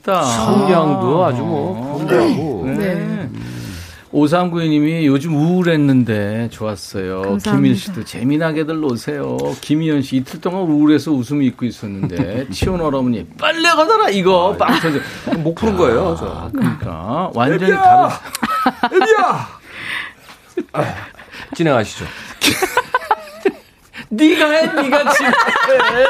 있다. 0.00 0.22
성량도 0.22 1.24
아주 1.24 1.42
뭐, 1.42 1.98
풍부하고. 1.98 2.64
네. 2.78 3.28
5392님이 4.12 5.04
요즘 5.04 5.34
우울했는데 5.36 6.48
좋았어요. 6.50 7.22
감사합니다. 7.22 7.52
김일 7.56 7.76
씨도 7.76 8.04
재미나게들 8.04 8.80
노세요. 8.80 9.36
김희연 9.60 10.00
씨 10.02 10.16
이틀 10.16 10.40
동안 10.40 10.62
우울해서 10.62 11.10
웃음이 11.12 11.44
있고 11.48 11.66
있었는데 11.66 12.48
치온 12.52 12.80
어머니 12.80 13.26
빨리 13.38 13.62
가더라 13.64 14.08
이거 14.10 14.56
빵 14.58 14.78
터져. 14.80 15.00
목 15.38 15.56
푸는 15.56 15.76
거예요, 15.76 16.16
저. 16.18 16.26
아, 16.26 16.50
그러니까 16.50 17.30
완전히 17.34 17.72
다른. 17.72 18.08
애비야! 18.94 19.48
아, 20.72 20.94
진행하시죠. 21.54 22.04
네가 24.08 24.50
해, 24.50 24.66
네가 24.66 25.10
지금 25.12 25.26
해. 25.30 26.04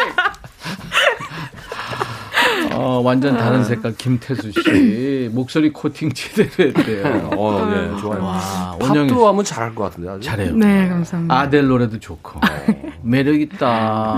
어, 2.73 3.01
완전 3.05 3.37
다른 3.37 3.65
색깔 3.65 3.95
김태수 3.97 4.53
씨 4.53 5.31
목소리 5.33 5.73
코팅 5.73 6.11
제대로 6.13 6.51
했대요. 6.71 7.31
어, 7.37 7.67
네, 7.71 8.01
좋아요. 8.01 8.23
와, 8.23 8.77
원영이 8.81 9.09
팝도 9.09 9.29
하면 9.29 9.45
잘할 9.45 9.75
것 9.75 9.85
같은데. 9.85 10.09
아주. 10.11 10.21
잘해요. 10.23 10.55
네, 10.55 10.89
감사합니다. 10.89 11.35
아델 11.39 11.67
노래도 11.67 11.99
좋고 11.99 12.41
매력 13.03 13.41
있다. 13.41 13.67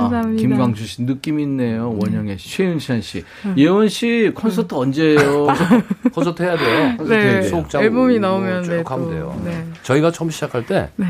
감사합니다. 0.01 0.41
김광수 0.41 0.87
씨 0.87 1.05
느낌 1.07 1.41
있네요. 1.41 1.97
원영애 2.01 2.37
씨, 2.37 2.51
최윤찬 2.57 3.01
씨, 3.03 3.25
예원 3.57 3.89
씨 3.89 4.33
콘서트 4.35 4.75
언제예요? 4.75 5.47
콘서트 6.13 6.43
해야 6.43 6.57
돼요. 6.57 6.95
콘서트 6.97 7.13
네, 7.15 7.21
해야 7.21 7.41
돼요. 7.41 7.49
수옥장 7.51 7.83
앨범이 7.83 8.19
나오면 8.19 8.63
쭉 8.65 8.71
네, 8.71 8.83
하면 8.87 9.05
또, 9.07 9.11
돼요. 9.11 9.43
네. 9.45 9.65
저희가 9.83 10.11
처음 10.11 10.31
시작할 10.31 10.67
때 10.67 10.89
네. 10.97 11.07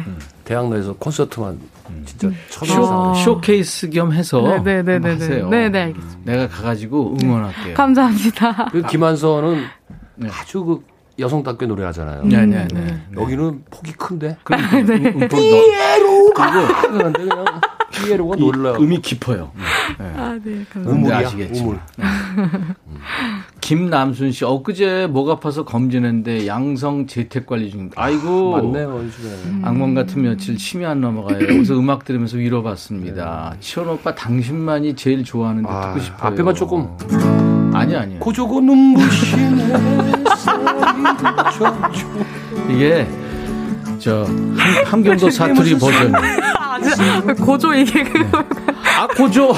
대학로에서 0.49 0.95
콘서트만 0.95 1.61
진짜 2.07 2.31
처음 2.49 2.67
쇼, 2.67 2.83
시작을 2.83 3.15
쇼케이스 3.23 3.91
겸 3.91 4.13
해서 4.13 4.41
네, 4.41 4.83
네, 4.83 4.83
네, 4.83 4.99
네, 4.99 5.11
하세요. 5.11 5.49
네, 5.51 5.69
네, 5.69 5.83
알겠습니다. 5.83 6.33
내가 6.33 6.49
가가지고 6.49 7.19
응원할게요. 7.23 7.75
감사합니다. 7.75 8.69
그 8.73 8.81
김한선은 8.83 9.63
네. 10.17 10.29
아주 10.33 10.65
그 10.65 10.83
여성답게 11.19 11.67
노래하잖아요. 11.67 12.25
네, 12.25 12.47
네, 12.47 12.69
네. 12.73 13.03
여기는 13.17 13.65
폭이 13.71 13.93
큰데. 13.93 14.37
그럼 14.45 14.61
네. 14.71 14.83
음, 14.83 15.23
음, 15.23 15.29
그런데 16.91 17.25
그냥 17.25 17.45
피에로가 17.91 18.37
이 18.37 18.41
놀라. 18.41 18.73
음이 18.77 19.01
깊어요. 19.01 19.51
아, 19.99 20.39
네, 20.45 20.65
감사합니다. 20.71 20.91
우물이야. 20.91 21.19
아시겠지만. 21.19 21.65
우물. 21.69 21.81
김남순 23.61 24.33
씨, 24.33 24.45
엊그제 24.45 25.09
목 25.11 25.29
아파서 25.29 25.65
검진했는데 25.65 26.47
양성 26.47 27.07
재택 27.07 27.47
관리 27.47 27.71
중입니다. 27.71 28.01
아이고. 28.01 28.53
맞네요, 28.53 28.99
요즘에. 29.05 29.61
악몽 29.63 29.95
같은 29.95 30.23
며칠 30.23 30.57
침이 30.57 30.87
안 30.87 31.01
넘어가요. 31.01 31.39
여기서 31.43 31.75
음악 31.79 32.05
들으면서 32.05 32.37
위로받습니다. 32.37 33.57
치원 33.61 33.89
오빠 33.91 34.15
당신만이 34.15 34.95
제일 34.95 35.25
좋아하는데 35.25 35.69
아, 35.69 35.89
듣고 35.89 36.01
싶어요. 36.05 36.33
앞에만 36.33 36.55
조금. 36.55 37.58
아니 37.75 37.95
아니요. 37.97 38.19
고조고 38.19 38.61
눈부시네. 38.61 39.75
이게 42.69 43.09
저 43.99 44.25
함- 44.25 44.57
함경도 44.87 45.31
사투리 45.31 45.79
버전. 45.79 46.15
아, 46.15 46.79
고조 47.45 47.75
이게 47.75 48.03
그거. 48.05 48.45
아 48.99 49.07
고조. 49.09 49.55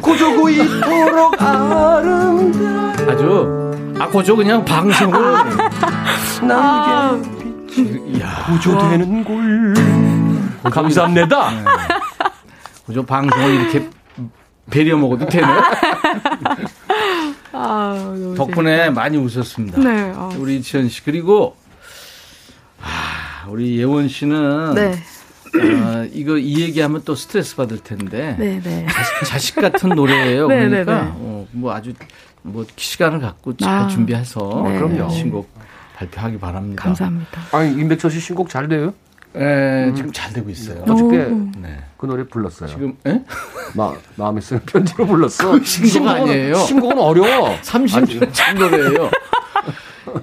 고조고 0.00 0.48
이토록 0.48 1.40
아름다워. 1.42 2.92
아주 3.10 3.72
아 3.98 4.06
고조 4.08 4.36
그냥 4.36 4.64
방송을. 4.64 5.18
아, 6.50 7.18
야 8.20 8.44
고조되는 8.48 9.24
골. 9.24 9.74
감사합니다. 10.70 11.50
고조 12.86 13.04
방송을 13.04 13.50
이렇게 13.54 13.88
배려 14.70 14.96
먹어도 14.96 15.26
되네. 15.26 15.46
아, 17.52 18.14
덕분에 18.36 18.90
많이 18.90 19.16
웃었습니다. 19.16 19.80
재밌다. 19.80 20.06
네. 20.06 20.12
아, 20.14 20.30
우리 20.38 20.56
이치현 20.56 20.88
씨 20.88 21.02
그리고 21.02 21.56
아, 22.80 23.46
우리 23.48 23.78
예원 23.78 24.08
씨는 24.08 24.74
네. 24.74 24.94
아, 25.82 26.06
이거 26.12 26.36
이 26.36 26.60
얘기하면 26.60 27.02
또 27.04 27.14
스트레스 27.14 27.56
받을 27.56 27.78
텐데 27.78 28.36
네, 28.38 28.60
네. 28.62 28.86
자식 29.24 29.56
같은 29.56 29.90
노래예요. 29.90 30.48
네, 30.48 30.68
그러니까 30.68 30.94
네, 30.94 31.02
네. 31.02 31.10
어, 31.14 31.46
뭐 31.52 31.72
아주 31.72 31.94
뭐 32.42 32.64
시간을 32.76 33.20
갖고 33.20 33.56
잘 33.56 33.70
아, 33.70 33.88
준비해서 33.88 34.62
네. 34.66 34.78
그럼요. 34.78 35.08
신곡 35.10 35.48
발표하기 35.96 36.38
바랍니다. 36.38 36.84
감사합니다. 36.84 37.40
아니, 37.52 37.72
임백천 37.72 38.10
씨 38.10 38.20
신곡 38.20 38.50
잘 38.50 38.68
돼요? 38.68 38.92
예, 39.38 39.92
지금 39.94 40.12
잘 40.12 40.32
되고 40.32 40.48
있어요. 40.50 40.82
어저께 40.82 41.18
오. 41.24 41.50
네. 41.60 41.78
그 41.98 42.06
노래 42.06 42.24
불렀어요. 42.26 42.68
지금 42.68 42.96
예? 43.06 43.22
마, 43.74 43.92
마음에 44.16 44.40
쓰는 44.40 44.62
편지로 44.66 45.06
불렀어. 45.06 45.62
신곡 45.62 46.08
아니에요. 46.08 46.54
신곡은 46.54 46.98
어려워. 46.98 47.54
30년 47.62 48.32
전 48.32 48.54
노래예요. 48.56 49.10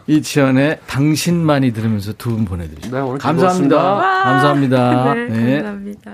이치현의 0.07 0.80
당신만이 0.88 1.72
들으면서 1.74 2.14
두 2.14 2.34
분 2.34 2.45
보내드립니다. 2.45 2.97
네, 2.97 3.03
오늘 3.03 3.20
감사합니다. 3.20 3.76
즐거웠습니다. 3.76 4.24
감사합니다. 4.24 5.14
네, 5.14 5.28
네. 5.30 5.55
감사합니다. 5.57 6.11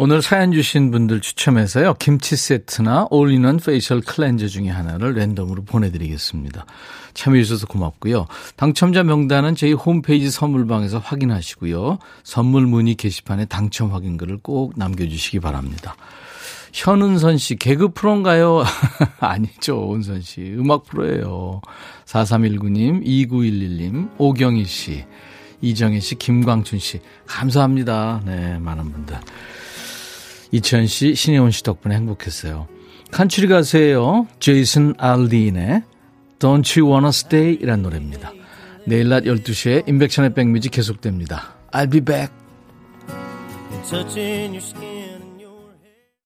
오늘 0.00 0.22
사연 0.22 0.52
주신 0.52 0.90
분들 0.92 1.20
추첨해서요. 1.20 1.94
김치 1.98 2.36
세트나 2.36 3.08
all-in-one 3.10 3.56
facial 3.56 4.00
cleanser 4.00 4.46
중에 4.46 4.68
하나를 4.68 5.14
랜덤으로 5.14 5.64
보내드리겠습니다. 5.64 6.66
참여해 7.18 7.42
주셔서 7.42 7.66
고맙고요. 7.66 8.26
당첨자 8.54 9.02
명단은 9.02 9.56
저희 9.56 9.72
홈페이지 9.72 10.30
선물방에서 10.30 11.00
확인하시고요. 11.00 11.98
선물 12.22 12.66
문의 12.66 12.94
게시판에 12.94 13.46
당첨 13.46 13.92
확인글을 13.92 14.38
꼭 14.40 14.74
남겨주시기 14.76 15.40
바랍니다. 15.40 15.96
현은선 16.72 17.38
씨, 17.38 17.56
개그 17.56 17.88
프로인가요? 17.88 18.62
아니죠, 19.18 19.92
은선 19.92 20.20
씨. 20.20 20.42
음악 20.56 20.84
프로예요. 20.84 21.60
4319님, 22.04 23.04
2911님, 23.04 24.10
오경희 24.16 24.64
씨, 24.64 25.04
이정혜 25.60 25.98
씨, 25.98 26.14
김광춘 26.14 26.78
씨. 26.78 27.00
감사합니다. 27.26 28.22
네, 28.26 28.60
많은 28.60 28.92
분들. 28.92 29.16
이천 30.52 30.86
씨, 30.86 31.16
신혜원 31.16 31.50
씨 31.50 31.64
덕분에 31.64 31.96
행복했어요. 31.96 32.68
칸츄리 33.10 33.48
가수예요. 33.48 34.28
제이슨 34.38 34.94
알디인의 34.98 35.82
Don't 36.38 36.78
You 36.78 36.90
Wanna 36.90 37.08
Stay 37.08 37.58
이란 37.60 37.82
노래입니다. 37.82 38.32
내일 38.86 39.08
낮 39.08 39.24
12시에 39.24 39.88
인백션의 39.88 40.34
백뮤직 40.34 40.72
계속됩니다. 40.72 41.54
I'll 41.72 41.90
be 41.90 42.00
back. 42.00 42.32